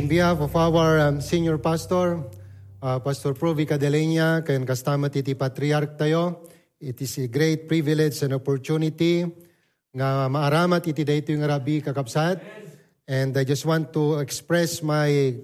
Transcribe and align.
in 0.00 0.08
behalf 0.08 0.40
of 0.40 0.56
our 0.56 0.96
um, 0.96 1.20
senior 1.20 1.60
pastor, 1.60 2.24
uh, 2.80 2.96
Pastor 3.04 3.36
Provi 3.36 3.68
Cadelenia, 3.68 4.40
kayan 4.40 4.64
kasama 4.64 5.12
iti 5.12 5.36
patriarch 5.36 6.00
tayo, 6.00 6.48
it 6.80 6.96
is 7.04 7.20
a 7.20 7.28
great 7.28 7.68
privilege 7.68 8.16
and 8.24 8.32
opportunity 8.32 9.28
nga 9.92 10.24
maaramat 10.32 10.88
iti 10.88 11.04
dayto 11.04 11.36
yung 11.36 11.44
rabi 11.44 11.84
kakapsat. 11.84 12.40
And 13.04 13.36
I 13.36 13.44
just 13.44 13.68
want 13.68 13.92
to 13.92 14.24
express 14.24 14.80
my 14.80 15.36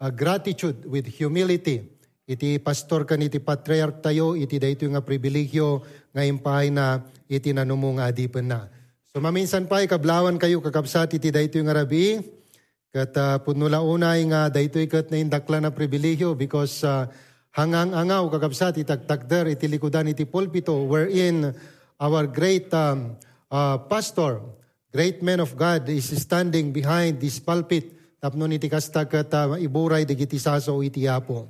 uh, 0.00 0.08
gratitude 0.08 0.88
with 0.88 1.04
humility. 1.04 1.84
Iti 2.24 2.56
pastor 2.64 3.04
kan 3.04 3.20
iti 3.20 3.44
patriarch 3.44 4.00
tayo, 4.00 4.32
iti 4.32 4.56
dayto 4.56 4.88
nga 4.88 5.04
pribilegyo 5.04 5.84
nga 6.16 6.24
impahay 6.24 6.72
na 6.72 7.04
iti 7.28 7.52
nanumo 7.52 7.92
nga 8.00 8.08
adipan 8.08 8.48
na. 8.48 8.72
So 9.12 9.20
maminsan 9.20 9.68
pa 9.68 9.84
ikablawan 9.84 10.40
kayo 10.40 10.64
kakapsat 10.64 11.20
iti 11.20 11.28
dayto 11.28 11.60
nga 11.60 11.76
rabi, 11.76 12.38
Kat 12.88 13.12
uh, 13.20 13.36
punula 13.44 13.84
unay 13.84 14.24
nga 14.32 14.48
daytoy 14.48 14.88
kat 14.88 15.12
na 15.12 15.20
indakla 15.20 15.60
na 15.60 15.68
pribilehyo 15.68 16.32
because 16.32 16.80
uh, 16.88 17.04
hangang 17.52 17.92
angaw 17.92 18.24
kakabsat 18.32 18.80
itagtagder 18.80 19.52
iti 19.52 19.68
likudan 19.68 20.08
iti 20.08 20.24
pulpito 20.24 20.72
wherein 20.88 21.52
our 22.00 22.24
great 22.24 22.72
um, 22.72 23.12
uh, 23.52 23.76
pastor, 23.92 24.40
great 24.88 25.20
man 25.20 25.44
of 25.44 25.52
God 25.52 25.84
is 25.92 26.08
standing 26.16 26.72
behind 26.72 27.20
this 27.20 27.36
pulpit 27.36 27.92
tapno 28.24 28.48
iti 28.48 28.72
kasta 28.72 29.04
kat 29.04 29.36
uh, 29.36 29.60
iburay 29.60 30.08
digiti 30.08 30.40
saso 30.40 30.80
iti 30.80 31.04
apo. 31.04 31.44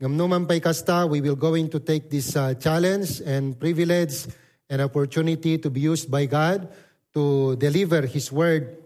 Ngamnuman 0.00 0.48
pay 0.48 0.58
kasta, 0.58 1.06
we 1.06 1.20
will 1.20 1.36
going 1.36 1.68
to 1.70 1.78
take 1.78 2.08
this 2.10 2.34
uh, 2.34 2.56
challenge 2.58 3.22
and 3.22 3.54
privilege 3.54 4.26
and 4.66 4.80
opportunity 4.80 5.54
to 5.60 5.68
be 5.68 5.86
used 5.86 6.10
by 6.10 6.24
God 6.26 6.66
to 7.14 7.54
deliver 7.60 8.08
His 8.08 8.32
word 8.32 8.79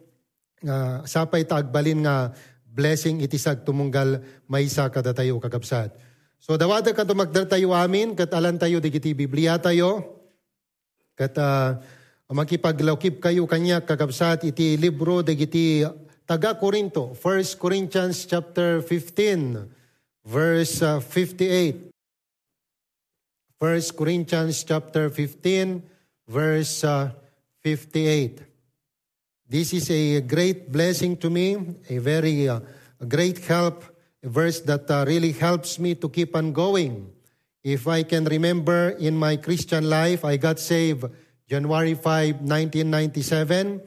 nga 0.65 1.05
sapay 1.05 1.45
taagbalin 1.45 2.09
nga 2.09 2.33
blessing 2.65 3.23
itisag 3.23 3.63
tumunggal 3.63 4.25
maysa 4.51 4.89
kada 4.91 5.15
tayo 5.15 5.39
kagabsat. 5.39 5.95
So 6.43 6.59
dawada 6.59 6.91
ka 6.91 7.07
tumagdar 7.07 7.47
tayo 7.47 7.71
amin, 7.73 8.17
kat 8.19 8.35
alan 8.35 8.59
tayo 8.59 8.83
digiti 8.83 9.15
Biblia 9.15 9.57
tayo, 9.61 10.21
kat 11.15 11.37
uh, 11.39 11.79
makipaglawkip 12.29 13.23
kayo 13.23 13.47
kanya 13.47 13.81
kagabsat 13.85 14.45
iti 14.49 14.75
libro 14.75 15.23
digiti 15.23 15.87
taga 16.27 16.59
Korinto, 16.59 17.15
1 17.17 17.61
Corinthians 17.61 18.25
chapter 18.25 18.83
15, 18.83 19.71
verse 20.25 20.83
uh, 20.83 21.01
58. 21.01 21.95
1 23.63 23.97
Corinthians 23.97 24.65
chapter 24.65 25.09
15, 25.09 25.81
verse 26.29 26.85
uh, 26.85 27.09
58. 27.63 28.54
This 29.47 29.75
is 29.75 29.91
a 29.91 30.23
great 30.23 30.73
blessing 30.73 31.19
to 31.19 31.29
me, 31.29 31.57
a 31.91 31.99
very 31.99 32.49
uh, 32.49 32.61
great 33.07 33.45
help, 33.45 33.85
a 34.23 34.29
verse 34.29 34.61
that 34.61 34.91
uh, 34.91 35.05
really 35.07 35.33
helps 35.33 35.79
me 35.79 35.95
to 35.97 36.09
keep 36.09 36.35
on 36.35 36.53
going. 36.53 37.13
If 37.63 37.87
I 37.87 38.05
can 38.05 38.25
remember 38.25 38.97
in 38.97 39.17
my 39.17 39.37
Christian 39.37 39.89
life, 39.91 40.25
I 40.25 40.39
got 40.39 40.59
saved 40.59 41.05
January 41.47 41.93
5, 41.93 42.41
1997. 42.41 43.83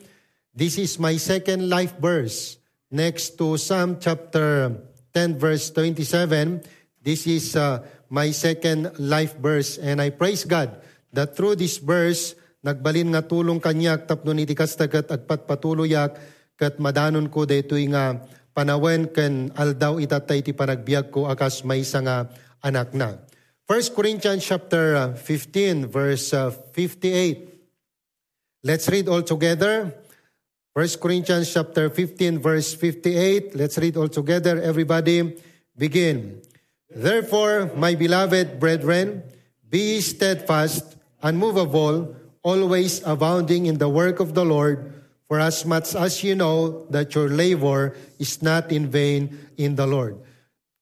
This 0.53 0.77
is 0.77 0.99
my 0.99 1.17
second 1.17 1.69
life 1.69 1.97
verse. 1.97 2.57
Next 2.91 3.37
to 3.39 3.57
Psalm 3.57 3.97
chapter 3.99 4.77
10, 5.13 5.39
verse 5.39 5.71
27, 5.71 6.61
this 7.01 7.25
is 7.25 7.55
uh, 7.55 7.83
my 8.09 8.29
second 8.29 8.93
life 8.99 9.35
verse. 9.37 9.77
And 9.77 10.01
I 10.01 10.11
praise 10.11 10.45
God 10.45 10.81
that 11.13 11.35
through 11.35 11.55
this 11.55 11.77
verse, 11.77 12.35
nagbalin 12.65 13.13
nga 13.13 13.25
tulong 13.25 13.61
kanyak 13.61 14.09
tapno 14.09 14.33
iti 14.37 14.57
kastagat 14.57 15.09
agpat 15.09 15.45
patuloyak 15.45 16.17
kat 16.57 16.81
madanon 16.81 17.29
ko 17.29 17.45
daytoy 17.45 17.85
nga 17.93 18.17
panawen 18.57 19.05
ken 19.13 19.53
aldaw 19.53 20.01
itatay 20.01 20.41
ti 20.41 20.57
panagbiag 20.57 21.13
ko 21.13 21.29
akas 21.29 21.61
may 21.61 21.85
nga 21.85 22.25
anak 22.65 22.97
na. 22.97 23.21
1 23.69 23.93
Corinthians 23.93 24.41
chapter 24.41 25.13
15 25.13 25.21
uh, 25.21 25.91
verse 25.91 26.33
58. 26.33 26.33
Uh, 26.33 27.57
Let's 28.65 28.89
read 28.89 29.05
all 29.07 29.21
together. 29.21 29.93
1 30.73 30.97
Corinthians 30.97 31.45
chapter 31.45 31.93
15 31.93 32.41
verse 32.41 32.73
58. 32.73 33.53
Let's 33.53 33.77
read 33.77 33.95
all 33.95 34.09
together. 34.09 34.57
Everybody 34.59 35.37
begin. 35.77 36.41
Therefore, 36.89 37.69
my 37.77 37.93
beloved 37.93 38.59
brethren, 38.59 39.21
be 39.61 40.01
steadfast, 40.01 40.97
unmovable, 41.21 42.16
always 42.47 43.03
abounding 43.03 43.67
in 43.67 43.75
the 43.75 43.91
work 43.91 44.23
of 44.23 44.31
the 44.31 44.47
Lord, 44.47 44.95
for 45.27 45.43
as 45.43 45.67
much 45.67 45.91
as 45.91 46.23
you 46.23 46.31
know 46.31 46.87
that 46.87 47.11
your 47.11 47.27
labor 47.27 47.91
is 48.23 48.39
not 48.39 48.71
in 48.71 48.87
vain 48.87 49.35
in 49.59 49.75
the 49.75 49.83
Lord. 49.83 50.15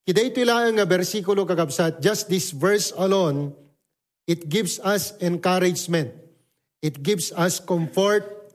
Kiday 0.06 0.30
ito 0.30 0.46
lang 0.46 0.78
nga 0.78 0.86
versikulo 0.86 1.50
kakabsat, 1.50 1.98
just 1.98 2.30
this 2.30 2.54
verse 2.54 2.94
alone, 2.94 3.58
it 4.30 4.46
gives 4.46 4.78
us 4.86 5.18
encouragement. 5.18 6.14
It 6.86 7.02
gives 7.02 7.34
us 7.34 7.58
comfort. 7.58 8.54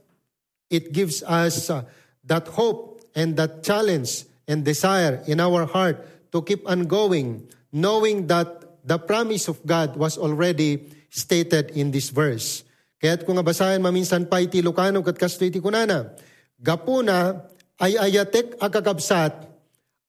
It 0.70 0.94
gives 0.94 1.26
us 1.26 1.66
uh, 1.66 1.82
that 2.30 2.46
hope 2.46 3.02
and 3.18 3.34
that 3.34 3.66
challenge 3.66 4.22
and 4.46 4.62
desire 4.62 5.18
in 5.26 5.42
our 5.42 5.66
heart 5.66 6.06
to 6.30 6.38
keep 6.46 6.62
on 6.70 6.86
going, 6.86 7.50
knowing 7.74 8.30
that 8.30 8.86
the 8.86 9.02
promise 9.02 9.50
of 9.50 9.58
God 9.66 9.98
was 9.98 10.14
already 10.14 10.86
stated 11.10 11.74
in 11.74 11.90
this 11.90 12.14
verse. 12.14 12.62
Kaya't 13.00 13.24
kung 13.24 13.40
abasahan 13.40 13.80
maminsan 13.80 14.28
pa 14.28 14.44
iti 14.44 14.60
Lucano 14.60 15.00
kat 15.00 15.16
kasto 15.16 15.48
iti 15.48 15.56
kunana, 15.56 16.12
gapuna 16.60 17.48
ay 17.80 17.96
ayatek 17.96 18.60
akakabsat, 18.60 19.48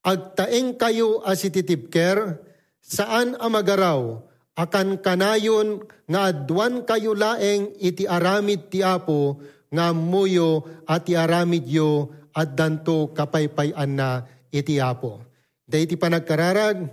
agtaeng 0.03 0.75
kayo 0.75 1.23
as 1.23 1.39
ititibker, 1.47 2.43
saan 2.83 3.39
amagaraw, 3.39 4.19
akan 4.59 4.99
kanayon 4.99 5.87
nga 6.03 6.35
adwan 6.35 6.83
kayo 6.83 7.15
laeng 7.15 7.71
iti 7.79 8.03
aramid 8.03 8.67
ti 8.67 8.83
apo, 8.83 9.39
nga 9.71 9.95
muyo 9.95 10.67
at 10.83 11.07
ti 11.07 11.15
aramid 11.15 11.63
yo 11.71 12.11
at 12.35 12.51
danto 12.51 13.15
kapaypayan 13.15 13.95
na 13.95 14.27
iti 14.51 14.83
apo. 14.83 15.23
Da 15.63 15.79
iti 15.79 15.95
panagkararag, 15.95 16.91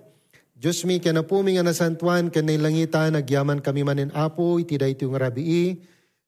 Diyos 0.59 0.83
mi 0.83 0.99
kanapumi 0.99 1.55
nga 1.55 1.63
nasantuan 1.63 2.35
kanay 2.35 2.59
langita 2.59 3.07
nagyaman 3.07 3.63
kami 3.63 3.87
manen 3.87 4.11
apo 4.11 4.59
iti 4.59 4.75
dayto 4.75 5.07
nga 5.07 5.31
rabii 5.31 5.79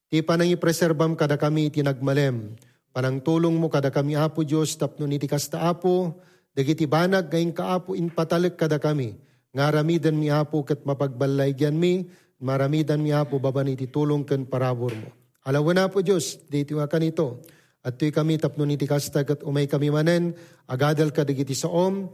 ti 0.06 0.22
panang 0.22 0.54
ipreserbam 0.54 1.18
kada 1.18 1.34
kami 1.34 1.66
iti 1.66 1.82
nagmalem. 1.82 2.54
Panang 2.94 3.19
tulong 3.26 3.58
mo 3.58 3.66
kada 3.66 3.90
kami 3.90 4.14
apo 4.14 4.46
Diyos 4.46 4.78
tapno 4.78 5.10
iti 5.10 5.26
kasta 5.26 5.66
apo 5.66 6.22
dagiti 6.54 6.86
banag 6.86 7.26
gaing 7.26 7.50
kaapo 7.50 7.98
in 7.98 8.06
patalik 8.06 8.54
kada 8.54 8.78
kami. 8.78 9.19
Ngaramidan 9.50 10.14
mi 10.14 10.30
apo 10.30 10.62
ket 10.62 10.86
mapagbalaygan 10.86 11.74
mi 11.74 12.06
maramidan 12.38 13.02
mi 13.02 13.10
apo 13.10 13.42
baban 13.42 13.74
iti 13.74 13.90
tulong 13.90 14.22
ken 14.22 14.46
parabor 14.46 14.94
mo. 14.94 15.10
Alawan 15.42 15.74
na 15.74 15.90
po 15.90 16.06
Diyos, 16.06 16.46
dito 16.46 16.78
nga 16.78 16.86
kanito. 16.86 17.42
At 17.82 17.98
tuy 17.98 18.14
kami 18.14 18.38
tapno 18.38 18.62
iti 18.69 18.86
kasta 18.86 19.26
kat 19.26 19.42
umay 19.42 19.66
kami 19.66 19.90
manen, 19.90 20.38
agadal 20.70 21.10
ka 21.10 21.26
dagiti 21.26 21.56
sa 21.56 21.66
om, 21.66 22.06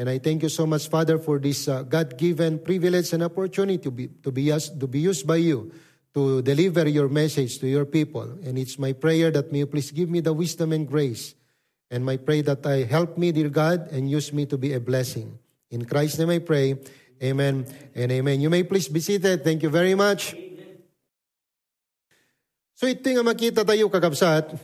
And 0.00 0.08
I 0.08 0.16
thank 0.16 0.40
you 0.40 0.48
so 0.48 0.64
much, 0.64 0.88
Father, 0.88 1.20
for 1.20 1.36
this 1.36 1.68
uh, 1.68 1.84
God-given 1.84 2.64
privilege 2.64 3.12
and 3.12 3.20
opportunity 3.22 3.76
to 3.84 3.90
be, 3.90 4.08
to, 4.24 4.32
be 4.32 4.48
used, 4.48 4.80
to 4.80 4.88
be 4.88 5.00
used 5.00 5.26
by 5.28 5.36
you 5.36 5.70
to 6.16 6.40
deliver 6.40 6.88
your 6.88 7.12
message 7.12 7.60
to 7.60 7.68
your 7.68 7.84
people. 7.84 8.24
And 8.40 8.56
it's 8.56 8.78
my 8.78 8.96
prayer 8.96 9.30
that 9.30 9.52
may 9.52 9.58
you 9.58 9.66
please 9.66 9.92
give 9.92 10.08
me 10.08 10.20
the 10.24 10.32
wisdom 10.32 10.72
and 10.72 10.88
grace. 10.88 11.34
And 11.90 12.00
my 12.00 12.16
prayer 12.16 12.40
that 12.48 12.64
I 12.64 12.88
help 12.88 13.18
me, 13.18 13.30
dear 13.30 13.50
God, 13.50 13.92
and 13.92 14.08
use 14.08 14.32
me 14.32 14.46
to 14.46 14.56
be 14.56 14.72
a 14.72 14.80
blessing. 14.80 15.38
In 15.68 15.84
Christ's 15.84 16.18
name 16.18 16.30
I 16.30 16.38
pray. 16.38 16.80
Amen 17.22 17.66
and 17.94 18.10
amen. 18.10 18.40
You 18.40 18.48
may 18.48 18.62
please 18.62 18.88
be 18.88 19.00
seated. 19.00 19.44
Thank 19.44 19.62
you 19.62 19.68
very 19.68 19.94
much. 19.94 20.32
So 22.72 22.88
ito 22.88 23.04
nga 23.04 23.20
makita 23.20 23.68
tayo 23.68 23.92
kakabsat, 23.92 24.56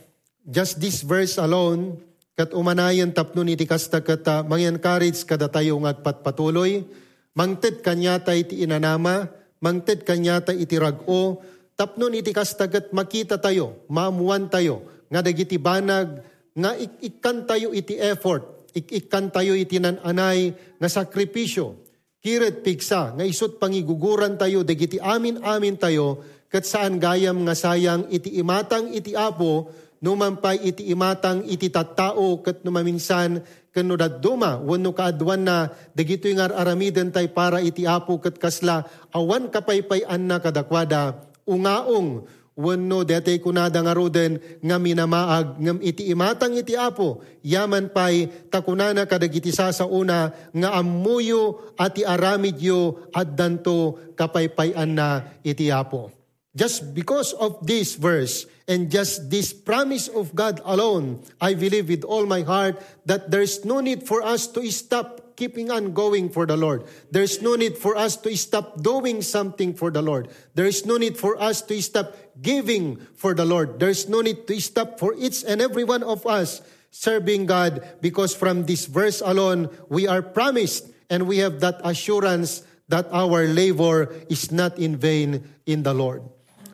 just 0.48 0.80
this 0.80 1.04
verse 1.04 1.36
alone, 1.36 2.00
kat 2.36 2.52
umanayan 2.52 3.16
tapno 3.16 3.40
ni 3.40 3.56
kasta 3.56 4.04
kata 4.04 4.44
mangyan 4.44 4.76
encourage 4.76 5.24
kada 5.24 5.48
tayo 5.48 5.80
ngagpatpatuloy 5.80 6.84
mangted 7.32 7.80
kanyata 7.80 8.36
iti 8.36 8.60
inanama 8.60 9.32
mangted 9.64 10.04
kanyata 10.04 10.52
iti 10.52 10.76
rag-o. 10.76 11.40
Tapno 11.76 12.08
iti 12.08 12.32
kasta 12.32 12.72
kat 12.72 12.92
makita 12.96 13.36
tayo 13.36 13.84
maamuan 13.92 14.48
tayo 14.48 14.84
nga 15.12 15.20
dagiti 15.20 15.60
banag 15.60 16.24
nga 16.56 16.72
ikkan 16.76 17.44
tayo 17.44 17.72
iti 17.76 18.00
effort 18.00 18.68
ikkan 18.72 19.28
tayo 19.28 19.52
iti 19.52 19.76
nananay 19.76 20.56
nga 20.80 20.88
sakripisyo 20.88 21.76
kiret 22.24 22.64
pigsa 22.64 23.12
nga 23.12 23.24
isot 23.28 23.60
pangiguguran 23.60 24.40
tayo 24.40 24.64
dagiti 24.64 24.96
amin 24.96 25.44
amin 25.44 25.76
tayo 25.76 26.24
kat 26.48 26.64
saan 26.64 26.96
gayam 26.96 27.44
nga 27.44 27.52
sayang 27.52 28.08
iti 28.08 28.40
imatang 28.40 28.96
iti 28.96 29.12
apo 29.12 29.68
numampay 30.00 30.60
iti 30.60 30.88
imatang 30.92 31.44
iti 31.48 31.72
tattao 31.72 32.40
kat 32.44 32.62
numaminsan 32.66 33.40
kano 33.72 33.94
duma 33.96 34.56
wano 34.60 34.96
kaadwan 34.96 35.44
na 35.44 35.56
dagito 35.92 36.28
yung 36.28 36.40
aramiden 36.40 37.12
tay 37.12 37.28
para 37.28 37.60
iti 37.60 37.84
apo 37.84 38.16
kat 38.20 38.40
kasla 38.40 38.88
awan 39.12 39.52
kapaypayan 39.52 40.24
na 40.24 40.40
kadakwada 40.40 41.20
ungaong 41.44 42.24
wenno 42.56 43.04
dete 43.04 43.36
kunada 43.36 43.84
nga 43.84 43.92
roden 43.92 44.40
nga 44.64 44.76
minamaag 44.80 45.60
ngam 45.60 45.78
iti 45.84 46.08
imatang 46.08 46.56
iti 46.56 46.72
apo 46.72 47.20
yaman 47.44 47.92
pay 47.92 48.32
takunana 48.48 49.04
kadagiti 49.04 49.52
sa 49.52 49.68
una 49.84 50.32
nga 50.32 50.68
ammuyo 50.72 51.76
ati 51.76 52.00
aramidyo 52.00 53.12
at 53.12 53.36
danto 53.36 54.00
kapaypayan 54.16 54.96
na 54.96 55.36
iti 55.44 55.68
apo. 55.68 56.08
Just 56.56 56.94
because 56.96 57.34
of 57.34 57.60
this 57.66 57.94
verse 57.94 58.46
and 58.66 58.90
just 58.90 59.28
this 59.28 59.52
promise 59.52 60.08
of 60.08 60.34
God 60.34 60.60
alone, 60.64 61.20
I 61.38 61.52
believe 61.52 61.88
with 61.88 62.02
all 62.02 62.24
my 62.24 62.40
heart 62.40 62.80
that 63.04 63.30
there's 63.30 63.64
no 63.64 63.80
need 63.80 64.08
for 64.08 64.22
us 64.24 64.48
to 64.56 64.64
stop 64.72 65.36
keeping 65.36 65.70
on 65.70 65.92
going 65.92 66.30
for 66.32 66.46
the 66.46 66.56
Lord. 66.56 66.88
There's 67.12 67.42
no 67.42 67.54
need 67.54 67.76
for 67.76 67.94
us 67.94 68.16
to 68.24 68.34
stop 68.36 68.80
doing 68.80 69.20
something 69.20 69.74
for 69.74 69.90
the 69.90 70.00
Lord. 70.00 70.32
There 70.54 70.64
is 70.64 70.86
no 70.86 70.96
need 70.96 71.20
for 71.20 71.36
us 71.36 71.60
to 71.68 71.76
stop 71.82 72.16
giving 72.40 72.96
for 73.14 73.34
the 73.34 73.44
Lord. 73.44 73.78
There's 73.78 74.08
no 74.08 74.22
need 74.22 74.48
to 74.48 74.58
stop 74.58 74.98
for 74.98 75.14
each 75.14 75.44
and 75.44 75.60
every 75.60 75.84
one 75.84 76.02
of 76.02 76.26
us 76.26 76.62
serving 76.90 77.44
God 77.44 77.84
because 78.00 78.34
from 78.34 78.64
this 78.64 78.86
verse 78.86 79.20
alone, 79.20 79.68
we 79.90 80.08
are 80.08 80.22
promised 80.22 80.88
and 81.10 81.28
we 81.28 81.38
have 81.44 81.60
that 81.60 81.84
assurance 81.84 82.64
that 82.88 83.06
our 83.12 83.44
labor 83.44 84.14
is 84.30 84.50
not 84.50 84.78
in 84.78 84.96
vain 84.96 85.44
in 85.66 85.82
the 85.82 85.92
Lord. 85.92 86.22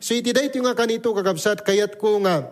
So 0.02 0.18
iti 0.18 0.34
dayto 0.34 0.58
nga 0.58 0.74
kanito 0.74 1.14
kakabsat 1.14 1.62
kayat 1.62 1.94
ko 1.94 2.18
nga 2.26 2.50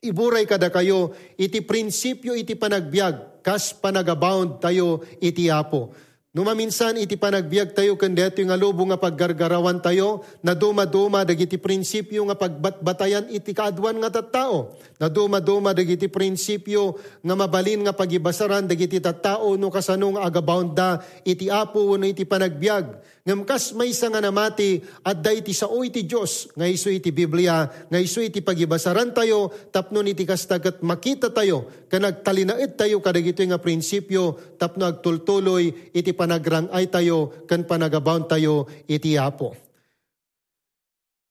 iburay 0.00 0.48
kada 0.48 0.72
kayo 0.72 1.12
iti 1.36 1.60
prinsipyo 1.60 2.32
iti 2.32 2.56
panagbiag 2.56 3.44
kas 3.44 3.76
panagabound 3.76 4.56
tayo 4.64 5.04
iti 5.20 5.52
apo. 5.52 5.92
Numaminsan 6.38 6.94
iti 7.02 7.18
panagbiag 7.18 7.74
tayo 7.74 7.98
kandeto 7.98 8.38
nga 8.46 8.54
lubo 8.54 8.86
nga 8.86 8.94
paggargarawan 8.94 9.82
tayo 9.82 10.22
na 10.38 10.54
duma-duma 10.54 11.26
dagiti 11.26 11.58
prinsipyo 11.58 12.30
nga 12.30 12.38
pagbatbatayan 12.38 13.26
iti 13.34 13.50
kaadwan 13.50 13.98
nga 13.98 14.06
tattao. 14.06 14.70
Na 15.02 15.10
duma-duma 15.10 15.74
dagiti 15.74 16.06
prinsipyo 16.06 16.94
nga 17.26 17.34
mabalin 17.34 17.82
nga 17.82 17.90
pagibasaran 17.90 18.70
dagiti 18.70 19.02
tattao 19.02 19.58
no 19.58 19.66
kasano 19.66 20.14
nga 20.14 20.30
agabound 20.30 20.78
da 20.78 21.02
iti 21.26 21.50
apo 21.50 21.98
no 21.98 22.06
iti 22.06 22.22
panagbiag 22.22 23.18
ngam 23.28 23.44
kas 23.44 23.76
may 23.76 23.92
nga 23.92 24.24
namati 24.24 24.80
at 25.04 25.20
da 25.20 25.28
iti 25.36 25.52
sao 25.52 25.84
iti 25.84 26.08
Diyos, 26.08 26.48
nga 26.56 26.64
iso 26.64 26.88
iti 26.88 27.12
Biblia, 27.12 27.68
nga 27.68 28.00
iso 28.00 28.24
iti 28.24 28.40
pagibasaran 28.40 29.12
tayo, 29.12 29.52
tapno 29.68 30.00
iti 30.00 30.24
kastagat 30.24 30.80
makita 30.80 31.28
tayo, 31.28 31.68
kanagtalinaid 31.88 32.76
tayo 32.76 33.00
kadagito 33.00 33.42
nga 33.42 33.58
prinsipyo, 33.58 34.36
tapno 34.60 34.86
agtultuloy 34.86 35.92
iti 35.96 36.12
panagrangay 36.14 36.86
tayo, 36.92 37.44
kan 37.48 37.64
panagabound 37.64 38.28
tayo 38.28 38.68
iti 38.86 39.16
apo. 39.16 39.56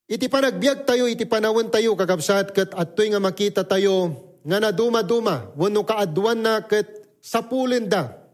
Iti 0.07 0.25
panagbiag 0.27 0.87
tayo, 0.87 1.05
iti 1.05 1.27
panawon 1.27 1.67
tayo, 1.67 1.93
kakabsat, 1.93 2.55
kat 2.55 2.71
atoy 2.73 3.11
nga 3.11 3.19
makita 3.19 3.61
tayo, 3.67 4.15
nga 4.41 4.57
na 4.57 4.71
duma-duma, 4.71 5.51
wano 5.53 5.83
kaadwan 5.83 6.39
na 6.39 6.63
kat 6.63 6.87
sapulin 7.19 7.91
da, 7.91 8.27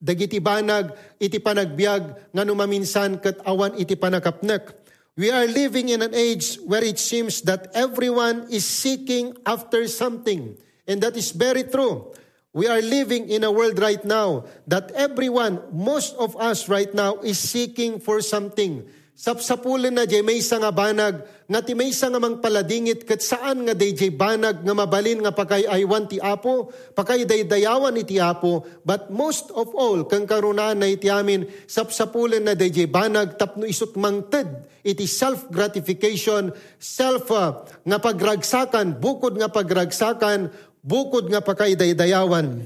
Dagiti 0.00 0.40
banag 0.40 0.96
iti 1.20 1.36
panagbiag 1.36 2.32
nga 2.32 2.40
numaminsan 2.40 3.20
ket 3.20 3.36
awan 3.44 3.76
iti 3.76 4.00
panakapnek. 4.00 4.72
We 5.12 5.28
are 5.28 5.44
living 5.44 5.92
in 5.92 6.00
an 6.00 6.16
age 6.16 6.56
where 6.64 6.80
it 6.80 6.96
seems 6.96 7.44
that 7.44 7.68
everyone 7.76 8.48
is 8.48 8.64
seeking 8.64 9.36
after 9.44 9.84
something. 9.92 10.56
And 10.90 10.98
that 11.06 11.14
is 11.14 11.30
very 11.30 11.70
true. 11.70 12.10
We 12.50 12.66
are 12.66 12.82
living 12.82 13.30
in 13.30 13.46
a 13.46 13.54
world 13.54 13.78
right 13.78 14.02
now 14.02 14.50
that 14.66 14.90
everyone, 14.98 15.62
most 15.70 16.18
of 16.18 16.34
us 16.34 16.66
right 16.66 16.90
now, 16.90 17.22
is 17.22 17.38
seeking 17.38 18.02
for 18.02 18.18
something. 18.18 18.90
Sapsapulan 19.14 19.94
na 19.94 20.08
jay 20.08 20.24
may 20.24 20.40
nga 20.40 20.72
banag, 20.72 21.22
nga 21.44 21.60
ti 21.60 21.76
may 21.76 21.92
nga 21.92 22.16
mang 22.16 22.40
paladingit, 22.40 23.04
kat 23.04 23.20
saan 23.20 23.68
nga 23.68 23.76
day 23.76 23.92
jay 23.92 24.08
banag 24.08 24.64
nga 24.64 24.72
mabalin 24.72 25.20
nga 25.20 25.28
pakay 25.28 25.68
aywan 25.68 26.08
ti 26.08 26.16
apo, 26.16 26.72
pakay 26.96 27.28
day 27.28 27.44
dayawan 27.44 28.00
iti 28.00 28.16
apo, 28.16 28.64
but 28.80 29.12
most 29.12 29.52
of 29.52 29.76
all, 29.76 30.08
kang 30.08 30.24
karunaan 30.24 30.80
na 30.80 30.88
iti 30.88 31.12
amin, 31.12 31.44
sapsapulan 31.68 32.48
na 32.48 32.56
day 32.56 32.72
jay 32.72 32.88
banag, 32.88 33.36
tapno 33.36 33.68
isut 33.68 33.92
mangted, 33.92 34.48
iti 34.80 35.04
self-gratification, 35.04 36.56
self 36.80 37.28
uh, 37.28 37.60
nga 37.84 38.00
pagragsakan, 38.00 38.96
bukod 38.96 39.36
nga 39.36 39.52
pagragsakan, 39.52 40.48
bukod 40.80 41.28
nga 41.28 41.40
pakay 41.44 41.76
dayawan. 41.76 42.64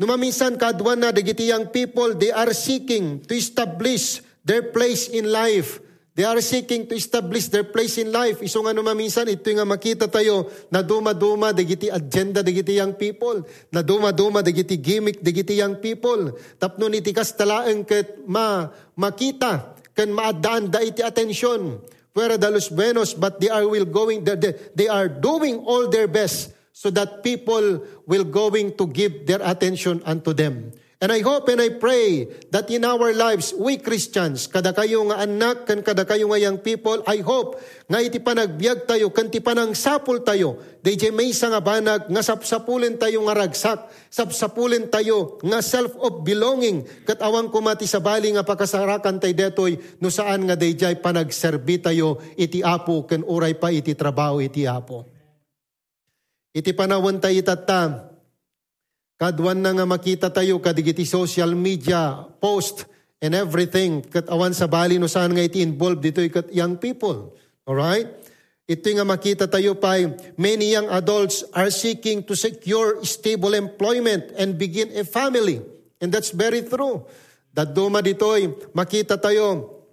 Numaminsan 0.00 0.56
kadwan 0.56 1.00
na 1.00 1.12
dagiti 1.12 1.52
young 1.52 1.68
people, 1.68 2.16
they 2.16 2.32
are 2.32 2.52
seeking 2.56 3.20
to 3.28 3.36
establish 3.36 4.24
their 4.44 4.72
place 4.72 5.12
in 5.12 5.28
life 5.28 5.80
They 6.10 6.26
are 6.28 6.42
seeking 6.44 6.90
to 6.90 6.94
establish 6.98 7.48
their 7.48 7.64
place 7.64 7.96
in 7.96 8.12
life. 8.12 8.42
Iso 8.42 8.60
nga 8.60 8.74
naman 8.74 8.92
minsan, 8.92 9.30
ito 9.30 9.46
nga 9.46 9.62
makita 9.62 10.04
tayo 10.04 10.52
na 10.68 10.84
duma-duma, 10.84 11.54
dagiti 11.54 11.86
agenda, 11.86 12.42
dagiti 12.42 12.76
young 12.76 12.98
people. 12.98 13.46
Na 13.70 13.80
duma-duma, 13.80 14.44
dagiti 14.44 14.76
gimmick, 14.76 15.24
dagiti 15.24 15.56
young 15.56 15.80
people. 15.80 16.34
Tapno 16.60 16.92
ni 16.92 17.00
tikas 17.00 17.32
talaang 17.38 17.88
ket 17.88 18.26
ma, 18.26 18.68
makita, 18.98 19.78
kan 19.96 20.12
maadaan 20.12 20.68
da 20.68 20.84
iti 20.84 21.00
atensyon. 21.00 21.78
Where 22.12 22.36
the 22.36 22.52
los 22.52 22.68
buenos, 22.68 23.14
but 23.16 23.38
they 23.40 23.48
are 23.48 23.64
will 23.64 23.86
going, 23.86 24.20
they, 24.26 24.58
they 24.74 24.92
are 24.92 25.08
doing 25.08 25.62
all 25.62 25.88
their 25.88 26.10
best 26.10 26.52
so 26.80 26.88
that 26.88 27.20
people 27.20 27.84
will 28.08 28.24
going 28.24 28.72
to 28.80 28.88
give 28.88 29.28
their 29.28 29.44
attention 29.44 30.00
unto 30.08 30.32
them. 30.32 30.72
And 31.00 31.08
I 31.08 31.24
hope 31.24 31.48
and 31.48 31.60
I 31.60 31.76
pray 31.80 32.28
that 32.52 32.68
in 32.68 32.84
our 32.84 33.16
lives, 33.16 33.56
we 33.56 33.80
Christians, 33.80 34.44
kada 34.44 34.76
kayo 34.76 35.08
nga 35.08 35.24
anak, 35.24 35.64
kan 35.64 35.80
kada 35.80 36.04
kayo 36.04 36.28
nga 36.28 36.40
young 36.40 36.60
people, 36.60 37.00
I 37.08 37.24
hope 37.24 37.56
nga 37.88 38.04
iti 38.04 38.20
panagbiag 38.20 38.84
tayo, 38.84 39.08
kan 39.08 39.32
ti 39.32 39.40
panang 39.40 39.72
sapul 39.72 40.20
tayo, 40.20 40.60
DJ 40.84 41.08
may 41.08 41.32
nga 41.32 41.60
banag, 41.60 42.08
nga 42.08 42.20
sapsapulin 42.20 43.00
tayo 43.00 43.24
nga 43.28 43.32
ragsak, 43.32 43.88
sapsapulin 44.12 44.92
tayo 44.92 45.40
nga 45.40 45.64
self 45.64 45.96
of 46.00 46.20
belonging, 46.20 46.84
kat 47.08 47.20
awang 47.24 47.48
kumati 47.48 47.88
sa 47.88 48.04
bali 48.04 48.36
nga 48.36 48.44
pakasarakan 48.44 49.24
tayo 49.24 49.32
detoy, 49.32 49.80
no 50.04 50.12
saan 50.12 50.44
nga 50.44 50.56
DJ 50.56 51.00
panagserbi 51.00 51.80
tayo, 51.80 52.20
iti 52.36 52.60
apo, 52.60 53.08
kan 53.08 53.24
uray 53.24 53.56
pa 53.56 53.72
iti 53.72 53.96
trabaho 53.96 54.36
iti 54.40 54.68
apo. 54.68 55.19
Iti 56.50 56.74
panawon 56.74 57.22
tayo 57.22 57.36
itatam, 57.38 58.10
Kadwan 59.20 59.60
na 59.60 59.76
nga 59.76 59.84
makita 59.84 60.32
tayo 60.32 60.64
kadigiti 60.64 61.04
social 61.04 61.52
media, 61.52 62.24
post, 62.40 62.88
and 63.20 63.36
everything. 63.36 64.00
Kat 64.00 64.32
awan 64.32 64.56
sa 64.56 64.64
bali 64.64 64.96
no 64.96 65.12
saan 65.12 65.36
nga 65.36 65.44
iti 65.44 65.60
involved 65.60 66.00
dito 66.00 66.24
kat 66.32 66.48
young 66.48 66.80
people. 66.80 67.36
Alright? 67.68 68.08
Ito 68.64 68.96
nga 68.96 69.04
makita 69.04 69.44
tayo 69.44 69.76
pa, 69.76 70.00
many 70.40 70.72
young 70.72 70.88
adults 70.88 71.44
are 71.52 71.68
seeking 71.68 72.24
to 72.24 72.32
secure 72.32 73.04
stable 73.04 73.52
employment 73.52 74.32
and 74.40 74.56
begin 74.56 74.88
a 74.96 75.04
family. 75.04 75.60
And 76.00 76.08
that's 76.08 76.32
very 76.32 76.64
true. 76.64 77.04
Daduma 77.52 78.00
dito'y 78.00 78.72
makita 78.72 79.20
tayo, 79.20 79.84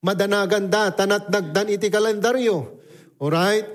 madanaganda, 0.00 0.96
tanatnagdan 0.96 1.76
iti 1.76 1.92
kalendaryo. 1.92 2.80
Alright? 3.20 3.68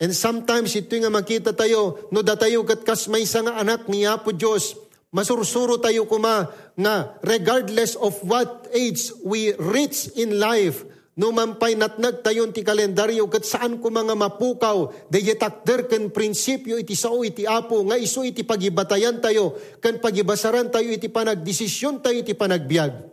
And 0.00 0.16
sometimes 0.16 0.72
ito 0.72 0.96
nga 0.96 1.12
makita 1.12 1.52
tayo, 1.52 2.08
no 2.08 2.24
da 2.24 2.32
tayo 2.32 2.64
kat 2.64 2.88
kas 2.88 3.04
may 3.12 3.28
nga 3.28 3.60
anak 3.60 3.84
ni 3.84 4.08
Apo 4.08 4.32
Diyos, 4.32 4.72
masursuro 5.12 5.76
tayo 5.76 6.08
kuma 6.08 6.48
nga 6.72 7.20
regardless 7.20 8.00
of 8.00 8.16
what 8.24 8.64
age 8.72 9.12
we 9.20 9.52
reach 9.60 10.08
in 10.16 10.40
life, 10.40 10.88
no 11.20 11.28
mampay 11.36 11.76
natnag 11.76 12.24
tayo 12.24 12.48
ti 12.48 12.64
kalendaryo 12.64 13.28
kat 13.28 13.44
saan 13.44 13.76
ko 13.76 13.92
mga 13.92 14.16
mapukaw, 14.16 14.88
dayatakder 15.12 15.84
kan 15.84 16.08
prinsipyo 16.08 16.80
iti 16.80 16.96
sao 16.96 17.20
iti 17.20 17.44
apo, 17.44 17.84
nga 17.84 18.00
iso 18.00 18.24
iti 18.24 18.40
pagibatayan 18.40 19.20
tayo, 19.20 19.52
kan 19.84 20.00
pagibasaran 20.00 20.72
tayo 20.72 20.88
iti 20.88 21.12
panagdesisyon 21.12 22.00
tayo 22.00 22.24
iti 22.24 22.32
panagbiag. 22.32 23.04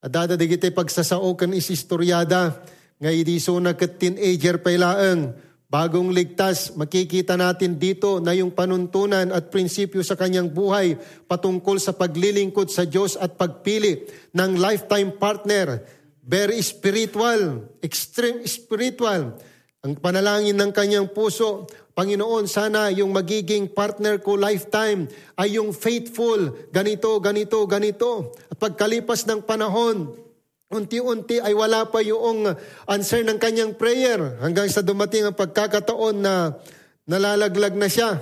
Adada 0.00 0.40
digiti 0.40 0.72
pagsasao 0.72 1.36
kan 1.36 1.52
isistoryada, 1.52 2.64
nga 2.96 3.12
iti 3.12 3.36
so 3.36 3.60
nagkat 3.60 4.00
teenager 4.00 4.56
pailaang, 4.64 5.36
Bagong 5.66 6.14
ligtas, 6.14 6.78
makikita 6.78 7.34
natin 7.34 7.74
dito 7.74 8.22
na 8.22 8.30
yung 8.38 8.54
panuntunan 8.54 9.34
at 9.34 9.50
prinsipyo 9.50 9.98
sa 10.06 10.14
kanyang 10.14 10.46
buhay 10.46 10.94
patungkol 11.26 11.82
sa 11.82 11.90
paglilingkod 11.90 12.70
sa 12.70 12.86
Diyos 12.86 13.18
at 13.18 13.34
pagpili 13.34 14.06
ng 14.30 14.62
lifetime 14.62 15.18
partner. 15.18 15.82
Very 16.22 16.62
spiritual, 16.62 17.66
extreme 17.82 18.46
spiritual. 18.46 19.34
Ang 19.82 19.98
panalangin 19.98 20.54
ng 20.54 20.70
kanyang 20.70 21.10
puso, 21.10 21.66
Panginoon, 21.98 22.46
sana 22.46 22.94
yung 22.94 23.10
magiging 23.10 23.66
partner 23.66 24.22
ko 24.22 24.38
lifetime 24.38 25.10
ay 25.34 25.58
yung 25.58 25.74
faithful, 25.74 26.70
ganito, 26.70 27.18
ganito, 27.18 27.58
ganito. 27.66 28.36
At 28.54 28.60
pagkalipas 28.62 29.26
ng 29.26 29.42
panahon, 29.42 30.14
unti-unti 30.66 31.38
ay 31.38 31.54
wala 31.54 31.86
pa 31.86 32.02
yung 32.02 32.50
answer 32.90 33.22
ng 33.22 33.38
kanyang 33.38 33.78
prayer 33.78 34.38
hanggang 34.42 34.66
sa 34.66 34.82
dumating 34.82 35.30
ang 35.30 35.36
pagkakataon 35.38 36.16
na 36.18 36.58
nalalaglag 37.06 37.78
na 37.78 37.86
siya. 37.86 38.18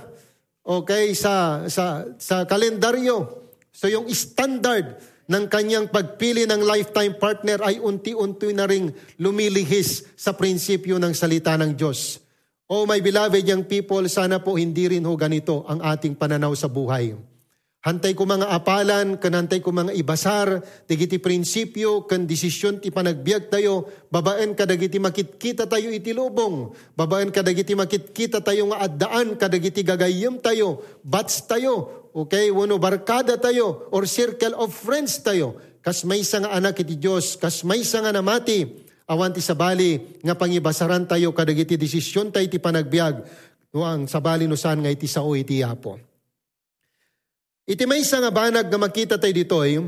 Okay, 0.64 1.12
sa 1.12 1.64
sa 1.68 2.08
sa 2.16 2.48
kalendaryo. 2.48 3.44
So 3.72 3.88
yung 3.88 4.08
standard 4.12 5.00
ng 5.24 5.44
kanyang 5.48 5.88
pagpili 5.88 6.44
ng 6.44 6.64
lifetime 6.64 7.16
partner 7.16 7.64
ay 7.64 7.80
unti-unti 7.80 8.52
na 8.52 8.68
ring 8.68 8.92
lumilihis 9.16 10.04
sa 10.16 10.36
prinsipyo 10.36 11.00
ng 11.00 11.16
salita 11.16 11.56
ng 11.56 11.72
Diyos. 11.72 12.20
Oh 12.68 12.88
my 12.88 13.00
beloved 13.00 13.44
young 13.44 13.64
people, 13.68 14.04
sana 14.08 14.40
po 14.40 14.56
hindi 14.56 14.88
rin 14.88 15.04
ho 15.04 15.12
ganito 15.16 15.68
ang 15.68 15.84
ating 15.84 16.16
pananaw 16.16 16.52
sa 16.56 16.68
buhay. 16.68 17.12
Hantay 17.84 18.16
ko 18.16 18.24
mga 18.24 18.48
apalan, 18.48 19.20
kanantay 19.20 19.60
ko 19.60 19.68
mga 19.68 19.92
ibasar, 19.92 20.64
digiti 20.88 21.20
prinsipyo, 21.20 22.08
kan 22.08 22.24
desisyon 22.24 22.80
ti 22.80 22.88
panagbiag 22.88 23.52
tayo, 23.52 23.84
babaan 24.08 24.56
kadagiti 24.56 24.96
makitkita 24.96 25.68
tayo 25.68 25.92
iti 25.92 26.16
lubong, 26.16 26.72
babaan 26.96 27.28
kadagiti 27.28 27.76
makitkita 27.76 28.40
tayo 28.40 28.72
nga 28.72 28.88
addaan, 28.88 29.36
kadagiti 29.36 29.84
gagayem 29.84 30.40
tayo, 30.40 30.80
bats 31.04 31.44
tayo, 31.44 32.08
okay, 32.16 32.48
wano 32.48 32.80
barkada 32.80 33.36
tayo, 33.36 33.92
or 33.92 34.08
circle 34.08 34.56
of 34.56 34.72
friends 34.72 35.20
tayo, 35.20 35.60
kas 35.84 36.08
may 36.08 36.24
nga 36.24 36.56
anak 36.56 36.80
iti 36.80 36.96
Diyos, 36.96 37.36
kas 37.36 37.68
may 37.68 37.84
nga 37.84 38.08
namati, 38.08 38.64
awan 39.04 39.36
ti 39.36 39.44
sabali, 39.44 40.24
nga 40.24 40.32
pangibasaran 40.32 41.04
tayo, 41.04 41.36
kadagiti 41.36 41.76
desisyon 41.76 42.32
tayo 42.32 42.48
iti 42.48 42.56
panagbiag, 42.56 43.20
no 43.76 43.84
ang 43.84 44.08
sabali 44.08 44.48
no 44.48 44.56
saan 44.56 44.80
nga 44.80 44.88
iti 44.88 45.04
sao 45.04 45.36
iti 45.36 45.60
apo. 45.60 46.13
Iti 47.64 47.88
may 47.88 48.04
nga 48.04 48.28
banag 48.28 48.68
nga 48.68 48.76
makita 48.76 49.16
tayo 49.16 49.32
ditoy, 49.32 49.80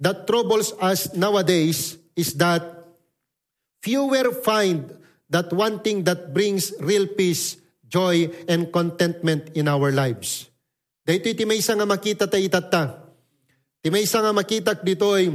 that 0.00 0.24
troubles 0.24 0.72
us 0.80 1.12
nowadays 1.12 2.00
is 2.16 2.32
that 2.40 2.64
fewer 3.84 4.32
find 4.40 4.88
that 5.28 5.52
one 5.52 5.84
thing 5.84 6.02
that 6.08 6.32
brings 6.32 6.72
real 6.80 7.04
peace, 7.04 7.60
joy, 7.84 8.32
and 8.48 8.72
contentment 8.72 9.52
in 9.52 9.68
our 9.68 9.92
lives. 9.92 10.48
Dito 11.04 11.28
iti 11.28 11.44
may 11.44 11.60
nga 11.60 11.84
makita 11.84 12.24
tayo 12.24 12.40
itata. 12.40 12.84
Iti 13.80 13.88
may 13.92 14.08
nga 14.08 14.32
makita 14.32 14.72
ditoy, 14.80 15.28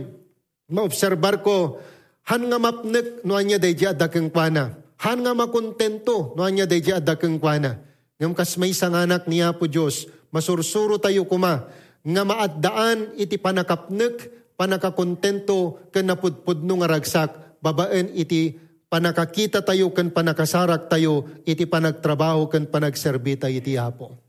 maobserbar 0.74 1.46
ko, 1.46 1.78
han 2.26 2.50
nga 2.50 2.58
mapnek 2.58 3.22
no 3.22 3.38
anya 3.38 3.62
day 3.62 3.78
di 3.78 3.86
adakeng 3.86 4.34
kwana. 4.34 4.74
Han 5.06 5.22
nga 5.22 5.38
makontento 5.38 6.34
no 6.34 6.42
anya 6.42 6.66
day 6.66 6.82
di 6.82 6.90
adakeng 6.90 7.38
kwana. 7.38 7.78
Ngam 8.18 8.34
kas 8.34 8.56
may 8.58 8.72
sanganak 8.74 9.28
niya 9.30 9.54
po 9.54 9.68
Diyos, 9.68 10.08
masursuro 10.36 11.00
tayo 11.00 11.24
kuma, 11.24 11.72
nga 12.04 12.24
maaddaan 12.28 13.16
iti 13.16 13.40
panakapnek, 13.40 14.16
panakakontento, 14.60 15.88
ken 15.96 16.12
napudpudno 16.12 16.84
nga 16.84 16.92
ragsak, 16.92 17.64
babaen 17.64 18.12
iti 18.12 18.60
panakakita 18.92 19.64
tayo 19.64 19.96
ken 19.96 20.12
panakasarak 20.12 20.92
tayo, 20.92 21.40
iti 21.48 21.64
panagtrabaho 21.64 22.52
ken 22.52 22.68
panagserbi 22.68 23.40
tayo 23.40 23.56
iti 23.56 23.80
apo. 23.80 24.20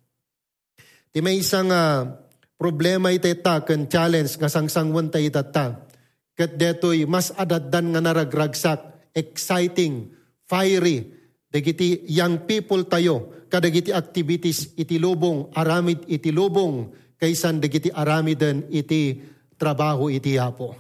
Ti 1.11 1.19
may 1.19 1.43
isang 1.43 1.75
uh, 1.75 2.07
problema 2.55 3.11
iti 3.11 3.35
ta 3.43 3.67
ken 3.67 3.91
challenge 3.91 4.39
nga 4.39 4.47
sangsangwan 4.47 5.11
tayo 5.11 5.27
itata. 5.27 5.67
Kat 6.37 6.55
detoy 6.55 7.09
mas 7.09 7.33
adaddan 7.33 7.97
nga 7.97 8.01
naragragsak, 8.05 9.11
exciting, 9.17 10.13
fiery, 10.45 11.16
dagiti 11.51 12.05
young 12.11 12.45
people 12.45 12.85
tayo, 12.87 13.47
kadagiti 13.47 13.95
activities 13.95 14.75
iti 14.77 14.99
lubong, 14.99 15.51
aramid 15.55 16.05
iti 16.11 16.35
lubong, 16.35 16.91
kaysan 17.17 17.63
dagiti 17.63 17.89
aramiden 17.89 18.69
iti 18.69 19.23
trabaho 19.57 20.13
iti 20.13 20.37
hapo. 20.37 20.77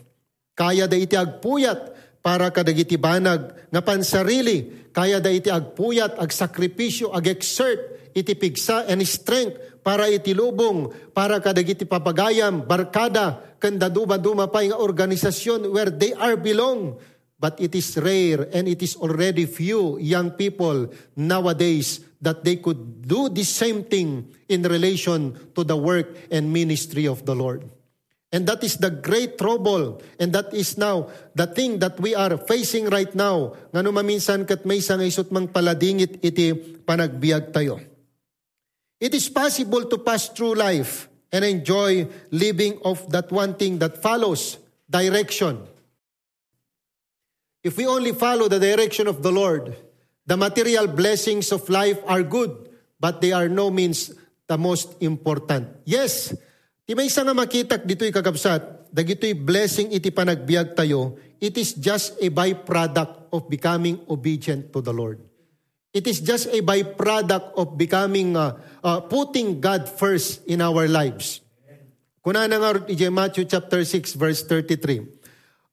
Kaya 0.56 0.88
da 0.88 0.96
iti 0.96 1.16
agpuyat 1.16 1.92
para 2.24 2.48
kadagiti 2.50 2.96
banag 2.96 3.68
nga 3.68 3.80
pansarili, 3.84 4.90
kaya 4.90 5.20
da 5.20 5.28
iti 5.28 5.52
agpuyat, 5.52 6.16
agsakripisyo, 6.16 7.12
ag-exert, 7.12 8.12
iti 8.16 8.32
pigsa 8.32 8.88
and 8.88 9.04
strength 9.04 9.84
para 9.84 10.08
iti 10.08 10.32
lubong, 10.32 10.88
para 11.12 11.36
kadagiti 11.38 11.84
papagayam, 11.84 12.64
barkada, 12.64 13.56
kanda 13.60 13.92
duma-duma 13.92 14.48
pa 14.48 14.64
nga 14.64 14.80
organisasyon 14.80 15.68
where 15.70 15.92
they 15.92 16.16
are 16.16 16.36
belong 16.40 16.96
But 17.36 17.60
it 17.60 17.74
is 17.76 17.96
rare 18.00 18.48
and 18.52 18.64
it 18.64 18.80
is 18.80 18.96
already 18.96 19.44
few 19.44 19.98
young 20.00 20.32
people 20.32 20.88
nowadays 21.16 22.00
that 22.20 22.44
they 22.44 22.56
could 22.56 23.04
do 23.04 23.28
the 23.28 23.44
same 23.44 23.84
thing 23.84 24.32
in 24.48 24.62
relation 24.64 25.36
to 25.54 25.64
the 25.64 25.76
work 25.76 26.16
and 26.32 26.48
ministry 26.48 27.06
of 27.06 27.26
the 27.28 27.36
Lord. 27.36 27.68
And 28.32 28.48
that 28.48 28.64
is 28.64 28.80
the 28.80 28.90
great 28.90 29.36
trouble. 29.38 30.00
And 30.18 30.32
that 30.32 30.52
is 30.52 30.76
now 30.76 31.08
the 31.34 31.46
thing 31.46 31.78
that 31.80 32.00
we 32.00 32.14
are 32.14 32.36
facing 32.40 32.88
right 32.88 33.12
now. 33.14 33.52
Nga 33.72 33.92
maminsan 33.92 34.48
kat 34.48 34.64
may 34.64 34.80
isang 34.80 35.04
isot 35.04 35.30
mang 35.30 35.46
paladingit 35.52 36.24
iti 36.24 36.56
panagbiag 36.84 37.52
tayo. 37.52 37.78
It 38.96 39.12
is 39.12 39.28
possible 39.28 39.84
to 39.84 40.00
pass 40.00 40.32
through 40.32 40.56
life 40.56 41.12
and 41.30 41.44
enjoy 41.44 42.08
living 42.32 42.80
of 42.80 43.04
that 43.12 43.28
one 43.28 43.54
thing 43.54 43.76
that 43.84 44.00
follows 44.00 44.56
direction 44.88 45.60
If 47.66 47.74
we 47.74 47.90
only 47.90 48.14
follow 48.14 48.46
the 48.46 48.62
direction 48.62 49.10
of 49.10 49.26
the 49.26 49.34
Lord, 49.34 49.74
the 50.22 50.38
material 50.38 50.86
blessings 50.86 51.50
of 51.50 51.66
life 51.66 51.98
are 52.06 52.22
good, 52.22 52.70
but 53.02 53.18
they 53.18 53.34
are 53.34 53.50
no 53.50 53.74
means 53.74 54.14
the 54.46 54.54
most 54.54 54.94
important. 55.02 55.82
Yes, 55.82 56.30
ti 56.86 56.94
may 56.94 57.10
nga 57.10 57.34
makitak 57.34 57.82
dito'y 57.82 58.14
kagabsat, 58.14 58.94
dagito'y 58.94 59.34
blessing 59.34 59.90
iti 59.90 60.14
panagbiag 60.14 60.78
tayo, 60.78 61.18
it 61.42 61.58
is 61.58 61.74
just 61.74 62.14
a 62.22 62.30
byproduct 62.30 63.34
of 63.34 63.50
becoming 63.50 63.98
obedient 64.06 64.70
to 64.70 64.78
the 64.78 64.94
Lord. 64.94 65.18
It 65.90 66.06
is 66.06 66.22
just 66.22 66.46
a 66.54 66.62
byproduct 66.62 67.58
of 67.58 67.74
becoming, 67.74 68.38
uh, 68.38 68.62
uh, 68.86 69.02
putting 69.10 69.58
God 69.58 69.90
first 69.90 70.46
in 70.46 70.62
our 70.62 70.86
lives. 70.86 71.42
Kuna 72.22 72.46
na 72.46 72.62
nga 72.62 73.10
Matthew 73.10 73.46
chapter 73.50 73.82
6 73.82 74.14
verse 74.14 74.46
33. 74.46 75.15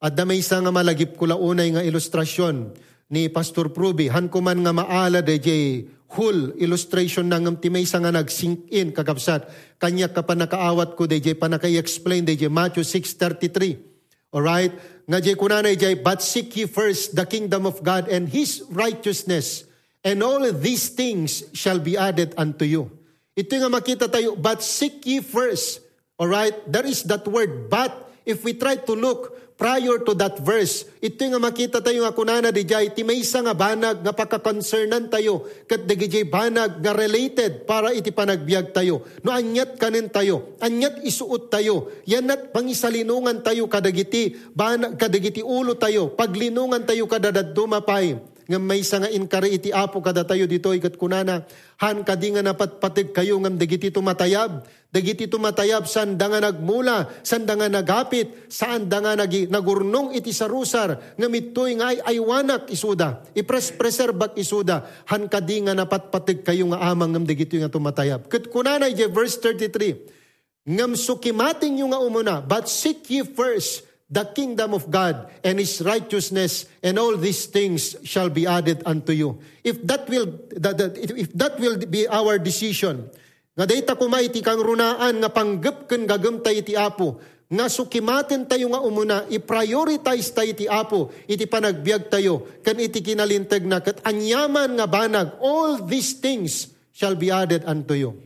At 0.04 0.20
damay 0.20 0.44
isa 0.44 0.60
nga 0.60 0.68
malagip 0.68 1.16
ko 1.16 1.24
launay 1.24 1.72
nga 1.72 1.80
ilustrasyon 1.80 2.76
ni 3.08 3.32
Pastor 3.32 3.72
Pruby. 3.72 4.12
Han 4.12 4.28
ko 4.28 4.44
man 4.44 4.60
nga 4.60 4.76
maala 4.76 5.24
de 5.24 5.40
jay 5.40 5.88
whole 6.12 6.52
illustration 6.60 7.32
ngam 7.32 7.56
timay 7.56 7.88
nga 7.88 8.12
nag-sink 8.12 8.68
in 8.68 8.92
kagabsat. 8.92 9.48
Kanya 9.80 10.12
ka 10.12 10.20
pa 10.20 10.36
nakaawat 10.36 10.92
ko 10.92 11.08
de 11.08 11.24
jay 11.24 11.32
pa 11.32 11.48
naka-explain 11.48 12.20
de 12.20 12.36
jay 12.36 12.52
Matthew 12.52 12.84
6.33. 12.84 13.80
Alright? 14.28 14.76
Nga 15.08 15.18
jay 15.24 15.36
kunanay 15.40 15.72
jay, 15.72 15.96
But 15.96 16.20
seek 16.20 16.52
ye 16.52 16.68
first 16.68 17.16
the 17.16 17.24
kingdom 17.24 17.64
of 17.64 17.80
God 17.80 18.04
and 18.12 18.28
His 18.28 18.60
righteousness, 18.68 19.64
and 20.04 20.20
all 20.20 20.44
these 20.52 20.92
things 20.92 21.48
shall 21.56 21.80
be 21.80 21.96
added 21.96 22.36
unto 22.36 22.68
you. 22.68 22.92
Ito 23.32 23.56
nga 23.56 23.72
makita 23.72 24.12
tayo, 24.12 24.36
but 24.36 24.60
seek 24.60 25.00
ye 25.08 25.24
first. 25.24 25.80
Alright? 26.20 26.68
There 26.68 26.84
is 26.84 27.08
that 27.08 27.24
word, 27.24 27.72
but. 27.72 28.04
If 28.24 28.40
we 28.40 28.56
try 28.56 28.80
to 28.80 28.94
look 28.96 29.43
prior 29.54 30.02
to 30.02 30.12
that 30.18 30.38
verse, 30.42 30.86
ito 30.98 31.22
nga 31.22 31.38
makita 31.38 31.78
tayo 31.78 32.02
nga 32.02 32.14
kunana 32.14 32.50
di 32.50 32.66
jay, 32.66 32.90
ti 32.90 33.06
may 33.06 33.22
isa 33.22 33.40
nga 33.40 33.54
banag 33.54 34.02
nga 34.02 34.12
pakakoncernan 34.12 35.06
tayo, 35.08 35.46
kat 35.66 35.86
di 35.86 35.94
jay 36.10 36.26
banag 36.26 36.82
nga 36.82 36.92
related 36.92 37.62
para 37.64 37.94
iti 37.94 38.10
panagbiag 38.10 38.74
tayo. 38.74 39.06
No 39.22 39.30
anyat 39.30 39.78
kanin 39.78 40.10
tayo, 40.10 40.58
anyat 40.58 41.02
isuot 41.06 41.48
tayo, 41.48 41.90
yanat 42.04 42.50
pangisalinungan 42.50 43.40
tayo 43.46 43.70
kadagiti, 43.70 44.34
banag, 44.52 44.98
kadagiti 44.98 45.40
ulo 45.40 45.78
tayo, 45.78 46.12
paglinungan 46.12 46.82
tayo 46.82 47.06
kadadad 47.06 47.54
dumapay 47.54 48.34
nga 48.44 48.60
may 48.60 48.84
nga 48.84 49.08
inkari 49.08 49.56
iti 49.56 49.72
apo 49.72 50.04
kada 50.04 50.20
tayo 50.20 50.44
dito 50.44 50.68
ikat 50.68 51.00
kunana 51.00 51.48
han 51.80 52.04
kadi 52.04 52.36
nga 52.36 52.44
napatpatig 52.44 53.16
kayo 53.16 53.40
ngam 53.40 53.56
dagiti 53.56 53.88
tumatayab 53.88 54.68
dagiti 54.94 55.26
tumatayab 55.26 55.90
sanda 55.90 56.30
nga 56.30 56.38
nagmula 56.38 57.10
sanda 57.26 57.58
nga 57.58 57.66
nagapit 57.66 58.46
sanda 58.46 59.02
nga 59.02 59.18
nagi, 59.18 59.50
nagurnong 59.50 60.14
iti 60.14 60.30
sarusar 60.30 61.18
nga 61.18 61.26
mitoy 61.26 61.74
nga 61.74 61.90
ay 61.90 61.98
aywanak 62.14 62.70
isuda. 62.70 63.26
Ipres 63.34 63.74
preserbak 63.74 64.38
isuda. 64.38 64.86
Han 65.10 65.26
kadi 65.26 65.66
nga 65.66 65.74
napatpatig 65.74 66.46
kayo 66.46 66.70
nga 66.70 66.86
amang 66.94 67.10
ngam 67.10 67.26
dagiti 67.26 67.58
nga 67.58 67.66
tumatayab 67.66 68.30
ket 68.30 68.54
kunana 68.54 68.86
je 68.86 69.10
verse 69.10 69.34
33 69.42 70.70
ngam 70.70 70.94
sukimating 70.94 71.82
yung 71.82 71.90
nga 71.90 71.98
umuna 71.98 72.38
but 72.38 72.70
seek 72.70 73.02
ye 73.10 73.26
first 73.26 73.82
the 74.14 74.24
kingdom 74.30 74.78
of 74.78 74.86
God 74.94 75.26
and 75.42 75.58
His 75.58 75.82
righteousness, 75.82 76.70
and 76.84 76.98
all 77.02 77.16
these 77.16 77.46
things 77.50 77.96
shall 78.04 78.28
be 78.28 78.46
added 78.46 78.82
unto 78.86 79.10
you. 79.10 79.40
If 79.64 79.82
that 79.88 80.06
will, 80.08 80.38
that, 80.54 80.78
that, 80.78 80.94
if 80.98 81.32
that 81.34 81.58
will 81.58 81.78
be 81.82 82.06
our 82.06 82.38
decision, 82.38 83.10
nga 83.54 83.64
dayta 83.64 83.94
kumaiti 83.94 84.42
kang 84.42 84.58
runaan 84.58 85.22
nga 85.22 85.30
panggap 85.30 85.86
ken 85.86 86.10
gagamtay 86.10 86.66
iti 86.66 86.74
apo, 86.74 87.22
nga 87.46 87.70
sukimaten 87.70 88.50
tayo 88.50 88.66
nga 88.74 88.82
umuna, 88.82 89.30
i-prioritize 89.30 90.34
tayo 90.34 90.50
iti 90.50 90.66
apo, 90.66 91.14
iti 91.30 91.46
panagbiag 91.46 92.10
tayo, 92.10 92.50
kan 92.66 92.74
iti 92.82 92.98
kinalintag 92.98 93.62
na, 93.62 93.78
kat 93.78 94.02
anyaman 94.02 94.74
nga 94.74 94.90
banag, 94.90 95.38
all 95.38 95.78
these 95.86 96.18
things 96.18 96.74
shall 96.90 97.14
be 97.14 97.30
added 97.30 97.62
unto 97.62 97.94
you. 97.94 98.18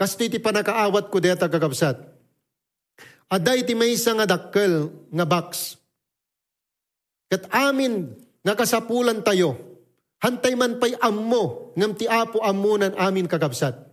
Kasi 0.00 0.32
iti 0.32 0.40
panakaawat 0.40 1.12
ko 1.12 1.20
deta 1.20 1.46
kagabsat, 1.52 2.14
Aday 3.34 3.64
ti 3.66 3.74
may 3.74 3.96
nga 3.96 4.28
dakkel 4.28 4.92
nga 5.10 5.26
box. 5.26 5.74
Kat 7.26 7.50
amin 7.50 8.14
nga 8.44 8.54
kasapulan 8.54 9.24
tayo, 9.26 9.56
hantay 10.22 10.54
man 10.54 10.78
pay 10.78 10.94
ammo, 11.02 11.74
ngam 11.74 11.98
ti 11.98 12.06
apo 12.06 12.44
amunan 12.44 12.94
amin 12.94 13.26
kagabsat. 13.26 13.83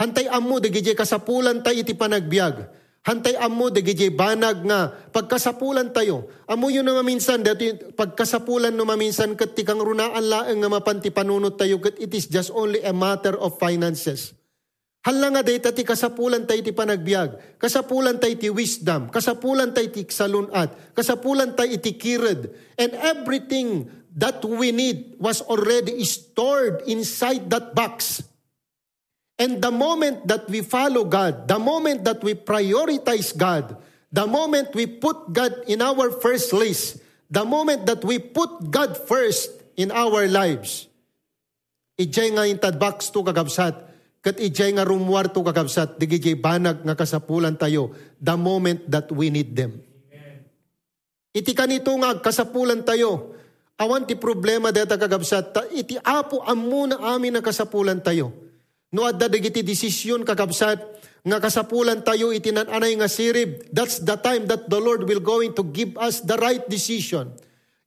Hantay 0.00 0.28
ammo, 0.28 0.56
dagiti 0.62 0.96
kasapulan 0.96 1.60
tayo 1.60 1.80
iti 1.80 1.92
panagbiag. 1.92 2.82
Hantay 3.02 3.34
amo 3.34 3.66
dagiti 3.66 4.14
banag 4.14 4.62
nga 4.62 4.86
pagkasapulan 5.10 5.90
tayo. 5.90 6.30
Amo 6.46 6.70
yun 6.70 6.86
na 6.86 6.94
maminsan 6.94 7.42
dati 7.42 7.74
pagkasapulan 7.74 8.70
no 8.70 8.86
maminsan 8.86 9.34
ket 9.34 9.58
tikang 9.58 9.82
runaan 9.82 10.22
laeng 10.22 10.62
nga 10.62 10.70
mapanti 10.70 11.10
panunot 11.10 11.58
tayo 11.58 11.82
ket 11.82 11.98
it 11.98 12.14
is 12.14 12.30
just 12.30 12.54
only 12.54 12.78
a 12.86 12.94
matter 12.94 13.34
of 13.34 13.58
finances. 13.58 14.38
Hala 15.02 15.34
nga 15.34 15.42
data 15.42 15.74
ti 15.74 15.82
kasapulan 15.82 16.46
tayo 16.46 16.62
ti 16.62 16.70
panagbiag, 16.70 17.58
kasapulan 17.58 18.22
tayo 18.22 18.38
ti 18.38 18.46
wisdom, 18.54 19.10
kasapulan 19.10 19.74
tayo 19.74 19.90
ti 19.90 20.06
salunat, 20.06 20.94
kasapulan 20.94 21.58
tayo 21.58 21.74
ti 21.82 21.98
kired, 21.98 22.54
and 22.78 22.94
everything 23.02 23.90
that 24.14 24.38
we 24.46 24.70
need 24.70 25.18
was 25.18 25.42
already 25.42 25.98
stored 26.06 26.86
inside 26.86 27.50
that 27.50 27.74
box. 27.74 28.22
And 29.42 29.58
the 29.58 29.74
moment 29.74 30.22
that 30.30 30.46
we 30.46 30.62
follow 30.62 31.02
God, 31.02 31.50
the 31.50 31.58
moment 31.58 32.06
that 32.06 32.22
we 32.22 32.38
prioritize 32.38 33.34
God, 33.34 33.74
the 34.06 34.22
moment 34.22 34.70
we 34.70 34.86
put 34.86 35.34
God 35.34 35.66
in 35.66 35.82
our 35.82 36.14
first 36.22 36.54
list, 36.54 37.02
the 37.26 37.42
moment 37.42 37.90
that 37.90 38.06
we 38.06 38.22
put 38.22 38.70
God 38.70 38.94
first 38.94 39.50
in 39.74 39.90
our 39.90 40.30
lives, 40.30 40.86
ijay 41.98 42.30
nga 42.38 42.70
box 42.70 43.10
to 43.10 43.26
kagabsat, 43.26 43.74
kat 44.22 44.38
ijay 44.38 44.78
nga 44.78 44.86
rumwar 44.86 45.26
to 45.26 45.42
kakabsat, 45.42 45.98
digijay 45.98 46.38
banag 46.38 46.86
nga 46.86 46.94
kasapulan 46.94 47.58
tayo 47.58 47.90
the 48.22 48.38
moment 48.38 48.86
that 48.86 49.10
we 49.10 49.26
need 49.26 49.58
them. 49.58 49.82
Iti 51.34 51.50
kanito 51.50 51.90
nga 51.98 52.14
kasapulan 52.22 52.86
tayo, 52.86 53.34
awan 53.74 54.06
ti 54.06 54.14
problema 54.14 54.70
data 54.70 54.94
kagabsat, 54.94 55.74
iti 55.74 55.98
apo 55.98 56.46
ammo 56.46 56.86
na 56.86 57.02
amin 57.10 57.34
na 57.34 57.42
kasapulan 57.42 57.98
tayo. 57.98 58.51
No 58.92 59.08
adda 59.08 59.26
digiti 59.32 59.64
desisyon 59.64 60.20
kakabsat, 60.20 60.78
nga 61.22 61.38
kasapulan 61.40 62.04
tayo 62.04 62.28
itinananay 62.28 62.92
nga 63.00 63.08
sirib, 63.08 63.64
that's 63.72 64.04
the 64.04 64.18
time 64.20 64.44
that 64.50 64.68
the 64.68 64.76
Lord 64.76 65.08
will 65.08 65.22
going 65.22 65.56
to 65.56 65.64
give 65.64 65.96
us 65.96 66.20
the 66.20 66.36
right 66.36 66.60
decision. 66.68 67.32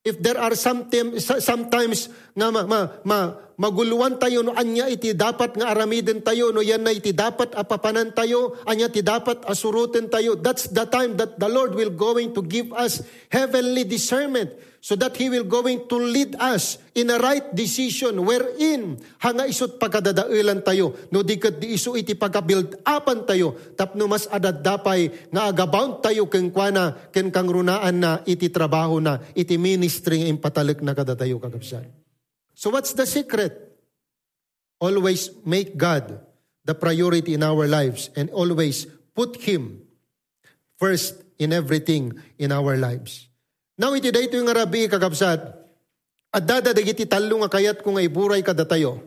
If 0.06 0.22
there 0.22 0.38
are 0.38 0.54
sometimes, 0.54 1.26
sometimes 1.42 2.10
nga 2.34 2.54
ma, 2.54 2.62
ma, 2.66 2.80
ma, 3.02 3.20
maguluan 3.58 4.22
tayo 4.22 4.46
no 4.46 4.54
anya 4.54 4.86
iti 4.86 5.18
dapat 5.18 5.58
nga 5.58 5.74
aramiden 5.74 6.22
tayo 6.22 6.54
no 6.54 6.62
yan 6.62 6.86
na 6.86 6.94
iti 6.94 7.10
dapat 7.10 7.58
apapanan 7.58 8.14
tayo 8.14 8.54
anya 8.70 8.86
ti 8.86 9.02
dapat 9.02 9.42
asuruten 9.50 10.06
tayo. 10.06 10.38
That's 10.38 10.70
the 10.70 10.86
time 10.86 11.18
that 11.18 11.42
the 11.42 11.50
Lord 11.50 11.74
will 11.74 11.90
going 11.90 12.38
to 12.38 12.46
give 12.46 12.70
us 12.74 13.02
heavenly 13.34 13.82
discernment 13.82 14.54
so 14.86 14.94
that 14.94 15.18
He 15.18 15.34
will 15.34 15.50
going 15.50 15.90
to 15.90 15.98
lead 15.98 16.38
us 16.38 16.78
in 16.94 17.10
a 17.10 17.18
right 17.18 17.50
decision 17.58 18.22
wherein 18.22 19.02
hanga 19.18 19.50
isot 19.50 19.82
pagkadadailan 19.82 20.62
tayo 20.62 20.94
no 21.10 21.26
di 21.26 21.42
kat 21.42 21.58
di 21.58 21.74
iso 21.74 21.98
iti 21.98 22.14
pagka-build 22.14 22.86
upan 22.86 23.26
tayo 23.26 23.58
tapno 23.74 24.06
mas 24.06 24.30
adadapay 24.30 25.10
nga 25.34 25.50
agabound 25.50 26.06
tayo 26.06 26.30
ken 26.30 26.54
kwana 26.54 27.10
ken 27.10 27.34
kang 27.34 27.50
runaan 27.50 27.98
na 27.98 28.22
iti 28.30 28.54
trabaho 28.54 29.02
na 29.02 29.18
iti 29.34 29.58
ministry 29.58 30.22
nga 30.22 30.30
impatalik 30.30 30.86
na 30.86 30.94
kada 30.94 31.18
tayo 31.18 31.42
kagabsan. 31.42 31.90
So 32.54 32.70
what's 32.70 32.94
the 32.94 33.10
secret? 33.10 33.58
Always 34.78 35.34
make 35.50 35.82
God 35.82 36.22
the 36.62 36.78
priority 36.78 37.34
in 37.34 37.42
our 37.42 37.66
lives 37.66 38.14
and 38.14 38.30
always 38.30 38.86
put 39.18 39.42
Him 39.50 39.82
first 40.78 41.26
in 41.42 41.58
everything 41.58 42.22
in 42.38 42.54
our 42.54 42.78
lives. 42.78 43.34
Now 43.76 43.92
iti 43.92 44.12
dayto 44.12 44.40
yung 44.40 44.48
arabi 44.48 44.88
kakabsat, 44.88 45.40
at 46.36 46.44
dada 46.44 46.76
dagiti 46.76 47.08
talo 47.08 47.40
nga 47.44 47.52
kayat 47.52 47.80
kung 47.80 47.96
ay 47.96 48.12
buray 48.12 48.44
kada 48.44 48.68
tayo. 48.68 49.04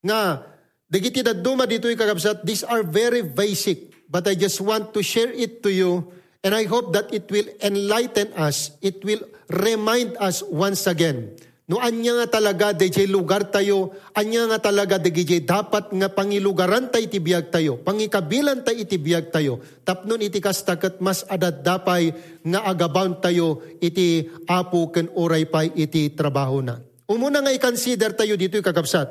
Nga, 0.00 0.40
dagiti 0.88 1.20
daduma 1.20 1.68
dito 1.68 1.88
yung 1.88 2.00
kakabsat, 2.00 2.44
these 2.44 2.64
are 2.64 2.80
very 2.80 3.20
basic, 3.20 3.92
but 4.08 4.24
I 4.24 4.36
just 4.36 4.60
want 4.60 4.96
to 4.96 5.00
share 5.04 5.32
it 5.32 5.60
to 5.64 5.70
you 5.72 6.08
and 6.40 6.56
I 6.56 6.64
hope 6.64 6.96
that 6.96 7.12
it 7.12 7.28
will 7.28 7.46
enlighten 7.60 8.32
us, 8.34 8.72
it 8.80 9.04
will 9.04 9.20
remind 9.48 10.16
us 10.16 10.40
once 10.42 10.88
again 10.88 11.36
No 11.72 11.80
anya 11.80 12.20
nga 12.20 12.36
talaga 12.36 12.76
DJ 12.76 13.08
lugar 13.08 13.48
tayo, 13.48 13.96
anya 14.12 14.44
nga 14.44 14.68
talaga 14.68 15.00
DJ 15.00 15.40
dapat 15.40 15.88
nga 15.88 16.12
pangilugaran 16.12 16.92
tayo 16.92 17.08
itibiyag 17.08 17.48
tayo, 17.48 17.80
pangikabilan 17.80 18.60
tayo 18.60 18.76
itibiyag 18.76 19.32
tayo. 19.32 19.56
Tapnon 19.80 20.20
iti 20.20 20.36
kastakat 20.36 21.00
mas 21.00 21.24
adad 21.32 21.64
dapay 21.64 22.12
nga 22.44 22.60
agabound 22.68 23.24
tayo 23.24 23.64
iti 23.80 24.28
apo 24.44 24.92
ken 24.92 25.08
oray 25.16 25.48
pay 25.48 25.72
iti 25.72 26.12
trabaho 26.12 26.60
na. 26.60 26.76
Umuna 27.08 27.40
nga 27.40 27.56
i-consider 27.56 28.12
tayo 28.12 28.36
dito 28.36 28.60
kakabsat. 28.60 29.08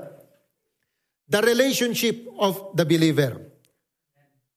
The 1.34 1.42
relationship 1.42 2.30
of 2.38 2.78
the 2.78 2.86
believer. 2.86 3.42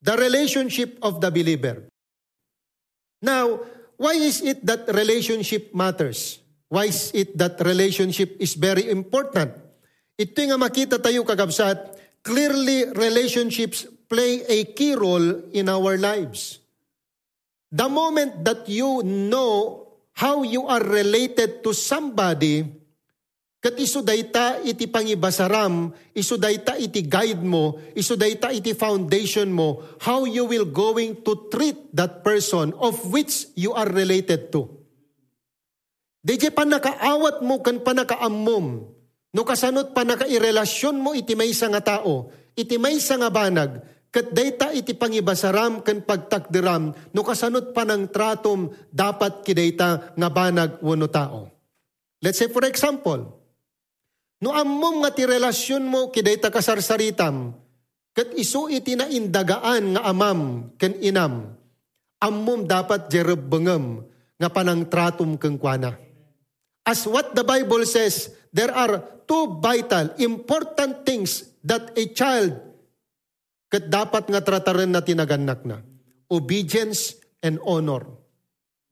The 0.05 0.13
relationship 0.21 1.01
of 1.01 1.25
the 1.25 1.33
believer. 1.33 1.89
Now, 3.25 3.65
why 3.97 4.21
is 4.21 4.45
it 4.45 4.61
that 4.69 4.93
relationship 4.93 5.73
matters? 5.73 6.44
Why 6.75 6.91
is 6.91 7.15
it 7.15 7.39
that 7.39 7.63
relationship 7.63 8.35
is 8.43 8.59
very 8.59 8.91
important? 8.91 9.55
Ito 10.19 10.35
nga 10.51 10.59
makita 10.59 10.99
tayo 10.99 11.23
kagabsat, 11.23 11.95
clearly 12.27 12.91
relationships 12.99 13.87
play 14.11 14.43
a 14.43 14.75
key 14.75 14.99
role 14.99 15.55
in 15.55 15.71
our 15.71 15.95
lives. 15.95 16.59
The 17.71 17.87
moment 17.87 18.43
that 18.43 18.67
you 18.67 19.07
know 19.07 19.87
how 20.19 20.43
you 20.43 20.67
are 20.67 20.83
related 20.83 21.63
to 21.63 21.71
somebody, 21.71 22.67
kat 23.63 23.79
iso 23.79 24.03
dayta 24.03 24.59
iti 24.67 24.91
pangibasaram, 24.91 25.95
iso 26.11 26.35
dayta 26.35 26.75
iti 26.75 27.07
guide 27.07 27.47
mo, 27.47 27.79
iso 27.95 28.19
dayta 28.19 28.51
iti 28.51 28.75
foundation 28.75 29.47
mo, 29.55 29.79
how 30.03 30.27
you 30.27 30.43
will 30.43 30.67
going 30.67 31.23
to 31.23 31.47
treat 31.55 31.95
that 31.95 32.27
person 32.27 32.75
of 32.83 32.99
which 33.15 33.47
you 33.55 33.71
are 33.71 33.87
related 33.95 34.51
to. 34.51 34.84
Dije 36.25 36.49
panakaawat 36.49 37.45
mo 37.45 37.61
kan 37.61 37.85
panakaammom. 37.85 38.67
No 39.35 39.43
kasanot 39.45 39.93
panakairelasyon 39.93 40.97
mo 40.97 41.13
iti 41.13 41.37
may 41.37 41.53
nga 41.53 41.83
tao, 41.83 42.33
iti 42.57 42.81
may 42.81 42.97
nga 42.97 43.29
banag, 43.29 43.83
kat 44.15 44.31
data 44.31 44.71
iti 44.71 44.95
pangibasaram 44.95 45.83
kan 45.83 46.07
pagtakdiram, 46.07 46.95
no 47.11 47.21
kasanot 47.27 47.75
panang 47.75 48.09
tratom 48.15 48.71
dapat 48.95 49.43
kidata 49.43 50.15
nga 50.15 50.29
banag 50.31 50.79
wano 50.81 51.11
tao. 51.11 51.51
Let's 52.23 52.39
say 52.39 52.47
for 52.47 52.63
example, 52.63 53.43
no 54.39 54.55
ammom 54.55 55.03
nga 55.03 55.11
ti 55.11 55.27
relasyon 55.27 55.83
mo 55.83 56.15
kidata 56.15 56.55
kasarsaritam, 56.55 57.59
kat 58.15 58.39
iso 58.39 58.71
iti 58.71 58.95
na 58.95 59.11
indagaan 59.11 59.99
nga 59.99 60.07
amam 60.07 60.71
ken 60.79 60.95
inam, 61.03 61.59
ammom 62.23 62.71
dapat 62.71 63.11
jerebengem 63.11 64.07
nga 64.39 64.47
panang 64.47 64.87
tratom 64.87 65.35
keng 65.35 65.59
kuana. 65.59 66.05
As 66.85 67.09
what 67.09 67.33
the 67.33 67.45
Bible 67.45 67.85
says, 67.89 68.29
there 68.53 68.71
are 68.71 69.01
two 69.25 69.57
vital, 69.61 70.13
important 70.21 71.05
things 71.09 71.49
that 71.65 71.97
a 71.97 72.05
child 72.13 72.61
kat 73.73 73.89
dapat 73.89 74.29
nga 74.29 74.45
trataran 74.45 74.93
na 74.93 75.01
tinaganak 75.01 75.65
na. 75.65 75.81
Obedience 76.29 77.17
and 77.43 77.59
honor. 77.65 78.07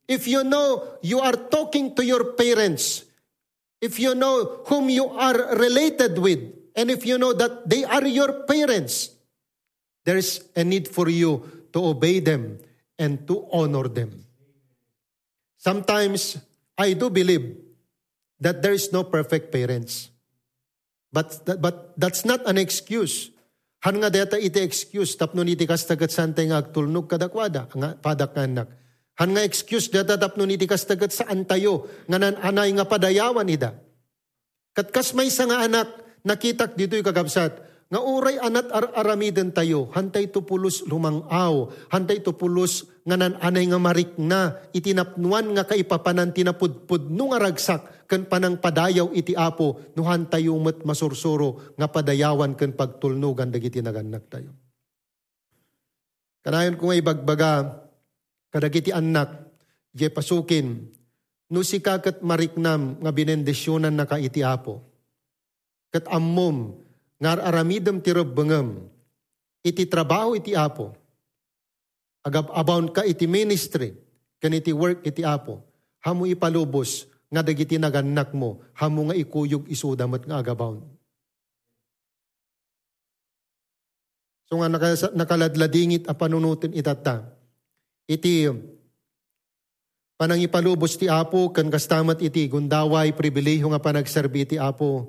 If 0.09 0.26
you 0.26 0.42
know 0.42 0.98
you 1.05 1.20
are 1.20 1.37
talking 1.37 1.94
to 1.94 2.02
your 2.02 2.35
parents, 2.35 3.05
if 3.78 4.00
you 4.00 4.16
know 4.16 4.64
whom 4.66 4.90
you 4.90 5.07
are 5.12 5.55
related 5.55 6.18
with, 6.18 6.42
and 6.74 6.90
if 6.90 7.07
you 7.07 7.20
know 7.20 7.33
that 7.37 7.68
they 7.68 7.85
are 7.85 8.02
your 8.02 8.48
parents, 8.48 9.14
there 10.05 10.16
is 10.18 10.42
a 10.57 10.64
need 10.64 10.88
for 10.88 11.09
you 11.09 11.44
to 11.72 11.78
obey 11.94 12.18
them 12.18 12.59
and 12.98 13.22
to 13.28 13.46
honor 13.52 13.87
them. 13.87 14.24
Sometimes 15.57 16.42
I 16.76 16.98
do 16.98 17.09
believe 17.09 17.55
that 18.42 18.59
there 18.61 18.74
is 18.74 18.90
no 18.90 19.07
perfect 19.07 19.55
parents. 19.55 20.11
But, 21.14 21.46
but 21.62 21.94
that's 21.94 22.26
not 22.26 22.42
an 22.50 22.59
excuse. 22.59 23.31
Han 23.87 24.02
nga 24.02 24.11
deta 24.11 24.38
iti 24.38 24.62
excuse 24.62 25.14
tapno 25.14 25.42
iti 25.46 25.66
kastagat 25.66 26.11
santay 26.11 26.50
nga 26.50 26.62
agtulnog 26.62 27.11
kadakwada 27.11 27.66
nga 27.70 27.94
padak 27.98 28.35
anak. 28.38 28.70
Han 29.18 29.35
nga 29.35 29.42
excuse 29.42 29.90
deta 29.90 30.18
tapno 30.18 30.46
iti 30.46 30.66
kastagat 30.66 31.14
saan 31.14 31.46
tayo 31.46 31.90
nga 32.07 32.18
nananay 32.18 32.70
nga 32.78 32.87
padayawan 32.87 33.50
ida. 33.50 33.74
Katkas 34.72 35.12
may 35.18 35.28
sa 35.28 35.50
nga 35.50 35.66
anak 35.66 35.88
nakitak 36.22 36.78
dito 36.78 36.94
yung 36.94 37.07
kagabsat 37.07 37.52
nga 37.92 38.00
uray 38.00 38.40
anat 38.40 38.72
ar 38.72 38.88
aramiden 38.96 39.52
tayo, 39.52 39.92
hantay 39.92 40.33
to 40.33 40.40
pulos 40.40 40.81
lumangaw, 40.88 41.68
hantay 41.92 42.24
to 42.24 42.33
pulos 42.33 42.88
nga 43.02 43.18
anay 43.18 43.66
nga 43.66 43.80
marik 43.82 44.14
na, 44.18 44.62
itinapnuan 44.70 45.50
nga 45.58 45.66
kaipapanan 45.66 46.30
tinapudpud 46.30 47.10
nung 47.10 47.34
aragsak, 47.34 48.06
kan 48.06 48.28
panang 48.30 48.62
padayaw 48.62 49.10
iti 49.10 49.34
apo, 49.34 49.94
no 49.98 50.06
hantay 50.06 50.46
umat 50.46 50.86
masursuro, 50.86 51.74
nga 51.74 51.90
padayawan 51.90 52.54
kan 52.54 52.76
pagtulnugan 52.78 53.50
dagiti 53.50 53.82
naganak 53.82 54.30
tayo. 54.30 54.54
Kanayon 56.42 56.78
kung 56.78 56.94
ay 56.94 57.02
bagbaga, 57.02 57.82
kadagiti 58.54 58.94
anak, 58.94 59.50
di 59.90 60.06
pasukin, 60.08 60.86
no 61.52 61.60
si 61.60 61.82
kakat 61.82 62.22
mariknam 62.22 63.02
nga 63.02 63.10
binendisyonan 63.10 63.92
na 63.92 64.06
ka 64.06 64.16
iti 64.16 64.46
apo. 64.46 64.80
Kat 65.92 66.08
ammom, 66.08 66.78
ngar 67.18 67.42
aramidem 67.42 68.00
ti 68.00 68.14
rebbengem, 68.14 68.88
iti 69.60 69.84
trabaho 69.90 70.32
iti 70.38 70.56
apo. 70.56 71.01
Agab 72.22 72.50
abound 72.54 72.94
ka 72.94 73.02
iti 73.02 73.26
ministry, 73.26 73.94
kan 74.38 74.54
iti 74.54 74.70
work 74.70 75.02
iti 75.06 75.26
apo, 75.26 75.62
hamo 76.02 76.26
ipalubos, 76.26 77.06
nga 77.32 77.42
dagiti 77.42 77.80
naganak 77.80 78.30
mo, 78.37 78.62
hamo 78.76 79.08
nga 79.11 79.16
ikuyog 79.16 79.66
isudamat 79.66 80.28
nga 80.28 80.38
agabound. 80.38 80.85
So 84.46 84.61
nga 84.61 84.68
nakaladladingit 85.16 86.04
a 86.06 86.12
panunutin 86.12 86.76
itata. 86.76 87.24
Iti 88.04 88.52
panang 90.20 90.44
ipalubos 90.44 91.00
ti 91.00 91.08
Apo 91.08 91.48
kan 91.56 91.72
kastamat 91.72 92.20
iti 92.20 92.52
gundaway 92.52 93.16
pribilehiyo 93.16 93.72
nga 93.72 93.80
panagserbi 93.80 94.44
ti 94.44 94.56
Apo 94.61 95.08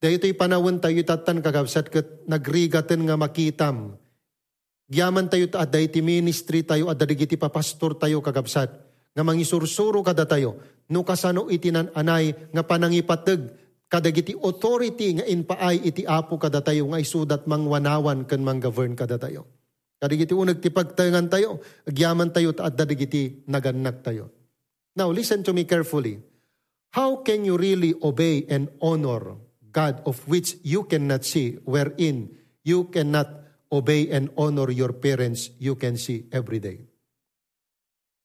Dahito 0.00 0.24
panawon 0.32 0.80
tayo 0.80 0.96
tatan 1.04 1.44
kagabsat 1.44 1.92
kat 1.92 2.24
nagrigaten 2.24 3.04
nga 3.04 3.20
makitam. 3.20 3.99
Gyaman 4.90 5.30
tayo 5.30 5.46
at 5.54 5.70
dayti 5.70 6.02
ministry 6.02 6.66
tayo 6.66 6.90
at 6.90 6.98
dadigiti 6.98 7.38
papastor 7.38 7.94
tayo 7.94 8.18
kagabsat. 8.18 8.74
Nga 9.14 9.22
mangisursuro 9.22 10.02
kada 10.02 10.26
tayo. 10.26 10.58
No 10.90 11.06
kasano 11.06 11.46
itinan 11.46 11.94
anay 11.94 12.34
nga 12.50 12.66
panangipateg 12.66 13.54
kadagiti 13.86 14.34
authority 14.34 15.22
nga 15.22 15.26
inpaay 15.30 15.86
iti 15.86 16.02
apo 16.02 16.42
kada 16.42 16.58
tayo 16.58 16.90
nga 16.90 16.98
isudat 16.98 17.46
mangwanawan 17.46 18.26
kan 18.26 18.42
manggovern 18.42 18.98
kada 18.98 19.14
tayo. 19.14 19.46
Kadagiti 20.02 20.34
unag 20.34 20.58
ti 20.58 20.74
pagtayangan 20.74 21.26
tayo, 21.30 21.62
agyaman 21.86 22.34
tayo 22.34 22.50
at 22.58 22.74
dadigiti 22.74 23.46
naganak 23.46 24.02
tayo. 24.02 24.32
Now 24.98 25.14
listen 25.14 25.46
to 25.46 25.54
me 25.54 25.70
carefully. 25.70 26.18
How 26.90 27.22
can 27.22 27.46
you 27.46 27.54
really 27.54 27.94
obey 28.02 28.42
and 28.50 28.66
honor 28.82 29.38
God 29.70 30.02
of 30.02 30.18
which 30.26 30.58
you 30.66 30.82
cannot 30.90 31.22
see, 31.22 31.62
wherein 31.62 32.34
you 32.66 32.90
cannot 32.90 33.39
obey 33.70 34.10
and 34.10 34.28
honor 34.34 34.68
your 34.74 34.92
parents 34.98 35.54
you 35.62 35.78
can 35.78 35.94
see 35.94 36.26
every 36.34 36.58
day. 36.58 36.82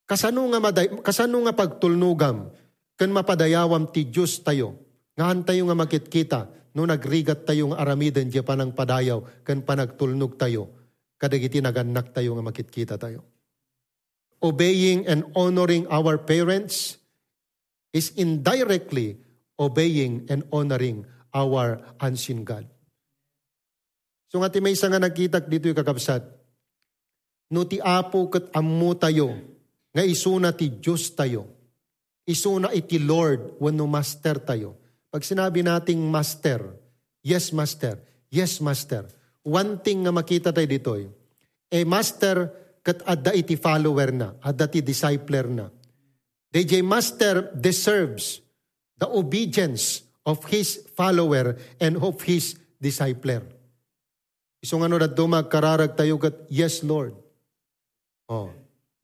Kasano 0.05 0.45
nga, 0.53 0.61
maday, 0.61 0.89
kasano 1.01 1.41
nga 1.45 1.53
pagtulnugam, 1.53 2.53
kan 2.93 3.09
mapadayawam 3.09 3.89
ti 3.89 4.05
Diyos 4.05 4.41
tayo, 4.45 4.77
nga 5.17 5.33
tayo 5.41 5.65
nga 5.65 5.77
makitkita, 5.77 6.39
no 6.77 6.85
nagrigat 6.85 7.47
tayo 7.47 7.73
nga 7.73 7.81
aramiden 7.81 8.29
di 8.29 8.37
panang 8.45 8.73
padayaw, 8.75 9.41
kan 9.41 9.65
panagtulnog 9.65 10.37
tayo, 10.37 10.69
kadagiti 11.17 11.57
naganak 11.57 12.13
tayo 12.13 12.37
nga 12.37 12.45
makitkita 12.45 12.95
tayo. 13.01 13.25
Obeying 14.43 15.09
and 15.09 15.25
honoring 15.33 15.89
our 15.89 16.21
parents 16.21 17.01
is 17.95 18.13
indirectly 18.13 19.17
obeying 19.57 20.27
and 20.27 20.43
honoring 20.51 21.07
our 21.33 21.81
unseen 22.03 22.43
God. 22.43 22.67
So 24.35 24.43
nga 24.43 24.51
ti 24.51 24.59
may 24.59 24.75
nga 24.75 24.99
nagkitak 24.99 25.47
dito 25.47 25.71
yung 25.71 25.79
kakabsat. 25.79 26.27
No 27.55 27.63
ti 27.63 27.79
apo 27.79 28.27
kat 28.27 28.51
ammo 28.51 28.91
tayo, 28.91 29.31
nga 29.95 30.03
isuna 30.03 30.51
ti 30.51 30.75
Diyos 30.75 31.07
tayo. 31.15 31.47
Isuna 32.27 32.75
iti 32.75 32.99
Lord, 32.99 33.55
wano 33.63 33.87
master 33.87 34.43
tayo. 34.43 34.75
Pag 35.07 35.23
sinabi 35.23 35.63
nating 35.63 36.03
master, 36.03 36.67
yes 37.23 37.55
master, 37.55 37.95
yes 38.27 38.59
master. 38.59 39.07
One 39.47 39.79
thing 39.79 40.03
nga 40.03 40.11
makita 40.11 40.51
tayo 40.51 40.67
dito, 40.67 40.99
eh, 41.71 41.87
master 41.87 42.51
kat 42.83 43.07
adda 43.07 43.31
iti 43.31 43.55
follower 43.55 44.11
na, 44.11 44.35
adda 44.43 44.67
ti 44.67 44.83
discipler 44.83 45.47
na. 45.47 45.71
DJ 46.51 46.83
master 46.83 47.55
deserves 47.55 48.43
the 48.99 49.07
obedience 49.07 50.03
of 50.27 50.43
his 50.51 50.83
follower 50.91 51.55
and 51.79 51.95
of 52.03 52.19
his 52.27 52.59
discipler. 52.83 53.54
Isong 54.65 54.81
ano 54.81 54.97
na 54.97 55.05
magkararag 55.05 55.93
tayo 55.93 56.17
kat, 56.17 56.33
yes 56.49 56.81
Lord. 56.81 57.13
Oh, 58.25 58.49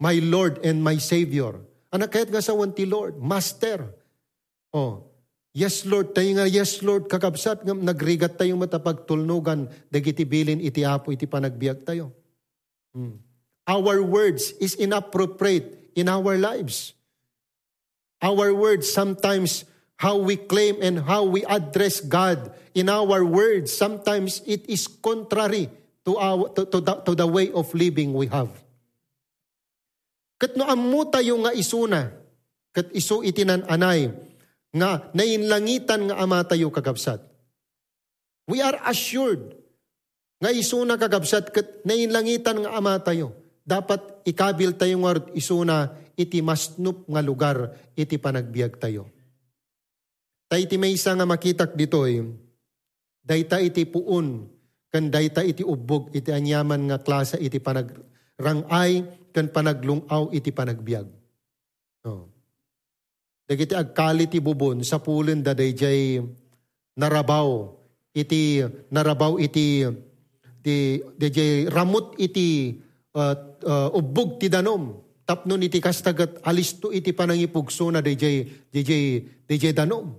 my 0.01 0.17
Lord 0.17 0.57
and 0.65 0.81
my 0.81 0.97
Savior. 0.97 1.61
Anak 1.93 2.17
kahit 2.17 2.33
nga 2.33 2.41
sa 2.41 2.57
wanti 2.57 2.89
Lord, 2.89 3.21
Master. 3.21 3.85
Oh, 4.73 5.05
yes 5.53 5.85
Lord, 5.85 6.17
tayo 6.17 6.33
nga 6.33 6.49
yes 6.49 6.81
Lord, 6.81 7.05
kakabsat 7.05 7.61
nga 7.61 7.77
nagrigat 7.77 8.41
tayong 8.41 8.57
matapagtulnugan, 8.57 9.69
dagiti 9.93 10.25
bilin 10.25 10.65
iti 10.65 10.81
apo 10.81 11.13
iti 11.13 11.29
panagbiag 11.29 11.85
tayo. 11.85 12.09
Hmm. 12.97 13.21
Our 13.69 14.01
words 14.01 14.57
is 14.57 14.73
inappropriate 14.73 15.93
in 15.93 16.09
our 16.09 16.41
lives. 16.41 16.97
Our 18.17 18.49
words 18.57 18.89
sometimes 18.89 19.69
how 20.01 20.17
we 20.17 20.33
claim 20.33 20.81
and 20.81 21.05
how 21.05 21.21
we 21.21 21.45
address 21.45 22.01
God 22.01 22.49
in 22.73 22.89
our 22.89 23.21
words, 23.21 23.69
sometimes 23.69 24.41
it 24.49 24.65
is 24.65 24.89
contrary 24.89 25.69
to, 26.09 26.17
our, 26.17 26.49
to, 26.57 26.65
to, 26.65 26.81
the, 26.81 26.95
to 27.05 27.13
the 27.13 27.29
way 27.29 27.53
of 27.53 27.69
living 27.77 28.09
we 28.17 28.25
have. 28.33 28.49
Kat 30.41 30.57
no 30.57 30.65
ammo 30.65 31.05
tayo 31.05 31.37
nga 31.45 31.53
isuna, 31.53 32.09
kat 32.73 32.89
iso 32.97 33.21
itinan 33.21 33.61
anay, 33.69 34.09
nga 34.73 35.05
nainlangitan 35.13 36.09
nga 36.09 36.17
ama 36.17 36.41
tayo 36.49 36.73
kagabsat. 36.73 37.21
We 38.49 38.57
are 38.57 38.81
assured 38.89 39.53
nga 40.41 40.49
isuna 40.49 40.97
kagabsat 40.97 41.53
kat 41.53 41.85
nainlangitan 41.85 42.65
nga 42.65 42.73
ama 42.73 42.97
tayo. 42.97 43.37
Dapat 43.61 44.25
ikabil 44.25 44.73
tayo 44.73 44.97
nga 45.05 45.21
isuna 45.37 45.93
iti 46.17 46.41
masnup 46.41 47.05
nga 47.05 47.21
lugar 47.21 47.77
iti 47.93 48.17
panagbiag 48.17 48.81
tayo. 48.81 49.20
Tay 50.51 50.67
iti 50.67 50.75
may 50.75 50.91
isa 50.91 51.15
nga 51.15 51.23
makitak 51.23 51.79
ditoy, 51.79 52.27
dayta 53.23 53.63
iti 53.63 53.87
puun, 53.87 54.51
kan 54.91 55.07
dayta 55.07 55.47
iti 55.47 55.63
ubog, 55.63 56.11
iti 56.11 56.27
anyaman 56.27 56.91
nga 56.91 56.99
klasa 56.99 57.39
iti 57.39 57.55
panagrangay, 57.55 59.07
kan 59.31 59.47
panaglungaw 59.47 60.27
iti 60.35 60.51
panagbiag. 60.51 61.07
Oh. 62.03 62.27
Dagiti 63.47 63.71
agkali 63.79 64.27
ti 64.27 64.43
bubon, 64.43 64.83
sa 64.83 64.99
pulin 64.99 65.39
da 65.39 65.55
dayjay 65.55 66.19
narabaw, 66.99 67.71
iti 68.11 68.59
narabaw 68.91 69.39
iti 69.39 69.87
di 70.59 70.99
dayjay 71.15 71.71
ramut 71.71 72.19
iti 72.19 72.75
uh, 73.15 73.35
uh, 73.63 73.89
ubog 73.95 74.35
ti 74.35 74.51
danom. 74.51 74.99
Tapnon 75.23 75.63
iti 75.63 75.79
kastagat 75.79 76.43
alisto 76.43 76.91
iti 76.91 77.15
panangipugso 77.15 77.87
na 77.87 78.03
dayjay 78.03 78.67
dayjay 78.67 79.23
dayjay 79.47 79.71
danom. 79.71 80.11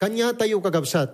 Kanya 0.00 0.32
tayo 0.32 0.64
kagabsat. 0.64 1.12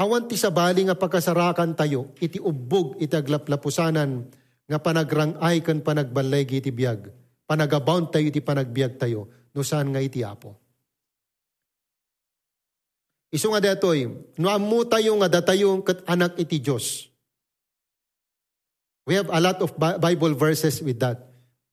Awan 0.00 0.24
ti 0.24 0.40
sabali 0.40 0.88
nga 0.88 0.96
pagkasarakan 0.96 1.76
tayo, 1.76 2.16
iti 2.16 2.40
ubog 2.40 2.96
iti 2.96 3.12
aglaplapusanan, 3.12 4.24
nga 4.64 4.78
panagrangay 4.80 5.60
kan 5.60 5.84
panagbalay 5.84 6.48
iti 6.48 6.72
biyag. 6.72 7.12
Panagabound 7.44 8.08
tayo 8.08 8.24
iti 8.32 8.40
panagbiag 8.40 8.96
tayo, 8.96 9.28
no 9.52 9.60
saan 9.60 9.92
nga 9.92 10.00
iti 10.00 10.24
apo. 10.24 10.56
Iso 13.28 13.52
nga 13.52 13.60
datoy, 13.60 14.08
no 14.40 14.48
amu 14.48 14.88
tayo 14.88 15.20
nga 15.20 15.28
datayo 15.28 15.84
kat 15.84 16.00
anak 16.08 16.40
iti 16.40 16.64
Diyos. 16.64 17.12
We 19.04 19.20
have 19.20 19.28
a 19.28 19.40
lot 19.44 19.60
of 19.60 19.76
Bible 19.76 20.32
verses 20.32 20.80
with 20.80 21.04
that. 21.04 21.20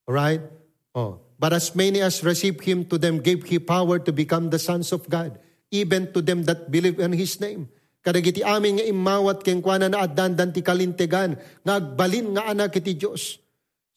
Alright? 0.07 0.43
Oh. 0.91 1.23
But 1.39 1.51
as 1.51 1.75
many 1.75 1.99
as 1.99 2.23
received 2.23 2.63
him, 2.63 2.87
to 2.87 2.95
them 2.95 3.19
gave 3.19 3.43
he 3.43 3.59
power 3.59 3.99
to 3.99 4.11
become 4.15 4.51
the 4.51 4.59
sons 4.59 4.91
of 4.95 5.07
God 5.07 5.35
even 5.71 6.11
to 6.13 6.21
them 6.21 6.45
that 6.45 6.69
believe 6.69 6.99
in 7.01 7.13
His 7.15 7.37
name. 7.41 7.69
Kadagiti 8.05 8.45
amin 8.45 8.77
nga 8.77 8.85
imawat 8.85 9.41
keng 9.41 9.65
kuana 9.65 9.89
na 9.89 10.05
adandan 10.05 10.53
ti 10.53 10.61
kalintegan, 10.61 11.41
nga 11.65 11.73
agbalin 11.81 12.37
nga 12.37 12.53
anak 12.53 12.77
iti 12.77 12.93
Diyos. 12.93 13.41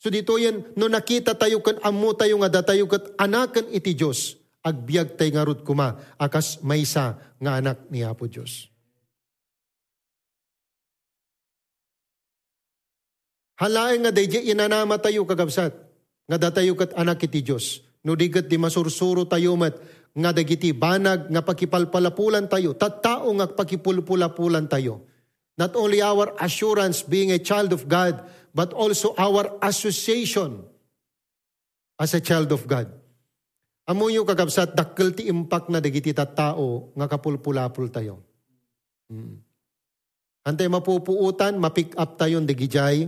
So 0.01 0.09
dito 0.09 0.39
yan, 0.41 0.65
no 0.79 0.89
nakita 0.89 1.37
tayo 1.37 1.61
kan 1.61 1.77
amu 1.85 2.17
tayo 2.17 2.41
nga 2.41 2.49
datayo 2.49 2.89
kat 2.89 3.19
anakan 3.21 3.69
iti 3.69 3.93
Diyos, 3.93 4.41
agbiag 4.65 5.19
tayo 5.21 5.31
nga 5.35 5.45
rut 5.45 5.61
kuma, 5.61 6.01
akas 6.17 6.65
maysa 6.65 7.21
nga 7.37 7.61
anak 7.61 7.85
ni 7.93 8.01
Apo 8.01 8.25
Diyos. 8.25 8.73
Halain 13.59 14.07
nga 14.07 14.15
dayjay 14.15 14.55
inanama 14.55 15.03
tayo 15.03 15.27
kagabsat, 15.27 15.75
nga 16.31 16.39
datayo 16.39 16.79
kat 16.79 16.95
anak 16.95 17.27
iti 17.27 17.43
Diyos. 17.43 17.83
No 18.07 18.15
digat 18.15 18.47
di 18.47 18.55
masursuro 18.55 19.27
tayo 19.27 19.59
mat, 19.59 19.75
nga 20.19 20.35
dagiti 20.35 20.75
banag 20.75 21.31
nga 21.31 21.43
pakipalpalapulan 21.47 22.51
tayo, 22.51 22.75
tattao 22.75 23.31
nga 23.39 23.47
pakipulpulapulan 23.47 24.67
tayo. 24.67 25.07
Not 25.55 25.79
only 25.79 26.03
our 26.03 26.35
assurance 26.43 27.07
being 27.07 27.31
a 27.31 27.39
child 27.39 27.71
of 27.71 27.87
God, 27.87 28.27
but 28.51 28.75
also 28.75 29.15
our 29.15 29.59
association 29.63 30.67
as 31.99 32.15
a 32.19 32.23
child 32.23 32.51
of 32.51 32.67
God. 32.67 32.91
Amo 33.87 34.11
yung 34.11 34.27
kagabsat, 34.27 34.75
dakkel 34.75 35.15
ti 35.15 35.31
impact 35.31 35.71
na 35.71 35.79
dagiti 35.79 36.11
tattao 36.11 36.91
nga 36.99 37.07
kapulpulapul 37.07 37.87
tayo. 37.89 38.23
Hmm. 39.07 39.39
Antay 40.45 40.67
mapupuutan, 40.67 41.57
mapick 41.63 41.95
up 41.95 42.19
tayo 42.19 42.43
dagijay 42.43 43.07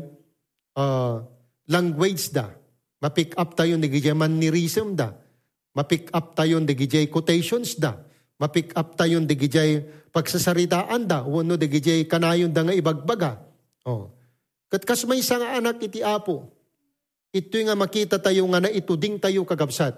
uh, 0.79 1.27
language 1.67 2.31
da. 2.31 2.55
Mapick 3.03 3.35
up 3.35 3.59
tayo 3.59 3.75
dagijay 3.77 4.15
mannerism 4.15 4.95
da 4.95 5.20
Mapick 5.71 6.11
up 6.11 6.35
tayon 6.35 6.67
digijay 6.67 7.07
quotations 7.07 7.79
da. 7.79 7.95
Mapick 8.43 8.75
up 8.75 8.99
tayon 8.99 9.23
digijay 9.23 9.87
pagsasaritaan 10.11 11.07
da. 11.07 11.23
Wano 11.23 11.55
digijay 11.55 12.11
kanayon 12.11 12.51
da 12.51 12.67
nga 12.67 12.75
ibagbaga. 12.75 13.39
Oh. 13.87 14.11
Kat 14.71 14.83
kas 14.83 15.07
may 15.07 15.23
nga 15.23 15.59
anak 15.59 15.83
iti 15.83 16.03
apo. 16.03 16.51
ito 17.31 17.55
nga 17.63 17.79
makita 17.79 18.19
tayo 18.19 18.43
nga 18.51 18.59
na 18.59 18.71
ituding 18.71 19.23
tayo 19.23 19.47
kagabsat. 19.47 19.95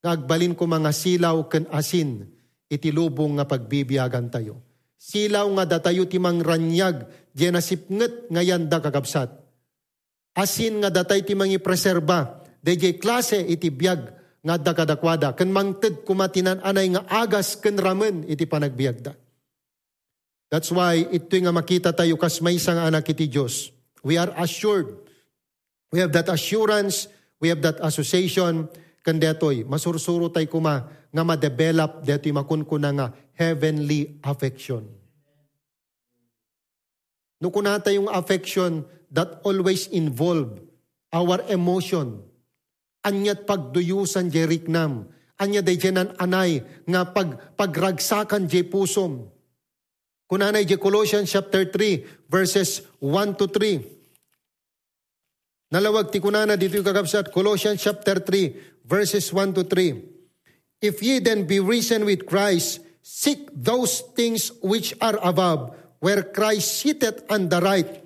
Ngagbalin 0.00 0.56
ko 0.56 0.64
mga 0.64 0.90
silaw 0.96 1.44
ken 1.44 1.68
asin, 1.68 2.24
iti 2.72 2.88
lubong 2.88 3.36
nga 3.36 3.44
pagbibiyagan 3.44 4.32
tayo. 4.32 4.64
Silaw 4.96 5.44
nga 5.60 5.78
datayo 5.78 6.08
timang 6.08 6.40
ranyag, 6.40 7.04
di 7.36 7.52
nasipnget 7.52 8.32
nga 8.32 8.40
yanda 8.40 8.80
kagabsat. 8.80 9.28
Asin 10.34 10.80
nga 10.80 10.88
datay 10.88 11.22
timang 11.22 11.52
ipreserba, 11.52 12.40
DJ 12.64 12.96
klase 12.96 13.38
iti 13.44 13.68
biyag 13.68 14.17
nga 14.42 14.54
da 14.56 14.72
kadakwada, 14.72 15.34
ken 15.34 15.50
mangted 15.50 16.06
kumatinan 16.06 16.62
anay 16.62 16.94
nga 16.94 17.02
agas 17.10 17.58
ken 17.58 17.74
ramen 17.74 18.22
iti 18.30 18.46
panagbiagda. 18.46 19.14
That's 20.48 20.72
why 20.72 21.04
ito 21.04 21.36
nga 21.36 21.52
makita 21.52 21.92
tayo 21.92 22.16
kas 22.16 22.40
may 22.40 22.56
isang 22.56 22.80
anak 22.80 23.10
iti 23.12 23.28
Diyos. 23.28 23.68
We 24.00 24.16
are 24.16 24.32
assured. 24.38 24.94
We 25.92 26.00
have 26.04 26.12
that 26.12 26.28
assurance, 26.28 27.08
we 27.40 27.48
have 27.48 27.64
that 27.64 27.80
association, 27.80 28.68
kan 29.00 29.16
detoy, 29.16 29.64
masursuro 29.64 30.28
tayo 30.28 30.44
kuma 30.52 30.84
nga 31.08 31.22
ma-develop 31.24 32.04
detoy 32.04 32.32
makunkuna 32.32 32.92
nga 32.92 33.06
heavenly 33.32 34.20
affection. 34.20 34.84
No 37.40 37.48
kunata 37.48 37.88
yung 37.88 38.10
affection 38.12 38.84
that 39.08 39.40
always 39.46 39.88
involve 39.88 40.60
our 41.08 41.40
emotion. 41.48 42.20
Anyat 43.06 43.46
pagduyusan 43.46 44.30
je 44.32 44.42
riknam. 44.46 45.10
Anya 45.38 45.62
day 45.62 45.78
jenan 45.78 46.14
anay 46.18 46.66
nga 46.88 47.06
pag, 47.14 47.54
pagragsakan 47.54 48.50
je 48.50 48.66
pusom. 48.66 49.30
Kunanay 50.26 50.66
je 50.66 50.76
Colossians 50.76 51.30
chapter 51.30 51.66
3 51.70 52.26
verses 52.26 52.82
1 53.00 53.38
to 53.38 53.46
3. 53.46 53.98
Nalawag 55.68 56.08
ti 56.08 56.16
kunana 56.16 56.56
dito 56.56 56.80
yung 56.80 56.88
kakabsat, 56.88 57.28
Colossians 57.28 57.76
chapter 57.76 58.24
3, 58.24 58.88
verses 58.88 59.28
1 59.28 59.52
to 59.52 59.68
3. 59.68 60.80
If 60.80 61.04
ye 61.04 61.20
then 61.20 61.44
be 61.44 61.60
risen 61.60 62.08
with 62.08 62.24
Christ, 62.24 62.80
seek 63.04 63.52
those 63.52 64.00
things 64.16 64.48
which 64.64 64.96
are 65.04 65.20
above, 65.20 65.76
where 66.00 66.24
Christ 66.24 66.80
sitteth 66.80 67.20
on 67.28 67.52
the 67.52 67.60
right 67.60 68.00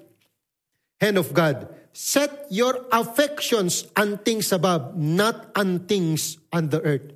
hand 0.98 1.22
of 1.22 1.30
God. 1.30 1.70
Set 1.92 2.48
your 2.48 2.88
affections 2.90 3.84
on 3.96 4.18
things 4.24 4.52
above, 4.52 4.96
not 4.96 5.52
on 5.56 5.84
things 5.84 6.40
on 6.52 6.72
the 6.72 6.80
earth. 6.80 7.12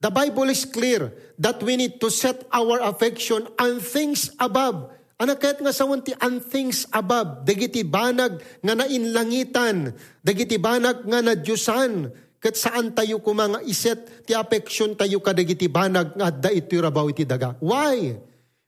The 0.00 0.10
Bible 0.10 0.48
is 0.48 0.64
clear 0.64 1.12
that 1.38 1.62
we 1.62 1.76
need 1.76 2.00
to 2.00 2.10
set 2.10 2.48
our 2.50 2.80
affection 2.80 3.46
on 3.60 3.78
things 3.78 4.32
above, 4.40 4.90
Anak 5.20 5.36
kahit 5.36 5.60
nga 5.60 5.68
sawanti 5.68 6.16
ang 6.16 6.40
things 6.40 6.88
above, 6.96 7.44
dagiti 7.44 7.84
banag 7.84 8.40
nga 8.64 8.72
nainlangitan, 8.72 9.92
dagiti 10.24 10.56
banag 10.56 11.04
nga 11.04 11.20
nadyusan, 11.20 12.08
kat 12.40 12.56
saan 12.56 12.96
tayo 12.96 13.20
kumanga 13.20 13.60
iset, 13.60 14.24
ti 14.24 14.32
affection 14.32 14.96
tayo 14.96 15.20
kadagiti 15.20 15.68
banag 15.68 16.16
nga 16.16 16.32
da 16.32 16.48
iti 16.48 16.72
rabaw 16.80 17.04
iti 17.12 17.28
daga. 17.28 17.52
Why? 17.60 18.16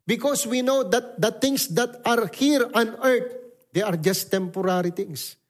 Because 0.04 0.44
we 0.44 0.60
know 0.60 0.84
that 0.84 1.16
the 1.16 1.32
things 1.32 1.72
that 1.72 2.04
are 2.04 2.28
here 2.36 2.68
on 2.76 3.00
earth, 3.00 3.32
they 3.72 3.82
are 3.82 3.96
just 3.98 4.28
temporary 4.28 4.92
things. 4.92 5.40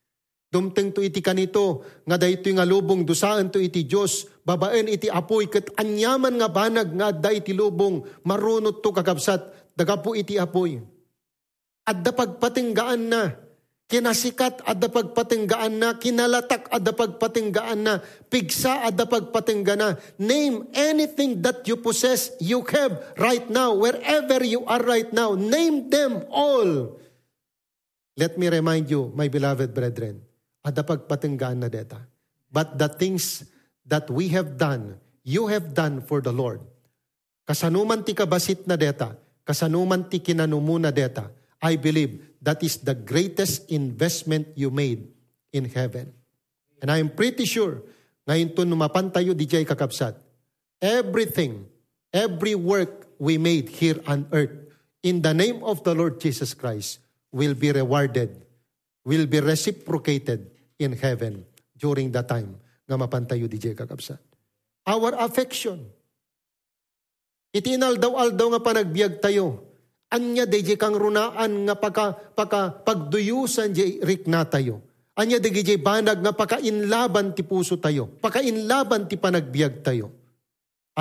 Dumteng 0.52 0.92
to 0.92 1.00
iti 1.00 1.24
kanito, 1.24 1.84
nga 2.04 2.20
dahito 2.20 2.48
nga 2.52 2.68
lubong 2.68 3.04
dusaan 3.04 3.48
to 3.48 3.56
iti 3.58 3.88
Diyos, 3.88 4.28
babaen 4.44 4.88
iti 4.88 5.08
apoy, 5.08 5.48
kat 5.48 5.72
anyaman 5.80 6.36
nga 6.36 6.48
banag 6.48 6.92
nga 6.92 7.08
da 7.08 7.32
iti 7.32 7.56
lubong, 7.56 8.04
marunot 8.24 8.84
to 8.84 8.92
kakabsat, 8.92 9.72
daga 9.72 9.96
po 9.96 10.12
iti 10.12 10.36
apoy 10.36 10.92
adda 11.86 12.10
pagpatinggaan 12.14 13.02
na. 13.10 13.22
Kinasikat 13.92 14.64
adda 14.64 14.88
pagpatinggaan 14.88 15.74
na, 15.76 16.00
kinalatak 16.00 16.64
adda 16.72 16.96
pagpatinggaan 16.96 17.80
na, 17.84 18.00
pigsa 18.32 18.88
adda 18.88 19.04
pagpatingga 19.04 19.74
na. 19.76 19.88
Name 20.16 20.64
anything 20.72 21.44
that 21.44 21.68
you 21.68 21.76
possess, 21.76 22.32
you 22.40 22.64
have 22.72 23.04
right 23.20 23.52
now, 23.52 23.76
wherever 23.76 24.40
you 24.40 24.64
are 24.64 24.80
right 24.80 25.12
now. 25.12 25.36
Name 25.36 25.92
them 25.92 26.24
all. 26.32 26.96
Let 28.16 28.36
me 28.36 28.48
remind 28.52 28.92
you, 28.92 29.08
my 29.16 29.28
beloved 29.28 29.72
brethren, 29.72 30.20
adda 30.60 30.84
pagpatinggaan 30.84 31.64
na 31.64 31.68
deta. 31.72 31.96
But 32.52 32.76
the 32.76 32.88
things 32.92 33.48
that 33.88 34.12
we 34.12 34.28
have 34.36 34.60
done, 34.60 35.00
you 35.24 35.48
have 35.48 35.72
done 35.72 36.04
for 36.04 36.20
the 36.20 36.32
Lord. 36.32 36.60
Kasanuman 37.48 38.04
ti 38.04 38.12
kabasit 38.12 38.68
na 38.68 38.76
deta, 38.76 39.16
kasanuman 39.48 40.06
ti 40.12 40.20
kinanumuna 40.20 40.92
deta, 40.92 41.32
I 41.62 41.76
believe 41.76 42.36
that 42.42 42.60
is 42.62 42.82
the 42.84 42.94
greatest 42.94 43.70
investment 43.70 44.48
you 44.58 44.70
made 44.70 45.08
in 45.54 45.70
heaven. 45.70 46.12
And 46.82 46.90
I 46.90 46.98
am 46.98 47.14
pretty 47.14 47.46
sure, 47.46 47.80
ngayon 48.28 48.54
to 48.58 48.62
numapan 48.66 49.08
jay 49.48 49.64
kakapsat, 49.64 50.18
everything, 50.82 51.64
every 52.12 52.54
work 52.54 53.08
we 53.18 53.38
made 53.38 53.70
here 53.70 54.02
on 54.06 54.26
earth, 54.32 54.52
in 55.02 55.22
the 55.22 55.32
name 55.32 55.62
of 55.62 55.82
the 55.82 55.94
Lord 55.94 56.20
Jesus 56.20 56.52
Christ, 56.52 56.98
will 57.32 57.56
be 57.56 57.72
rewarded, 57.72 58.44
will 59.02 59.26
be 59.26 59.40
reciprocated 59.40 60.52
in 60.78 60.94
heaven 60.94 61.42
during 61.74 62.12
that 62.12 62.28
time 62.28 62.60
nga 62.86 62.94
mapantayo 62.94 63.48
di 63.48 63.58
jay 63.58 63.74
kakapsat. 63.74 64.20
Our 64.86 65.16
affection. 65.18 65.88
Itinal 67.52 68.00
daw 68.00 68.16
aldaw 68.16 68.56
nga 68.56 68.62
panagbiag 68.64 69.20
tayo 69.20 69.72
Anya 70.12 70.44
DJ 70.44 70.76
kang 70.76 70.92
runaan 70.92 71.64
nga 71.64 71.72
paka, 71.72 72.12
paka 72.36 72.68
pagduyusan 72.84 73.72
di 73.72 73.96
rikna 74.04 74.44
tayo. 74.44 74.84
Anya 75.16 75.40
DJ 75.40 75.80
banag 75.80 76.20
nga 76.20 76.36
pakainlaban 76.36 77.32
ti 77.32 77.40
puso 77.40 77.80
tayo. 77.80 78.12
Pakainlaban 78.20 79.08
ti 79.08 79.16
panagbiag 79.16 79.80
tayo. 79.80 80.12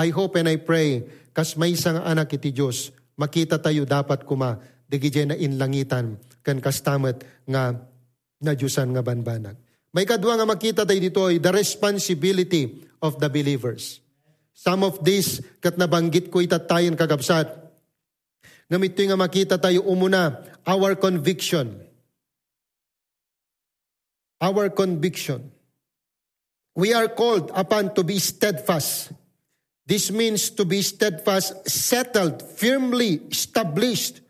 I 0.00 0.08
hope 0.08 0.40
and 0.40 0.48
I 0.48 0.56
pray 0.56 1.04
kas 1.36 1.60
may 1.60 1.76
isang 1.76 2.00
anak 2.00 2.32
iti 2.32 2.56
Diyos, 2.56 2.88
makita 3.20 3.60
tayo 3.60 3.84
dapat 3.84 4.24
kuma 4.24 4.56
DJ 4.98 5.28
na 5.28 5.38
inlangitan 5.38 6.20
kan 6.42 6.58
kastamet 6.58 7.22
nga 7.48 7.76
na 8.42 8.52
Diyosan 8.52 8.90
nga 8.92 9.04
banbanag. 9.06 9.54
May 9.94 10.08
kadwa 10.08 10.34
nga 10.34 10.48
makita 10.48 10.82
tayo 10.82 10.98
dito 10.98 11.22
ay 11.28 11.38
the 11.38 11.52
responsibility 11.52 12.84
of 13.04 13.20
the 13.22 13.28
believers. 13.28 14.02
Some 14.52 14.82
of 14.82 15.00
this 15.04 15.40
kat 15.62 15.78
nabanggit 15.78 16.28
ko 16.28 16.42
itatayin 16.42 16.98
kagabsat 16.98 17.62
Ngamit 18.72 18.96
nga 18.96 19.20
makita 19.20 19.60
tayo 19.60 19.84
umuna, 19.84 20.40
our 20.64 20.96
conviction. 20.96 21.76
Our 24.40 24.72
conviction. 24.72 25.52
We 26.72 26.96
are 26.96 27.12
called 27.12 27.52
upon 27.52 27.92
to 27.92 28.02
be 28.02 28.16
steadfast. 28.16 29.12
This 29.84 30.08
means 30.08 30.48
to 30.56 30.64
be 30.64 30.80
steadfast, 30.80 31.68
settled, 31.68 32.40
firmly 32.40 33.20
established. 33.28 34.24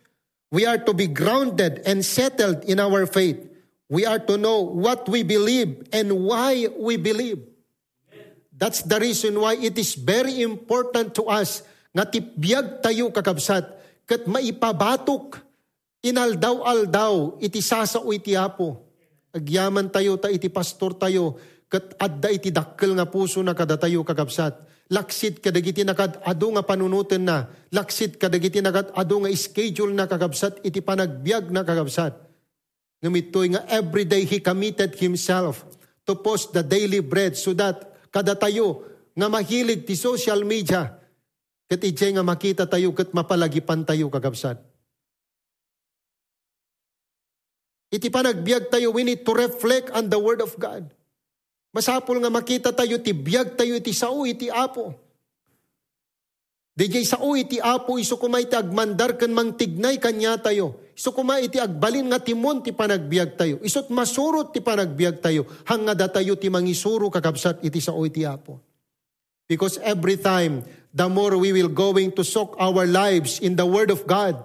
We 0.53 0.69
are 0.69 0.77
to 0.85 0.93
be 0.93 1.09
grounded 1.09 1.81
and 1.89 2.05
settled 2.05 2.69
in 2.69 2.77
our 2.77 3.09
faith. 3.09 3.41
We 3.89 4.05
are 4.05 4.21
to 4.29 4.37
know 4.37 4.61
what 4.61 5.09
we 5.09 5.25
believe 5.25 5.89
and 5.93 6.29
why 6.29 6.69
we 6.77 7.01
believe. 7.01 7.41
That's 8.53 8.85
the 8.85 9.01
reason 9.01 9.41
why 9.41 9.57
it 9.57 9.81
is 9.81 9.97
very 9.97 10.45
important 10.45 11.17
to 11.17 11.27
us 11.33 11.65
nga 11.97 12.05
tipbyag 12.05 12.85
tayo 12.85 13.09
kakabsat 13.09 13.83
kat 14.07 14.29
maipabatok, 14.29 15.41
inaldaw-aldaw, 16.05 17.41
iti 17.41 17.65
sasao 17.65 18.11
iti 18.13 18.37
apo. 18.37 18.85
Agyaman 19.33 19.89
tayo, 19.89 20.21
ta 20.21 20.29
iti 20.29 20.53
pastor 20.53 20.93
tayo, 21.01 21.41
kat 21.73 21.97
adda 21.97 22.29
iti 22.29 22.53
dakkel 22.53 22.93
nga 22.93 23.09
puso 23.09 23.41
na 23.41 23.57
kada 23.57 23.81
tayo 23.81 24.05
kagabsat. 24.05 24.53
Laksit 24.93 25.41
kadagiti 25.41 25.83
nakad 25.89 26.21
ado 26.21 26.53
nga 26.53 26.61
panunutin 26.61 27.25
na. 27.25 27.49
Laksit 27.73 28.21
kadagiti 28.21 28.61
nakad 28.61 28.93
ado 28.93 29.25
nga 29.25 29.33
schedule 29.33 29.97
na 29.97 30.05
kagabsat 30.05 30.61
iti 30.61 30.85
panagbiag 30.85 31.49
na 31.49 31.65
kagabsat. 31.65 32.13
Ngamitoy 33.01 33.57
nga 33.57 33.65
everyday 33.73 34.29
he 34.29 34.39
committed 34.39 34.93
himself 35.01 35.65
to 36.05 36.13
post 36.13 36.53
the 36.53 36.61
daily 36.61 37.01
bread 37.01 37.33
so 37.35 37.57
that 37.57 37.97
kada 38.13 38.37
tayo 38.37 38.85
nga 39.17 39.33
mahilig 39.33 39.89
ti 39.89 39.97
social 39.97 40.45
media 40.45 41.03
Kat 41.73 41.81
ijay 41.81 42.13
nga 42.13 42.21
makita 42.21 42.69
tayo 42.69 42.93
kat 42.93 43.17
mapalagipan 43.17 43.81
tayo 43.81 44.13
kagabsat. 44.13 44.61
Iti 47.89 48.13
panagbiag 48.13 48.69
tayo, 48.69 48.93
we 48.93 49.09
need 49.09 49.25
to 49.25 49.33
reflect 49.33 49.89
on 49.97 50.13
the 50.13 50.21
Word 50.21 50.45
of 50.45 50.53
God. 50.61 50.93
Masapol 51.73 52.21
nga 52.21 52.29
makita 52.29 52.71
tayo, 52.71 53.01
ti 53.01 53.17
biyag 53.17 53.57
tayo, 53.57 53.73
iti 53.75 53.97
sao, 53.97 54.29
iti 54.29 54.53
apo. 54.53 55.03
Dijay 56.73 57.05
sao 57.05 57.37
iti 57.37 57.61
apo, 57.61 58.01
iso 58.01 58.17
kumay 58.17 58.49
ti 58.49 58.57
agmandar 58.57 59.21
kan 59.21 59.29
mang 59.29 59.53
tignay 59.53 60.01
kanya 60.01 60.41
tayo. 60.41 60.81
Iso 60.97 61.13
kumay 61.13 61.45
iti 61.45 61.61
agbalin 61.61 62.09
nga 62.09 62.17
timon 62.17 62.65
ti 62.65 62.73
panagbiag 62.73 63.37
tayo. 63.37 63.61
Isot 63.61 63.93
masurot 63.93 64.57
ti 64.57 64.65
panagbiag 64.65 65.21
tayo. 65.21 65.45
Hanga 65.69 65.93
da 65.93 66.09
tayo 66.09 66.33
ti 66.41 66.49
mangisuro 66.49 67.13
kakabsat 67.13 67.61
iti 67.61 67.77
sao 67.77 68.01
iti 68.09 68.25
apo. 68.25 68.57
Because 69.45 69.77
every 69.85 70.17
time 70.17 70.65
the 70.97 71.05
more 71.13 71.37
we 71.37 71.53
will 71.53 71.69
going 71.69 72.09
to 72.17 72.25
soak 72.25 72.57
our 72.57 72.89
lives 72.89 73.37
in 73.45 73.53
the 73.53 73.69
Word 73.69 73.93
of 73.93 74.09
God. 74.09 74.41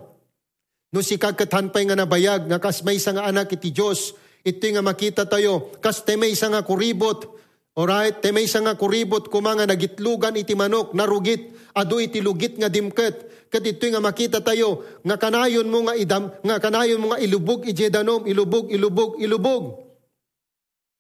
No 0.92 1.00
si 1.00 1.16
kagkathanpay 1.16 1.88
nga 1.88 1.96
nabayag, 1.96 2.44
nga 2.52 2.60
kas 2.60 2.84
may 2.84 3.00
nga 3.00 3.24
anak 3.24 3.56
iti 3.56 3.72
Diyos, 3.72 4.12
Ito 4.46 4.66
nga 4.74 4.84
makita 4.86 5.24
tayo, 5.26 5.74
kas 5.82 6.06
temay 6.06 6.34
isa 6.36 6.52
nga 6.52 6.62
kuribot, 6.62 7.26
alright, 7.74 8.22
temay 8.22 8.46
isa 8.46 8.62
nga 8.62 8.78
kuribot, 8.78 9.30
kumanga 9.32 9.66
nagitlugan 9.66 10.38
iti 10.38 10.54
manok, 10.54 10.94
narugit, 10.94 11.54
ado 11.74 12.02
iti 12.02 12.22
lugit 12.22 12.58
nga 12.58 12.70
dimket, 12.70 13.48
kat 13.48 13.64
ito 13.64 13.86
nga 13.88 14.04
makita 14.04 14.44
tayo, 14.44 14.84
nga 15.04 15.16
kanayon 15.16 15.68
mo 15.68 15.88
nga 15.88 15.96
idam, 15.96 16.30
nga 16.44 16.58
kanayon 16.60 17.00
mo 17.00 17.14
nga 17.16 17.22
ilubog 17.22 17.64
ijedanom, 17.64 18.28
ilubog, 18.28 18.68
ilubog, 18.70 19.16
ilubog. 19.18 19.88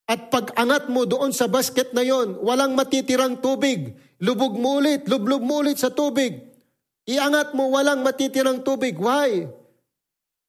At 0.07 0.31
pag 0.31 0.55
angat 0.55 0.87
mo 0.87 1.03
doon 1.03 1.35
sa 1.35 1.51
basket 1.51 1.91
na 1.91 1.99
yon, 1.99 2.39
walang 2.39 2.79
matitirang 2.79 3.43
tubig. 3.43 3.91
Lubog 4.23 4.55
mo 4.55 4.79
ulit, 4.79 5.03
lublub 5.03 5.43
mo 5.43 5.59
ulit 5.59 5.75
sa 5.83 5.91
tubig. 5.91 6.47
Iangat 7.03 7.51
mo, 7.51 7.75
walang 7.75 8.07
matitirang 8.07 8.63
tubig. 8.63 8.95
Why? 8.95 9.51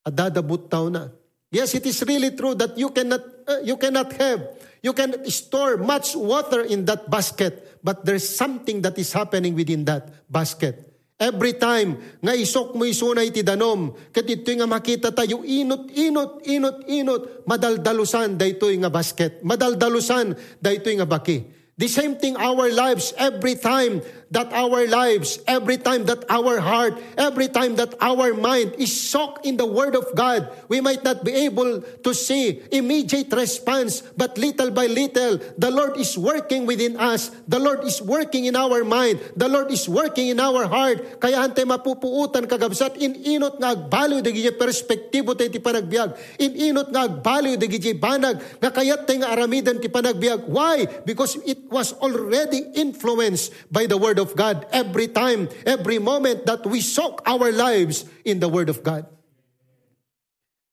At 0.07 0.15
dadabot 0.15 0.63
na. 0.87 1.11
Yes, 1.49 1.73
it 1.73 1.85
is 1.85 1.97
really 2.05 2.37
true 2.37 2.53
that 2.53 2.77
you 2.77 2.93
cannot 2.93 3.25
uh, 3.49 3.61
you 3.65 3.73
cannot 3.77 4.13
have 4.21 4.41
you 4.85 4.93
can 4.93 5.25
store 5.27 5.81
much 5.81 6.15
water 6.15 6.61
in 6.61 6.85
that 6.85 7.09
basket, 7.09 7.81
but 7.83 8.05
there's 8.05 8.27
something 8.27 8.81
that 8.85 8.95
is 9.01 9.11
happening 9.11 9.57
within 9.57 9.83
that 9.89 10.29
basket. 10.29 10.85
Every 11.19 11.59
time 11.59 11.99
nga 12.23 12.31
isok 12.31 12.79
mo 12.79 12.87
isunay 12.87 13.27
ti 13.27 13.43
danom, 13.43 13.91
kat 14.15 14.23
ito 14.23 14.55
nga 14.55 14.63
makita 14.63 15.11
tayo 15.11 15.43
inot, 15.43 15.91
inot, 15.91 16.47
inot, 16.47 16.77
inot, 16.87 17.43
madaldalusan 17.43 18.39
daytoy 18.39 18.79
nga 18.79 18.87
basket, 18.87 19.43
madaldalusan 19.43 20.31
daytoy 20.63 20.95
nga 20.95 21.09
baki. 21.09 21.58
The 21.79 21.87
same 21.87 22.19
thing 22.19 22.35
our 22.35 22.67
lives 22.75 23.15
every 23.15 23.55
time 23.55 24.03
that 24.29 24.51
our 24.53 24.85
lives, 24.85 25.39
every 25.47 25.77
time 25.77 26.05
that 26.05 26.21
our 26.29 26.59
heart, 26.61 26.99
every 27.17 27.49
time 27.49 27.79
that 27.79 27.95
our 27.97 28.33
mind 28.33 28.77
is 28.77 28.93
soaked 28.93 29.45
in 29.45 29.57
the 29.57 29.65
Word 29.65 29.95
of 29.95 30.05
God, 30.13 30.51
we 30.69 30.81
might 30.81 31.01
not 31.03 31.25
be 31.25 31.33
able 31.49 31.81
to 31.81 32.11
see 32.13 32.61
immediate 32.69 33.31
response, 33.33 34.03
but 34.19 34.37
little 34.37 34.69
by 34.69 34.85
little, 34.85 35.41
the 35.57 35.71
Lord 35.71 35.97
is 35.97 36.17
working 36.17 36.67
within 36.67 36.99
us. 36.99 37.31
The 37.47 37.57
Lord 37.57 37.87
is 37.87 38.01
working 38.01 38.45
in 38.45 38.59
our 38.59 38.83
mind. 38.83 39.23
The 39.39 39.49
Lord 39.49 39.71
is 39.71 39.89
working 39.89 40.29
in 40.29 40.39
our 40.39 40.67
heart. 40.67 41.23
Kaya 41.23 41.41
hante 41.41 41.65
mapupuutan 41.65 42.45
kagabsat, 42.45 43.01
in 43.01 43.17
inot 43.17 43.57
nga 43.57 43.73
agbaliw 43.73 44.21
dagi 44.21 44.45
perspektibo 44.53 45.33
tayo 45.33 45.49
ti 45.49 45.63
panagbiag. 45.63 46.13
In 46.37 46.75
inot 46.75 46.91
nga 46.93 47.07
agbaliw 47.09 47.57
dagi 47.57 47.97
banag, 47.97 48.37
nga 48.61 48.69
kayat 48.69 49.09
tayo 49.09 49.25
nga 49.25 49.33
aramidan 49.33 49.81
ti 49.81 49.89
panagbiag. 49.89 50.45
Why? 50.45 50.85
Because 51.01 51.41
it 51.49 51.65
was 51.71 51.93
already 52.01 52.65
influenced 52.75 53.53
by 53.71 53.85
the 53.85 53.97
Word 53.97 54.19
of 54.19 54.35
God 54.35 54.65
every 54.73 55.07
time, 55.07 55.47
every 55.65 55.97
moment 55.97 56.45
that 56.45 56.65
we 56.65 56.81
soak 56.81 57.21
our 57.25 57.53
lives 57.53 58.05
in 58.25 58.41
the 58.41 58.49
Word 58.49 58.69
of 58.69 58.83
God. 58.83 59.05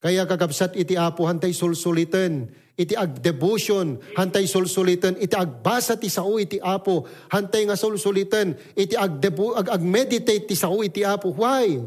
Kaya 0.01 0.29
kakabsat 0.29 0.77
iti 0.77 0.95
apo 0.95 1.25
hantay 1.25 1.57
sulsulitan, 1.57 2.53
iti 2.77 2.93
ag 2.93 3.19
devotion, 3.25 3.97
hantay 4.15 4.45
sulsulitan, 4.45 5.17
iti 5.17 5.33
agbasa 5.33 5.97
ti 5.97 6.13
sao 6.13 6.37
iti 6.37 6.61
apo, 6.61 7.09
hantay 7.33 7.65
nga 7.65 7.75
sulsulitan, 7.75 8.55
iti 8.77 8.95
ag, 8.95 9.19
debu, 9.19 9.57
ag, 9.57 9.73
ag 9.73 9.83
meditate 9.83 10.47
ti 10.47 10.55
sao 10.55 10.85
iti 10.85 11.03
apo. 11.03 11.33
Why? 11.33 11.81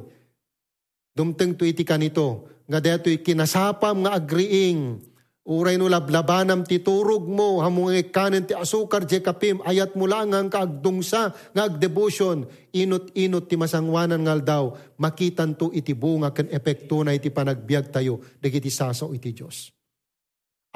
Dumteng 1.14 1.54
to 1.56 1.64
iti 1.64 1.86
kanito, 1.86 2.50
nga 2.66 2.82
deto'y 2.82 3.22
kinasapam 3.22 4.06
nga 4.06 4.18
agriing, 4.18 5.02
Uray 5.50 5.82
no 5.82 5.90
lablabanam 5.90 6.62
ti 6.62 6.78
turog 6.78 7.26
mo, 7.26 7.58
hamong 7.58 8.14
kanan 8.14 8.46
ti 8.46 8.54
asukar 8.54 9.02
je 9.10 9.18
kapim, 9.18 9.58
ayat 9.66 9.98
mo 9.98 10.06
lang 10.06 10.30
ang 10.30 10.46
kaagdungsa 10.46 11.34
nga 11.58 11.66
agdevotion, 11.66 12.46
inot-inot 12.70 13.50
ti 13.50 13.58
masangwanan 13.58 14.22
ngal 14.22 14.46
daw, 14.46 14.64
makitan 15.02 15.58
to 15.58 15.74
iti 15.74 15.98
bunga 15.98 16.30
ken 16.30 16.54
epekto 16.54 17.02
na 17.02 17.18
iti 17.18 17.34
panagbiag 17.34 17.90
tayo, 17.90 18.22
dagiti 18.38 18.70
sasaw 18.70 19.10
iti 19.18 19.34
Diyos. 19.34 19.74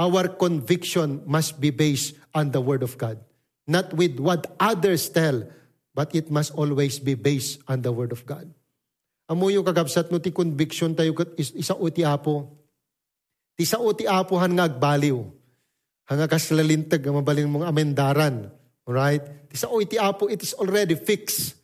Our 0.02 0.42
conviction 0.42 1.22
must 1.30 1.62
be 1.62 1.70
based 1.70 2.18
on 2.34 2.50
the 2.50 2.58
Word 2.58 2.82
of 2.82 2.98
God. 2.98 3.22
Not 3.70 3.94
with 3.94 4.18
what 4.18 4.58
others 4.58 5.06
tell, 5.06 5.46
but 5.94 6.18
it 6.18 6.34
must 6.34 6.50
always 6.58 6.98
be 6.98 7.14
based 7.14 7.62
on 7.70 7.86
the 7.86 7.94
Word 7.94 8.10
of 8.10 8.26
God. 8.26 8.50
Amuyo 9.30 9.62
kagabsat 9.62 10.10
no 10.10 10.18
ti 10.18 10.34
conviction 10.34 10.98
tayo 10.98 11.14
isa 11.38 11.78
o 11.78 11.86
ti 11.94 12.02
apo, 12.02 12.63
Ti 13.54 13.64
sao 13.66 13.90
ti 13.94 14.10
apuhan 14.10 14.54
nga 14.58 14.66
agbaliw. 14.66 15.20
Hanga 16.10 16.28
kaslalintag 16.28 17.00
nga 17.00 17.14
mabalin 17.14 17.50
mong 17.50 17.70
amendaran. 17.70 18.50
Alright? 18.84 19.48
Ti 19.48 19.56
sao 19.56 19.80
iti 19.80 19.96
apo, 19.96 20.28
it 20.28 20.44
is 20.44 20.58
already 20.58 20.98
fixed. 20.98 21.56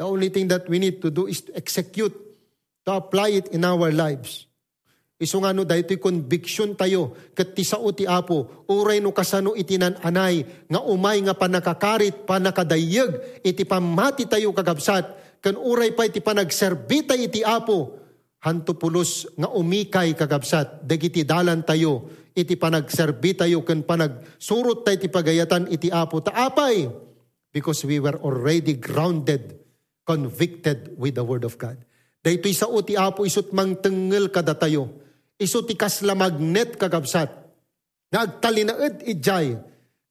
The 0.00 0.08
only 0.08 0.32
thing 0.32 0.48
that 0.48 0.64
we 0.66 0.80
need 0.80 1.04
to 1.04 1.12
do 1.12 1.28
is 1.28 1.44
to 1.44 1.52
execute, 1.52 2.16
to 2.88 2.90
apply 2.96 3.36
it 3.36 3.52
in 3.52 3.62
our 3.68 3.92
lives. 3.92 4.48
Iso 5.20 5.36
nga 5.44 5.52
no, 5.52 5.68
dahil 5.68 5.84
conviction 6.00 6.72
tayo, 6.72 7.12
kat 7.36 7.52
ti 7.52 7.60
sao 7.60 7.92
ti 7.92 8.08
apo, 8.08 8.64
uray 8.72 9.04
no 9.04 9.12
kasano 9.12 9.52
itinan 9.52 10.00
anay, 10.00 10.40
nga 10.64 10.80
umay 10.80 11.20
nga 11.20 11.36
panakakarit, 11.36 12.24
panakadayag, 12.24 13.44
iti 13.44 13.68
pamati 13.68 14.24
tayo 14.24 14.56
kagabsat, 14.56 15.36
kan 15.44 15.60
uray 15.60 15.92
pa 15.92 16.08
iti 16.08 16.24
panagserbita 16.24 17.12
iti 17.12 17.44
apo, 17.44 17.99
hanto 18.40 18.72
pulos 18.76 19.28
nga 19.36 19.52
umikay 19.52 20.16
kagabsat, 20.16 20.84
dagiti 20.84 21.28
dalan 21.28 21.60
tayo, 21.60 22.08
iti 22.32 22.56
panagserbi 22.56 23.36
tayo, 23.36 23.60
ken 23.64 23.84
panagsurot 23.84 24.84
tayo 24.84 24.96
iti 24.96 25.08
pagayatan 25.12 25.68
iti 25.68 25.92
apo 25.92 26.24
taapay, 26.24 26.88
because 27.52 27.84
we 27.84 28.00
were 28.00 28.16
already 28.24 28.80
grounded, 28.80 29.60
convicted 30.08 30.96
with 30.96 31.20
the 31.20 31.24
Word 31.24 31.44
of 31.44 31.60
God. 31.60 31.76
Daytoy 32.20 32.52
sa 32.56 32.68
uti 32.68 32.96
apo 32.96 33.28
isut 33.28 33.52
mangtengel 33.52 34.32
kada 34.32 34.56
tayo, 34.56 34.88
isut 35.36 35.68
ikas 35.68 36.00
la 36.04 36.16
magnet 36.16 36.80
kagabsat, 36.80 37.28
nagtalinaed 38.08 39.04
ijay, 39.04 39.56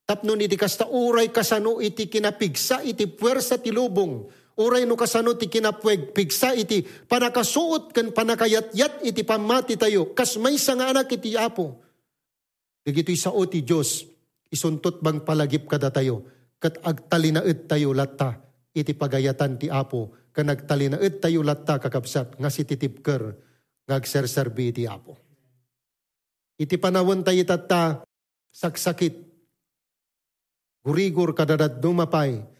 tapno 0.05 0.37
iti 0.37 0.57
kasta 0.57 0.85
uray 0.85 1.33
kasano 1.33 1.81
iti 1.81 2.05
kinapigsa 2.05 2.85
iti 2.85 3.09
puwersa 3.09 3.57
ti 3.57 3.73
lubong, 3.73 4.25
Uray 4.59 4.83
no 4.83 4.99
kasano 4.99 5.39
ti 5.39 5.47
kinapweg 5.47 6.11
pigsa 6.11 6.51
iti 6.51 6.83
panakasuot 6.83 7.95
ken 7.95 8.11
panakayatyat 8.11 9.07
iti 9.07 9.23
pamati 9.23 9.79
tayo. 9.79 10.11
Kas 10.11 10.35
may 10.35 10.59
nga 10.59 10.91
anak 10.91 11.07
iti 11.15 11.39
apo. 11.39 11.79
Digito'y 12.83 13.15
sao 13.15 13.39
ti 13.47 13.63
Diyos, 13.63 14.03
isuntot 14.51 14.99
bang 14.99 15.23
palagip 15.23 15.71
kada 15.71 15.87
tayo, 15.95 16.27
kat 16.59 16.79
agtalinaed 16.83 17.71
tayo 17.71 17.95
latta, 17.95 18.39
iti 18.75 18.91
pagayatan 18.95 19.55
ti 19.55 19.67
apo, 19.71 20.31
kan 20.35 20.51
agtalinaed 20.51 21.23
tayo 21.23 21.39
latta 21.39 21.79
kakabsat, 21.79 22.35
nga 22.35 22.49
si 22.51 22.67
titipker, 22.67 23.23
nga 23.87 23.95
agserserbi 23.95 24.75
iti 24.75 24.83
apo. 24.89 25.15
Iti 26.59 26.75
panawon 26.75 27.23
tayo 27.23 27.43
tatta, 27.47 28.03
saksakit, 28.51 29.15
gurigur 30.83 31.31
kadadad 31.31 31.79
dumapay, 31.79 32.58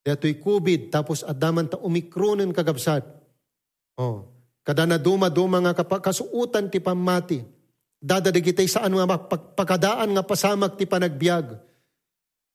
Dato'y 0.00 0.40
COVID, 0.40 0.88
tapos 0.88 1.20
adaman 1.20 1.68
ta 1.68 1.76
umikronen 1.76 2.56
kagabsat. 2.56 3.04
Oh, 4.00 4.32
kada 4.64 4.88
na 4.88 4.96
duma-duma 4.96 5.60
nga 5.60 5.76
kasuutan 5.76 6.72
ti 6.72 6.80
pamati. 6.80 7.44
Dadadigitay 8.00 8.64
saan 8.64 8.96
nga 8.96 9.04
pagpakadaan 9.04 10.16
nga 10.16 10.24
pasamak 10.24 10.80
ti 10.80 10.88
panagbiag. 10.88 11.52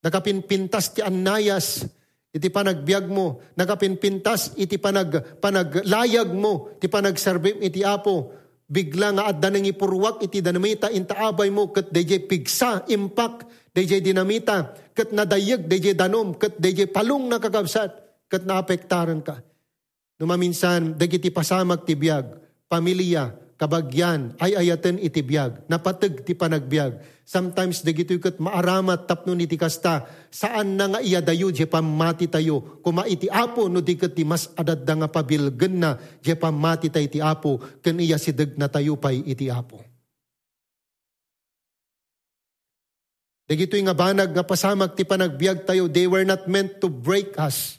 Nakapinpintas 0.01 0.97
ti 0.97 1.05
annayas, 1.05 1.85
iti 2.33 2.49
panagbiag 2.49 3.05
mo. 3.05 3.41
Nakapinpintas 3.53 4.57
iti 4.57 4.81
panag, 4.81 5.37
panaglayag 5.37 6.33
mo, 6.33 6.73
ti 6.81 6.89
panagserbim 6.89 7.61
iti 7.61 7.85
apo. 7.85 8.33
Bigla 8.65 9.13
nga 9.13 9.29
adda 9.29 9.53
nang 9.53 9.69
ipurwak 9.69 10.25
iti 10.25 10.41
danamita 10.41 10.89
intaabay 10.89 11.53
mo 11.53 11.69
kat 11.69 11.93
DJ 11.93 12.25
pigsa, 12.25 12.89
impact, 12.89 13.45
DJ 13.75 13.99
dinamita, 13.99 14.71
kat 14.95 15.11
nadayag, 15.11 15.67
DJ 15.67 15.99
danom, 15.99 16.31
kat 16.39 16.55
DJ 16.55 16.87
palong 16.87 17.27
nakagabsat, 17.27 17.91
kat 18.31 18.47
naapektaran 18.47 19.19
ka. 19.19 19.43
Numaminsan, 20.15 20.95
dagiti 20.95 21.27
pasamag 21.27 21.83
ti 21.83 21.91
biyag, 21.91 22.39
pamilya, 22.71 23.35
kabagyan, 23.59 24.31
ay 24.39 24.55
ayaten 24.55 24.95
iti 24.95 25.19
biyag, 25.19 25.67
napatag 25.67 26.23
ti 26.23 26.31
panagbiag. 26.31 27.03
Sometimes 27.27 27.83
dagito 27.83 28.15
kat 28.15 28.39
maaramat 28.39 29.11
tapno 29.11 29.35
ni 29.35 29.43
ti 29.43 29.59
kasta, 29.59 30.07
saan 30.31 30.79
na 30.79 30.95
nga 30.95 30.99
iyadayo 31.03 31.51
je 31.51 31.67
pamati 31.67 32.31
tayo, 32.31 32.79
kuma 32.79 33.03
iti 33.11 33.27
apo 33.27 33.67
no 33.67 33.83
di 33.83 33.99
ti 33.99 34.23
mas 34.23 34.55
adad 34.55 34.87
nga 34.87 35.11
pabilgen 35.11 35.83
na 35.83 35.99
je 36.23 36.31
pamati 36.31 36.87
tayo 36.87 37.11
iti 37.11 37.19
apo, 37.19 37.59
kan 37.83 37.99
iya 37.99 38.15
sidag 38.15 38.55
na 38.55 38.71
tayo 38.71 38.95
pay 38.95 39.19
iti 39.19 39.51
apo. 39.51 39.94
Dagitoy 43.45 43.85
nga 43.85 43.93
banag 43.93 44.33
nga 44.33 44.41
pasamag 44.41 44.97
ti 44.97 45.05
panagbiag 45.05 45.69
tayo, 45.69 45.85
they 45.85 46.09
were 46.09 46.25
not 46.25 46.49
meant 46.49 46.81
to 46.81 46.89
break 46.89 47.37
us, 47.37 47.77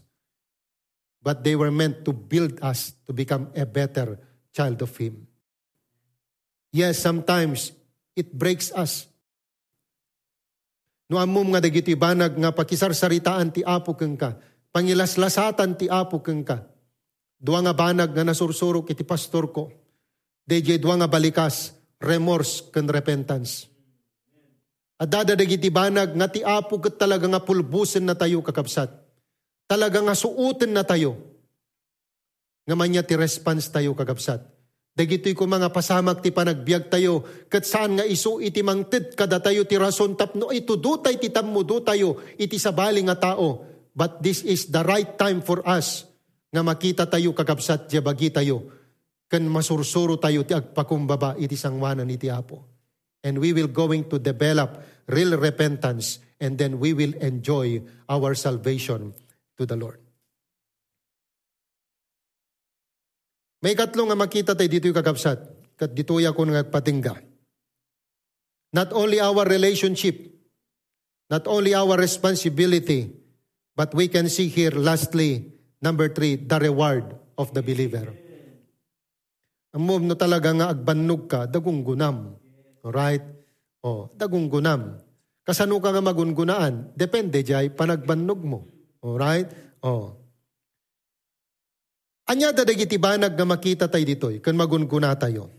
but 1.19 1.43
they 1.43 1.59
were 1.59 1.75
meant 1.75 2.07
to 2.07 2.15
build 2.15 2.63
us 2.63 2.95
to 3.03 3.11
become 3.11 3.51
a 3.51 3.67
better 3.67 4.15
child 4.55 4.79
of 4.79 4.95
Him. 4.95 5.27
Yes, 6.71 7.03
sometimes 7.03 7.75
it 8.15 8.31
breaks 8.31 8.71
us. 8.71 9.11
No 11.11 11.19
amom 11.19 11.51
nga 11.55 11.63
dagiti 11.63 11.99
banag 11.99 12.39
nga 12.39 12.55
pakisarsaritaan 12.55 13.51
ti 13.51 13.67
apo 13.67 13.99
keng 13.99 14.15
ka, 14.15 14.39
pangilaslasatan 14.71 15.79
ti 15.79 15.87
apo 15.91 16.23
keng 16.23 16.47
ka. 16.47 16.63
Dua 17.37 17.59
nga 17.63 17.75
banag 17.75 18.15
nga 18.15 18.23
nasursurok 18.23 18.95
iti 18.95 19.03
pastor 19.03 19.51
ko. 19.51 19.71
DJ 20.47 20.79
dua 20.79 20.95
nga 20.95 21.11
balikas, 21.11 21.75
remorse 21.99 22.71
ken 22.71 22.87
repentance. 22.87 23.67
At 24.97 25.13
dadadagiti 25.13 25.69
banag 25.69 26.17
nga 26.17 26.29
ti 26.29 26.41
apo 26.41 26.81
ket 26.81 26.97
talaga 26.97 27.29
nga 27.29 27.45
pulbusen 27.45 28.09
na 28.09 28.17
tayo 28.17 28.41
kakabsat. 28.41 28.89
Talaga 29.69 30.01
nga 30.01 30.17
suuten 30.17 30.73
na 30.73 30.89
tayo. 30.89 31.21
Nga 32.65 32.75
manya 32.75 33.03
ti 33.05 33.13
response 33.13 33.69
tayo 33.69 33.93
kakabsat. 33.93 34.41
Dagitoy 34.97 35.37
ko 35.37 35.45
mga 35.45 35.69
pasamak 35.69 36.25
ti 36.25 36.33
panagbiag 36.33 36.89
tayo, 36.89 37.21
kat 37.53 37.69
saan 37.69 38.01
nga 38.01 38.09
isu 38.09 38.41
iti 38.41 38.65
mangted 38.65 39.13
kada 39.13 39.45
tayo 39.45 39.69
ti 39.69 39.77
rason 39.77 40.17
tapno 40.17 40.49
ito 40.49 40.81
dutay 40.81 41.21
ti 41.21 41.29
tammo 41.29 41.61
tayo 41.85 42.25
iti 42.41 42.57
sabali 42.57 43.05
nga 43.05 43.21
tao. 43.21 43.61
But 43.93 44.25
this 44.25 44.41
is 44.41 44.73
the 44.73 44.81
right 44.81 45.21
time 45.21 45.45
for 45.45 45.61
us 45.69 46.09
nga 46.49 46.65
makita 46.65 47.05
tayo 47.05 47.37
kakabsat 47.37 47.93
di 47.93 48.01
bagi 48.01 48.33
tayo 48.33 48.73
kan 49.29 49.45
masursuro 49.45 50.17
tayo 50.17 50.47
ti 50.49 50.57
agpakumbaba 50.57 51.37
iti 51.37 51.59
sangwanan 51.59 52.09
iti 52.09 52.33
Apo. 52.33 52.76
And 53.25 53.39
we 53.39 53.53
will 53.53 53.69
going 53.69 54.09
to 54.11 54.19
develop 54.19 54.85
real 55.09 55.39
repentance 55.39 56.19
and 56.41 56.59
then 56.59 56.79
we 56.79 56.93
will 56.93 57.15
enjoy 57.23 57.83
our 58.09 58.35
salvation 58.35 59.15
to 59.57 59.65
the 59.65 59.77
Lord. 59.77 59.99
May 63.65 63.75
katlo 63.75 64.07
nga 64.07 64.15
makita 64.15 64.53
tayo 64.55 64.69
dito 64.69 64.87
yung 64.87 64.99
kagabsat. 65.01 65.39
Kat 65.77 65.91
dito 65.91 66.17
ako 66.17 66.41
nagpatingga. 66.47 67.19
Not 68.77 68.93
only 68.93 69.19
our 69.19 69.43
relationship, 69.49 70.17
not 71.33 71.49
only 71.49 71.75
our 71.75 71.97
responsibility, 71.97 73.11
but 73.75 73.91
we 73.97 74.07
can 74.07 74.29
see 74.31 74.49
here 74.49 74.73
lastly, 74.73 75.51
number 75.81 76.13
three, 76.13 76.37
the 76.37 76.59
reward 76.61 77.17
of 77.37 77.53
the 77.53 77.65
believer. 77.65 78.13
Move 79.77 80.09
no 80.09 80.17
talaga 80.17 80.57
nga 80.57 80.73
agbannog 80.73 81.29
ka, 81.29 81.45
dagong 81.45 81.85
gunam. 81.85 82.41
Alright? 82.87 83.27
O, 83.83 84.07
dagong 84.15 84.47
gunam. 84.47 85.03
Kasano 85.43 85.83
ka 85.83 85.91
nga 85.91 86.03
magungunaan? 86.03 86.95
Depende 86.95 87.43
jay 87.43 87.67
panagbannog 87.67 88.41
mo. 88.47 88.71
Alright? 89.03 89.51
O. 89.83 90.15
Anya 92.31 92.55
dadagiti 92.55 92.99
banag 92.99 93.35
nga 93.35 93.47
makita 93.47 93.87
tayo 93.91 94.07
ditoy, 94.07 94.39
kan 94.39 94.55
magunguna 94.55 95.15
tayo. 95.19 95.51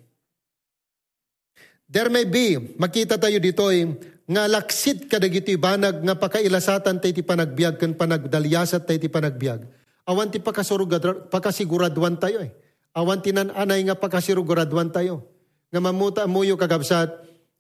There 1.88 2.12
may 2.12 2.28
be, 2.28 2.76
makita 2.76 3.16
tayo 3.16 3.40
ditoy, 3.40 3.88
nga 4.28 4.44
laksit 4.44 5.08
kadagiti 5.08 5.56
banag 5.56 6.04
nga 6.04 6.20
pakailasatan 6.20 7.00
tayo 7.00 7.14
ti 7.16 7.24
panagbiag, 7.24 7.80
kan 7.80 7.96
panagdalyasat 7.96 8.84
tayo 8.84 9.00
ti 9.00 9.08
panagbiag. 9.08 9.64
Awan 10.08 10.28
ti 10.28 10.44
pakasiguraduan 10.44 12.20
tayo 12.20 12.44
eh. 12.44 12.52
Awan 12.92 13.24
ti 13.24 13.32
nananay 13.32 13.88
nga 13.88 13.96
pakasiguraduan 13.96 14.92
tayo. 14.92 15.37
Nga 15.72 15.80
mamuta 15.84 16.24
muyo 16.26 16.56
kagabsat, 16.56 17.12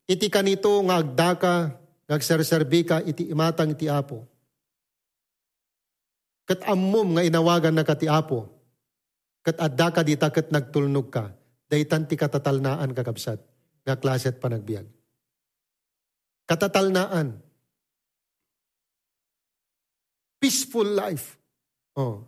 iti 0.07 0.31
kanito 0.31 0.79
nga 0.87 1.03
agdaka, 1.03 1.75
ngagserserbi 2.07 2.81
ka, 2.87 2.97
iti 3.03 3.27
imatang 3.27 3.75
iti 3.75 3.91
apo. 3.91 4.23
Kat 6.47 6.63
ammom 6.63 7.19
nga 7.19 7.23
inawagan 7.27 7.75
na 7.75 7.83
kati 7.83 8.07
apo, 8.07 8.57
Kat 9.47 9.63
adda 9.63 10.03
dita 10.03 10.27
kat 10.27 10.51
nagtulnog 10.51 11.07
ka, 11.07 11.31
daytan 11.71 12.03
ti 12.03 12.19
katatalnaan 12.19 12.91
kakabsat, 12.91 13.39
nga 13.87 13.95
klase 13.95 14.35
at 14.35 14.43
panagbiag. 14.43 14.83
Katatalnaan. 16.43 17.39
Peaceful 20.43 20.83
life. 20.91 21.39
Oh. 21.95 22.27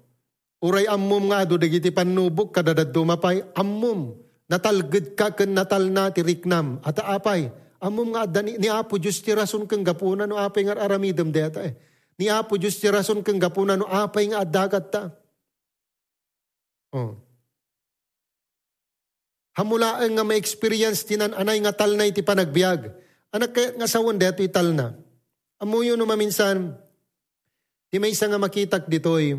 Uray 0.63 0.87
ammom 0.87 1.27
nga 1.27 1.43
do 1.43 1.59
dagiti 1.59 1.91
panubok 1.91 2.55
kadadad 2.55 2.87
dumapay 2.87 3.43
ammom 3.51 4.15
natalged 4.49 5.13
ka 5.13 5.37
ken 5.37 5.53
natal 5.53 5.93
na 5.93 6.09
ti 6.09 6.25
riknam 6.25 6.81
at 6.81 6.97
apay 6.99 7.53
ammom 7.79 8.11
nga 8.11 8.27
adda 8.27 8.41
ni, 8.43 8.67
Apo 8.67 8.99
Dios 8.99 9.23
ti 9.23 9.31
rason 9.31 9.63
kang 9.63 9.85
gapuna 9.87 10.27
no 10.27 10.35
apay 10.35 10.67
nga 10.67 10.75
aramidem 10.75 11.31
deta 11.31 11.63
eh. 11.63 11.73
Ni 12.19 12.27
Apo 12.27 12.59
Dios 12.59 12.75
ti 12.75 12.91
rason 12.91 13.23
kang 13.23 13.39
gapuna 13.39 13.79
no 13.79 13.87
apay 13.87 14.27
nga 14.27 14.43
addagat 14.43 14.85
ta. 14.91 15.03
Oh. 16.91 17.15
Hamulaan 19.55 20.11
nga 20.11 20.23
ma-experience 20.27 21.07
tinan 21.07 21.31
anay 21.35 21.59
nga 21.63 21.71
tal 21.71 21.95
na 21.95 22.07
iti 22.07 22.19
panagbiag. 22.19 22.91
Anak 23.31 23.51
kaya 23.55 23.69
nga 23.79 23.87
sawon 23.87 24.19
deto 24.19 24.43
ital 24.43 24.75
na. 24.75 24.97
Amuyo 25.59 25.95
no 25.99 26.07
maminsan, 26.07 26.75
di 27.91 27.99
may 27.99 28.15
isa 28.15 28.27
nga 28.27 28.39
makitak 28.39 28.87
ditoy, 28.87 29.35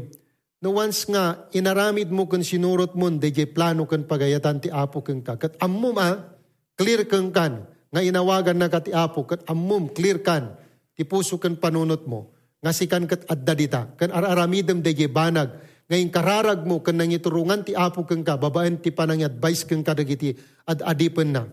no 0.60 0.76
once 0.76 1.08
nga 1.08 1.48
inaramid 1.56 2.12
mo 2.12 2.28
kung 2.28 2.44
sinurot 2.44 2.92
mo, 2.92 3.08
di 3.08 3.32
plano 3.48 3.88
kang 3.88 4.04
pagayatan 4.04 4.60
ti 4.60 4.68
apo 4.68 5.00
kang 5.00 5.24
ka. 5.24 5.40
Kat 5.40 5.56
ammum 5.60 5.96
ah, 5.96 6.36
clear 6.76 7.08
kang 7.08 7.32
kan, 7.32 7.64
nga 7.90 8.00
inawagan 8.04 8.60
na 8.60 8.68
ka 8.68 8.84
ti 8.84 8.92
apo, 8.92 9.24
kat 9.24 9.44
ammum, 9.48 9.88
clear 9.90 10.20
kan, 10.20 10.54
ti 10.92 11.02
puso 11.08 11.40
kang 11.40 11.56
panunot 11.56 12.04
mo, 12.04 12.36
nga 12.60 12.70
sikan 12.76 13.08
kat 13.08 13.24
adda 13.26 13.54
dita, 13.56 13.82
kan 13.96 14.12
araramidem 14.12 14.84
di 14.84 14.92
banag, 15.08 15.48
ngayon 15.90 16.10
kararag 16.14 16.62
mo 16.62 16.78
kan 16.86 16.94
nang 16.94 17.10
iturungan 17.10 17.66
ti 17.66 17.74
apo 17.74 18.06
kang 18.06 18.22
ka, 18.22 18.38
babaen 18.38 18.78
ti 18.78 18.94
panang 18.94 19.26
advice 19.26 19.66
kang 19.66 19.82
kadagiti 19.82 20.30
ad 20.62 20.86
adipen 20.86 21.34
na. 21.34 21.50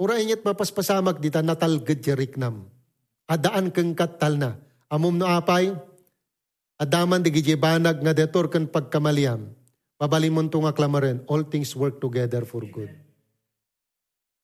Ura 0.00 0.16
inyat 0.16 0.40
mapaspasamak 0.40 1.20
dita 1.20 1.44
natalgad 1.44 2.00
jariknam. 2.00 2.64
Adaan 3.28 3.68
kang 3.68 3.92
katal 3.92 4.40
na. 4.40 4.56
Amom 4.88 5.20
no 5.20 5.28
apay, 5.28 5.68
adaman 6.80 7.24
di 7.24 7.30
banag 7.56 8.00
nga 8.00 8.12
detor 8.16 8.48
kan 8.52 8.68
pagkamaliam. 8.68 9.50
Pabalimon 10.00 10.50
to 10.50 10.62
nga 10.62 10.74
klamaren, 10.74 11.22
all 11.30 11.46
things 11.46 11.74
work 11.78 12.02
together 12.02 12.42
for 12.42 12.66
good. 12.66 12.90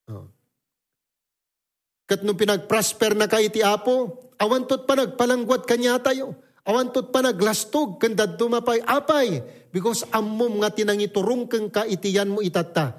Oh. 0.06 0.30
Kat 2.08 2.22
nung 2.22 2.38
pinag-prosper 2.38 3.18
na 3.18 3.26
kay 3.26 3.50
ti 3.50 3.60
Apo, 3.60 4.30
awantot 4.38 4.86
pa 4.86 4.94
nagpalangwat 4.96 5.66
kanya 5.66 5.98
tayo 5.98 6.48
Awantot 6.68 7.08
pa 7.08 7.24
naglastog 7.24 7.96
kanda 7.96 8.28
dumapay 8.28 8.84
apay 8.84 9.40
because 9.72 10.04
ammom 10.12 10.60
nga 10.60 10.68
tinangiturong 10.68 11.48
keng 11.48 11.72
ka 11.72 11.88
itiyan 11.88 12.28
mo 12.28 12.44
itata. 12.44 12.92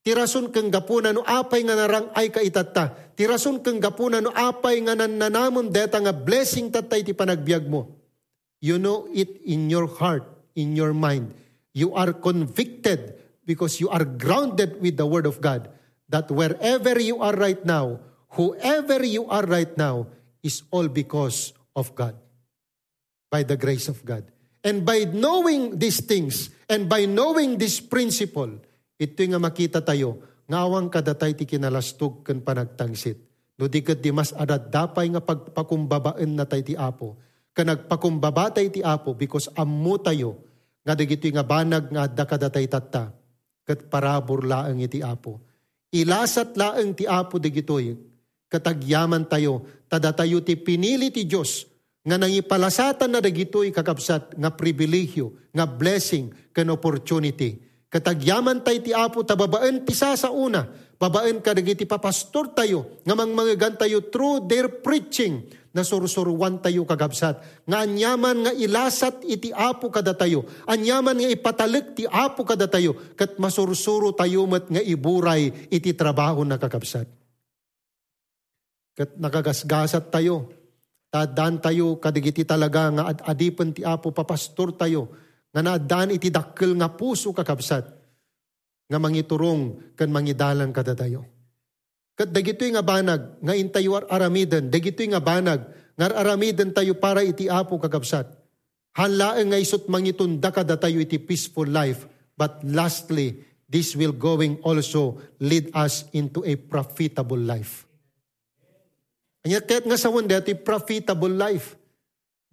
Tirason 0.00 0.48
keng 0.48 0.72
gapuna 0.72 1.12
no 1.12 1.20
apay 1.20 1.68
nga 1.68 1.76
narang 1.76 2.08
ay 2.16 2.32
ka 2.32 2.40
itata. 2.40 3.12
Tirason 3.12 3.60
keng 3.60 3.76
gapuna 3.76 4.24
no 4.24 4.32
apay 4.32 4.80
nga 4.88 4.96
nananamon 4.96 5.68
deta 5.68 6.00
nga 6.00 6.16
blessing 6.16 6.72
tatay 6.72 7.04
ti 7.04 7.12
panagbiag 7.12 7.68
mo. 7.68 7.92
You 8.64 8.80
know 8.80 9.04
it 9.12 9.44
in 9.44 9.68
your 9.68 9.84
heart, 9.84 10.24
in 10.56 10.72
your 10.72 10.96
mind. 10.96 11.36
You 11.76 11.92
are 11.92 12.16
convicted 12.16 13.20
because 13.44 13.76
you 13.76 13.92
are 13.92 14.08
grounded 14.08 14.80
with 14.80 14.96
the 14.96 15.04
Word 15.04 15.28
of 15.28 15.44
God 15.44 15.68
that 16.08 16.32
wherever 16.32 16.96
you 16.96 17.20
are 17.20 17.36
right 17.36 17.60
now, 17.60 18.00
whoever 18.32 19.04
you 19.04 19.28
are 19.28 19.44
right 19.44 19.68
now, 19.76 20.08
is 20.40 20.64
all 20.72 20.88
because 20.88 21.52
of 21.76 21.92
God 21.92 22.16
by 23.32 23.44
the 23.44 23.56
grace 23.56 23.88
of 23.88 24.00
God. 24.04 24.28
And 24.64 24.84
by 24.84 25.08
knowing 25.08 25.76
these 25.76 26.00
things, 26.00 26.48
and 26.68 26.88
by 26.88 27.04
knowing 27.04 27.60
this 27.60 27.80
principle, 27.80 28.60
ito 28.96 29.20
nga 29.24 29.40
makita 29.40 29.80
tayo, 29.84 30.20
ngawang 30.48 30.88
kadatay 30.88 31.36
ti 31.36 31.44
kinalastog 31.44 32.24
kan 32.24 32.40
panagtangsit. 32.40 33.20
No 33.60 33.68
di 33.68 33.84
di 33.84 34.10
mas 34.12 34.32
adat 34.36 34.72
dapay 34.72 35.12
nga 35.12 35.20
pagpakumbabaan 35.20 36.32
na 36.32 36.48
tayo 36.48 36.64
ti 36.64 36.76
Apo. 36.76 37.23
Kanagpakumbaba 37.54 38.50
tayo 38.50 38.68
ti 38.68 38.82
Apo 38.82 39.14
because 39.14 39.46
ammo 39.54 39.94
tayo 40.02 40.42
nga 40.82 40.98
dagito 40.98 41.30
nga 41.30 41.46
banag 41.46 41.88
nga 41.88 42.10
adda 42.10 42.24
kadatay 42.26 42.66
tatta 42.66 43.14
kat 43.64 43.88
parabor 43.88 44.42
laang 44.44 44.82
iti 44.82 45.00
Apo. 45.00 45.40
Ilasat 45.94 46.58
laang 46.58 46.92
ti 46.98 47.06
Apo 47.06 47.38
dagitoy 47.38 47.94
katagyaman 48.50 49.30
tayo 49.30 49.86
tada 49.86 50.10
tayo 50.10 50.42
ti 50.42 50.58
pinili 50.58 51.14
ti 51.14 51.24
Diyos 51.24 51.70
nga 52.04 52.20
nangipalasatan 52.20 53.08
na 53.08 53.24
dagitoy 53.24 53.72
kakabsat 53.72 54.36
nga 54.36 54.52
pribilehyo, 54.52 55.48
nga 55.56 55.64
blessing, 55.64 56.52
kan 56.52 56.68
opportunity. 56.68 57.56
Katagyaman 57.88 58.60
tay 58.60 58.84
ti 58.84 58.92
apo 58.92 59.24
tababaen 59.24 59.88
pisa 59.88 60.12
sa 60.12 60.28
una, 60.28 60.68
babaen 61.00 61.40
ka 61.40 61.56
dagiti 61.56 61.88
papastor 61.88 62.52
tayo, 62.52 63.00
nga 63.08 63.16
mangmangagan 63.16 63.80
tayo 63.80 64.12
through 64.12 64.44
their 64.44 64.68
preaching, 64.84 65.48
na 65.74 65.82
sursuruan 65.82 66.62
tayo 66.62 66.86
kagabsat. 66.86 67.66
Nga 67.66 67.78
anyaman 67.82 68.46
nga 68.46 68.52
ilasat 68.54 69.26
iti 69.26 69.50
apo 69.50 69.90
kada 69.90 70.14
tayo. 70.14 70.46
Anyaman 70.70 71.18
nga 71.18 71.28
ipatalik 71.28 71.98
ti 71.98 72.06
apo 72.06 72.46
kada 72.46 72.70
tayo. 72.70 72.94
Kat 73.18 73.36
masursuro 73.42 74.14
tayo 74.14 74.46
mat 74.46 74.70
nga 74.70 74.78
iburay 74.78 75.68
iti 75.68 75.90
trabaho 75.92 76.46
na 76.46 76.56
kagabsat. 76.56 77.10
Kat 78.94 79.18
nakagasgasat 79.18 80.14
tayo 80.14 80.64
Tadaan 81.14 81.62
tayo, 81.62 82.02
kadigiti 82.02 82.42
talaga 82.42 82.90
nga 82.90 83.04
ad 83.14 83.22
adipan 83.22 83.70
ti 83.70 83.86
Apo, 83.86 84.10
papastor 84.10 84.74
tayo, 84.74 85.14
nga 85.54 85.62
naadaan 85.62 86.10
iti 86.10 86.26
dakkel 86.26 86.74
nga 86.74 86.90
puso 86.90 87.30
kakabsat, 87.30 87.86
nga 88.90 88.98
mangiturong 88.98 89.94
kan 89.94 90.10
mangidalan 90.10 90.74
kada 90.74 90.98
tayo. 90.98 91.22
Kat 92.14 92.30
dagitoy 92.30 92.70
nga 92.70 92.84
banag, 92.86 93.42
nga 93.42 93.54
intayo 93.58 93.98
aramidan, 94.06 94.70
dagitoy 94.70 95.10
nga 95.10 95.18
banag, 95.18 95.66
nga 95.98 96.06
aramidan 96.14 96.70
tayo 96.70 96.94
para 96.94 97.26
iti 97.26 97.50
Apo 97.50 97.74
kakabsat. 97.78 98.30
Hanlaeng 98.94 99.50
nga 99.50 99.58
isot 99.58 99.90
mangitunda 99.90 100.54
kada 100.54 100.78
tayo 100.78 101.02
iti 101.02 101.18
peaceful 101.18 101.66
life, 101.66 102.06
but 102.38 102.62
lastly, 102.62 103.42
this 103.66 103.98
will 103.98 104.14
going 104.14 104.62
also 104.62 105.18
lead 105.42 105.74
us 105.74 106.06
into 106.14 106.46
a 106.46 106.54
profitable 106.54 107.38
life. 107.38 107.82
Anya 109.42 109.58
kahit 109.58 109.82
nga 109.82 109.98
sa 109.98 110.14
wanda, 110.14 110.38
ito 110.38 110.54
profitable 110.62 111.34
life. 111.34 111.74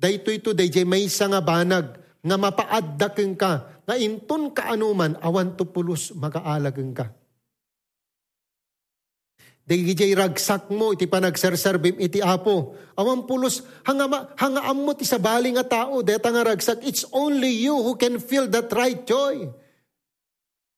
Dahito 0.02 0.34
ito, 0.34 0.50
dayjay 0.58 0.82
may 0.82 1.06
isa 1.06 1.30
nga 1.30 1.38
banag, 1.38 2.02
nga 2.26 2.36
mapaaddaking 2.42 3.38
ka, 3.38 3.86
nga 3.86 3.96
inton 4.02 4.50
ka 4.50 4.74
anuman, 4.74 5.14
awan 5.22 5.54
to 5.54 5.70
pulos 5.70 6.10
makaalageng 6.18 6.98
ka. 6.98 7.14
Dagijay 9.68 10.12
ragsak 10.18 10.74
mo, 10.74 10.92
iti 10.92 11.06
pa 11.06 11.22
nagserserbim 11.22 11.96
iti 12.02 12.20
apo. 12.20 12.76
Awan 12.98 13.24
pulos, 13.30 13.62
hanga, 13.88 14.34
hanga 14.36 14.62
amot 14.68 15.00
isa 15.00 15.22
bali 15.22 15.54
nga 15.54 15.64
tao, 15.64 16.02
deta 16.02 16.34
nga 16.34 16.44
ragsak, 16.44 16.82
it's 16.84 17.06
only 17.14 17.50
you 17.50 17.78
who 17.78 17.96
can 17.96 18.20
feel 18.20 18.50
that 18.50 18.74
right 18.74 19.06
joy. 19.06 19.48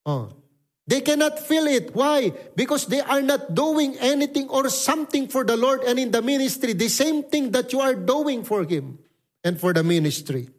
Oh, 0.03 0.43
They 0.85 0.99
cannot 0.99 1.39
feel 1.39 1.65
it. 1.67 1.95
Why? 1.95 2.33
Because 2.55 2.87
they 2.87 2.99
are 2.99 3.21
not 3.21 3.55
doing 3.55 3.95
anything 3.99 4.49
or 4.49 4.67
something 4.67 5.29
for 5.29 5.45
the 5.45 5.55
Lord 5.55 5.81
and 5.83 5.97
in 5.97 6.11
the 6.11 6.21
ministry. 6.21 6.73
The 6.73 6.89
same 6.89 7.23
thing 7.23 7.51
that 7.51 7.71
you 7.71 7.79
are 7.79 7.95
doing 7.95 8.43
for 8.43 8.65
Him 8.65 8.99
and 9.43 9.59
for 9.59 9.71
the 9.71 9.83
ministry. 9.83 10.49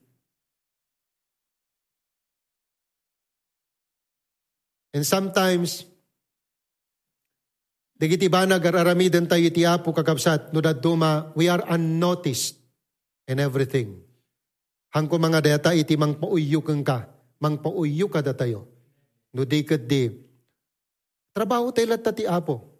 And 4.94 5.04
sometimes, 5.04 5.84
Digiti 7.94 8.26
ba 8.26 8.42
nagararamidan 8.42 9.30
tayo 9.30 9.46
iti 9.46 9.62
apo 9.62 9.94
kakabsat, 9.94 10.50
no 10.50 10.58
duma, 10.58 11.30
we 11.38 11.46
are 11.46 11.62
unnoticed 11.70 12.58
in 13.30 13.38
everything. 13.38 14.02
Hangko 14.90 15.14
mga 15.18 15.40
data 15.42 15.70
iti 15.74 15.94
mang 15.94 16.18
pauyo 16.18 16.58
kang 16.62 16.82
ka, 16.82 17.06
mang 17.38 17.62
pauyo 17.62 18.10
ka 18.10 18.18
datayo. 18.18 18.66
No 19.34 19.42
di 19.46 19.62
di. 19.62 20.02
Trabaho 21.34 21.70
tayo 21.74 21.86
lahat 21.90 22.14
ti 22.14 22.26
apo. 22.26 22.74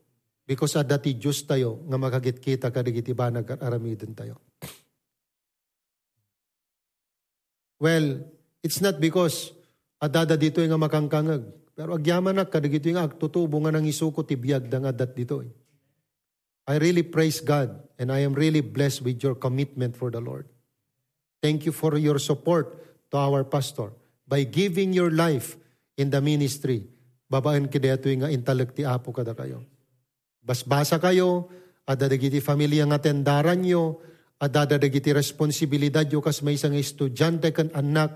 Because 0.45 0.77
at 0.77 0.85
dati 0.85 1.17
Diyos 1.17 1.41
tayo, 1.49 1.81
nga 1.89 1.97
makagit 1.97 2.37
kita 2.37 2.69
kadigiti 2.69 3.17
ba 3.17 3.33
nag-aramidin 3.33 4.12
tayo. 4.12 4.37
Well, 7.81 8.21
it's 8.61 8.85
not 8.85 9.01
because 9.01 9.57
adada 9.97 10.37
dito 10.37 10.61
nga 10.61 10.77
makangkangag. 10.77 11.64
Pero 11.75 11.99
agyaman 11.99 12.39
na 12.39 12.47
kadigito 12.47 12.87
nga 12.95 13.03
agtutubo 13.03 13.59
nga 13.66 13.75
nang 13.75 13.83
isuko 13.83 14.22
tibiyag 14.22 14.70
da 14.70 14.79
nga 14.79 14.95
dat 14.95 15.11
dito. 15.18 15.43
Eh. 15.43 15.51
I 16.70 16.79
really 16.79 17.03
praise 17.03 17.43
God 17.43 17.77
and 17.99 18.14
I 18.14 18.22
am 18.22 18.33
really 18.33 18.62
blessed 18.62 19.03
with 19.03 19.20
your 19.20 19.35
commitment 19.35 19.99
for 19.99 20.09
the 20.09 20.22
Lord. 20.22 20.47
Thank 21.43 21.68
you 21.68 21.75
for 21.77 21.99
your 22.01 22.16
support 22.22 22.72
to 23.12 23.20
our 23.20 23.45
pastor 23.45 23.93
by 24.25 24.49
giving 24.49 24.97
your 24.97 25.12
life 25.12 25.61
in 26.01 26.09
the 26.09 26.22
ministry, 26.25 26.89
babaan 27.29 27.68
kideto 27.68 28.09
nga 28.09 28.33
intelekti 28.33 28.87
apo 28.87 29.12
kada 29.12 29.37
kayo. 29.37 29.61
Basbasa 30.41 30.97
kayo, 30.97 31.53
adadagiti 31.85 32.41
familia 32.41 32.89
nga 32.89 33.03
tendaran 33.03 33.61
nyo, 33.61 34.01
adadagiti 34.41 35.12
responsibilidad 35.12 36.09
yo 36.09 36.25
kas 36.25 36.41
may 36.41 36.57
isang 36.57 36.72
estudyante 36.72 37.53
kan 37.53 37.68
anak, 37.77 38.14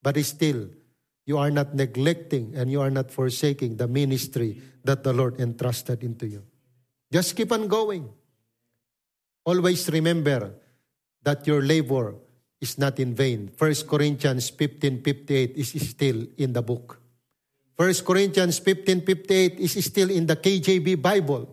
but 0.00 0.16
still, 0.24 0.72
you 1.30 1.38
are 1.38 1.54
not 1.54 1.78
neglecting 1.78 2.58
and 2.58 2.66
you 2.66 2.82
are 2.82 2.90
not 2.90 3.06
forsaking 3.06 3.78
the 3.78 3.86
ministry 3.86 4.58
that 4.82 5.06
the 5.06 5.14
Lord 5.14 5.38
entrusted 5.38 6.02
into 6.02 6.26
you. 6.26 6.42
Just 7.06 7.38
keep 7.38 7.54
on 7.54 7.70
going. 7.70 8.10
Always 9.46 9.86
remember 9.94 10.58
that 11.22 11.46
your 11.46 11.62
labor 11.62 12.18
is 12.60 12.78
not 12.82 12.98
in 12.98 13.14
vain. 13.14 13.46
1 13.54 13.86
Corinthians 13.86 14.50
15:58 14.50 15.54
is 15.54 15.70
still 15.86 16.26
in 16.34 16.50
the 16.50 16.66
book. 16.66 16.98
1 17.78 18.02
Corinthians 18.02 18.58
15:58 18.58 19.62
is 19.62 19.78
still 19.86 20.10
in 20.10 20.26
the 20.26 20.34
KJV 20.34 20.98
Bible. 20.98 21.46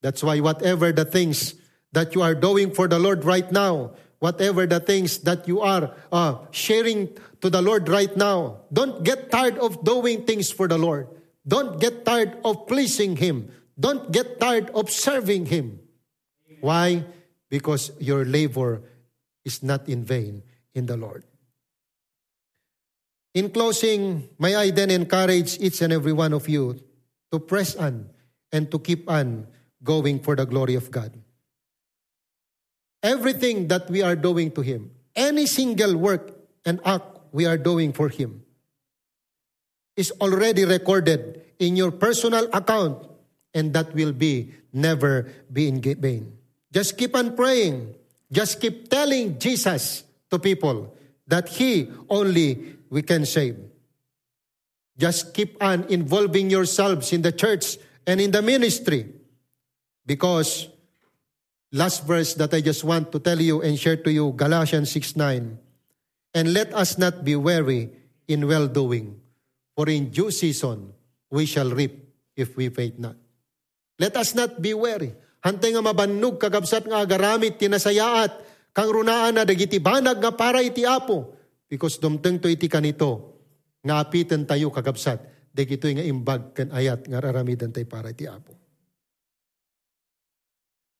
That's 0.00 0.24
why 0.24 0.40
whatever 0.40 0.96
the 0.96 1.04
things 1.04 1.60
that 1.92 2.14
you 2.16 2.24
are 2.24 2.34
doing 2.34 2.72
for 2.72 2.88
the 2.88 2.98
Lord 2.98 3.28
right 3.28 3.52
now, 3.52 3.92
whatever 4.18 4.66
the 4.66 4.80
things 4.80 5.18
that 5.18 5.46
you 5.46 5.60
are 5.60 5.94
uh, 6.12 6.38
sharing 6.50 7.08
to 7.40 7.50
the 7.50 7.62
Lord 7.62 7.88
right 7.88 8.14
now, 8.16 8.66
don't 8.72 9.04
get 9.04 9.30
tired 9.30 9.58
of 9.58 9.84
doing 9.84 10.24
things 10.24 10.50
for 10.50 10.68
the 10.68 10.78
Lord. 10.78 11.08
Don't 11.46 11.80
get 11.80 12.04
tired 12.04 12.36
of 12.44 12.66
pleasing 12.66 13.16
Him. 13.16 13.50
Don't 13.78 14.10
get 14.12 14.40
tired 14.40 14.70
of 14.70 14.90
serving 14.90 15.46
Him. 15.46 15.80
Why? 16.60 17.04
Because 17.48 17.92
your 17.98 18.24
labor 18.24 18.82
is 19.44 19.62
not 19.62 19.88
in 19.88 20.04
vain 20.04 20.42
in 20.74 20.86
the 20.86 20.96
Lord. 20.96 21.24
In 23.34 23.50
closing, 23.50 24.28
may 24.38 24.56
I 24.56 24.70
then 24.70 24.90
encourage 24.90 25.60
each 25.60 25.80
and 25.80 25.92
every 25.92 26.12
one 26.12 26.32
of 26.32 26.48
you 26.48 26.80
to 27.30 27.38
press 27.38 27.76
on 27.76 28.10
and 28.52 28.70
to 28.70 28.78
keep 28.78 29.08
on 29.08 29.46
going 29.82 30.18
for 30.18 30.34
the 30.34 30.44
glory 30.44 30.74
of 30.74 30.90
God. 30.90 31.14
Everything 33.02 33.68
that 33.68 33.88
we 33.90 34.02
are 34.02 34.16
doing 34.16 34.50
to 34.52 34.60
Him, 34.60 34.90
any 35.14 35.46
single 35.46 35.96
work 35.96 36.34
and 36.64 36.80
act 36.84 37.18
we 37.32 37.46
are 37.46 37.58
doing 37.58 37.92
for 37.92 38.08
Him, 38.08 38.42
is 39.96 40.12
already 40.20 40.64
recorded 40.64 41.42
in 41.58 41.76
your 41.76 41.90
personal 41.90 42.48
account, 42.52 43.06
and 43.54 43.72
that 43.74 43.94
will 43.94 44.12
be 44.12 44.52
never 44.72 45.26
be 45.52 45.68
in 45.68 45.80
vain. 45.82 46.32
Just 46.72 46.98
keep 46.98 47.16
on 47.16 47.34
praying. 47.34 47.94
Just 48.30 48.60
keep 48.60 48.88
telling 48.90 49.38
Jesus 49.38 50.04
to 50.30 50.38
people 50.38 50.94
that 51.26 51.48
He 51.48 51.90
only 52.08 52.76
we 52.90 53.02
can 53.02 53.24
save. 53.24 53.56
Just 54.98 55.32
keep 55.32 55.62
on 55.62 55.84
involving 55.84 56.50
yourselves 56.50 57.12
in 57.12 57.22
the 57.22 57.32
church 57.32 57.78
and 58.06 58.20
in 58.20 58.30
the 58.30 58.42
ministry. 58.42 59.06
Because, 60.04 60.68
last 61.72 62.06
verse 62.06 62.34
that 62.38 62.54
I 62.54 62.60
just 62.60 62.84
want 62.84 63.12
to 63.12 63.18
tell 63.18 63.40
you 63.40 63.62
and 63.62 63.78
share 63.78 63.96
to 64.02 64.10
you, 64.10 64.32
Galatians 64.32 64.90
6 64.92 65.16
9. 65.16 65.58
And 66.34 66.46
let 66.52 66.72
us 66.76 66.96
not 67.00 67.24
be 67.24 67.34
weary 67.36 67.90
in 68.28 68.44
well 68.44 68.68
doing, 68.68 69.16
for 69.74 69.88
in 69.88 70.12
due 70.12 70.30
season 70.30 70.92
we 71.32 71.48
shall 71.48 71.72
reap 71.72 71.96
if 72.36 72.56
we 72.56 72.68
faint 72.68 73.00
not. 73.00 73.16
Let 73.98 74.16
us 74.16 74.36
not 74.36 74.60
be 74.60 74.76
weary. 74.76 75.16
Hantay 75.42 75.74
nga 75.74 75.82
mabannog 75.82 76.36
kagabsat 76.38 76.86
nga 76.86 77.02
agaramit 77.02 77.56
tinasayaat 77.56 78.32
kang 78.76 78.90
runaan 78.90 79.40
na 79.40 79.48
dagiti 79.48 79.80
banag 79.80 80.20
nga 80.20 80.34
para 80.34 80.62
iti 80.62 80.84
apo 80.84 81.38
Because 81.68 82.00
dumteng 82.00 82.40
to 82.40 82.48
iti 82.48 82.64
kanito, 82.64 83.36
nga 83.84 84.00
apitan 84.00 84.48
tayo 84.48 84.72
kagabsat, 84.72 85.20
de 85.52 85.68
ito 85.68 85.84
nga 85.84 86.00
imbag 86.00 86.56
kan 86.56 86.72
ayat 86.72 87.04
nga 87.04 87.20
raramidan 87.20 87.68
tayo 87.68 87.84
para 87.84 88.08
iti 88.08 88.24
apo. 88.24 88.56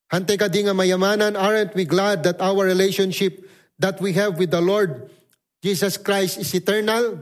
Hante 0.08 0.40
ka 0.40 0.48
di 0.48 0.64
nga 0.64 0.72
mayamanan, 0.72 1.36
aren't 1.36 1.76
we 1.76 1.84
glad 1.84 2.24
that 2.24 2.40
our 2.40 2.64
relationship 2.64 3.44
that 3.76 4.00
we 4.00 4.16
have 4.16 4.40
with 4.40 4.48
the 4.50 4.64
Lord 4.64 5.12
Jesus 5.60 6.00
Christ 6.00 6.40
is 6.40 6.48
eternal? 6.56 7.20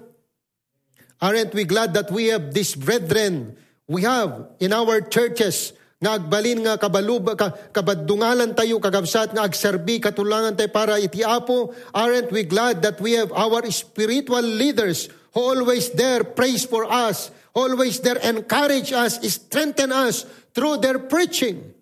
Aren't 1.19 1.51
we 1.51 1.67
glad 1.67 1.99
that 1.99 2.15
we 2.15 2.31
have 2.31 2.55
these 2.55 2.79
brethren? 2.79 3.59
We 3.91 4.07
have 4.07 4.55
in 4.63 4.71
our 4.71 5.03
churches 5.03 5.75
nga 5.97 6.21
agbalin 6.21 6.61
nga 6.63 6.77
kabaluba 6.77 7.33
ka, 7.35 7.57
kabadungalan 7.73 8.53
tayo 8.53 8.77
kagabsat 8.77 9.33
nga 9.33 9.49
agserbi 9.49 9.97
katulangan 9.97 10.53
tayo 10.53 10.69
para 10.69 11.01
iti 11.01 11.25
apo 11.25 11.73
aren't 11.97 12.29
we 12.29 12.45
glad 12.45 12.85
that 12.85 13.01
we 13.01 13.17
have 13.17 13.33
our 13.33 13.65
spiritual 13.73 14.45
leaders 14.45 15.09
who 15.33 15.41
always 15.41 15.89
there 15.97 16.21
praise 16.21 16.69
for 16.69 16.85
us 16.85 17.33
always 17.57 18.05
there 18.05 18.21
encourage 18.29 18.93
us 18.93 19.17
strengthen 19.25 19.89
us 19.89 20.29
through 20.53 20.77
their 20.85 21.01
preaching 21.01 21.73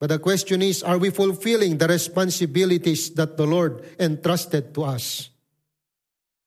but 0.00 0.08
the 0.08 0.18
question 0.18 0.64
is 0.64 0.82
are 0.82 0.98
we 0.98 1.12
fulfilling 1.12 1.76
the 1.76 1.86
responsibilities 1.86 3.12
that 3.14 3.36
the 3.36 3.46
Lord 3.46 3.84
entrusted 4.00 4.74
to 4.74 4.88
us 4.88 5.28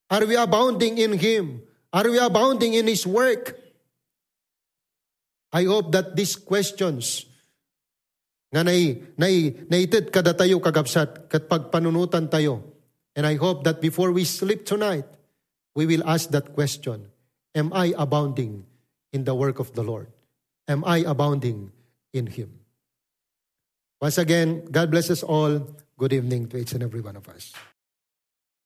are 0.09 0.25
we 0.25 0.35
abounding 0.35 0.97
in 0.97 1.15
him 1.15 1.61
are 1.93 2.09
we 2.09 2.17
abounding 2.17 2.73
in 2.73 2.89
his 2.89 3.05
work 3.05 3.61
I 5.53 5.69
hope 5.69 5.93
that 5.93 6.17
these 6.17 6.35
questions 6.35 7.29
nga 8.53 8.61
nay, 8.61 9.01
nay, 9.17 9.49
naitid 9.65 10.13
kada 10.13 10.37
tayo 10.37 10.61
kagabsat 10.61 11.25
kat 11.25 11.49
pagpanunutan 11.49 12.29
tayo. 12.29 12.61
And 13.17 13.25
I 13.25 13.33
hope 13.41 13.65
that 13.65 13.81
before 13.81 14.13
we 14.13 14.25
sleep 14.29 14.61
tonight, 14.61 15.09
we 15.73 15.89
will 15.89 16.05
ask 16.05 16.29
that 16.29 16.53
question. 16.53 17.09
Am 17.57 17.73
I 17.73 17.97
abounding 17.97 18.65
in 19.09 19.25
the 19.25 19.33
work 19.33 19.57
of 19.57 19.73
the 19.73 19.81
Lord? 19.81 20.09
Am 20.69 20.85
I 20.85 21.01
abounding 21.01 21.73
in 22.13 22.29
Him? 22.29 22.62
Once 24.03 24.17
again, 24.17 24.65
God 24.69 24.91
bless 24.91 25.09
us 25.09 25.23
all. 25.23 25.63
Good 25.97 26.11
evening 26.11 26.49
to 26.49 26.57
each 26.57 26.73
and 26.73 26.83
every 26.83 26.99
one 26.99 27.15
of 27.15 27.29
us. 27.29 27.53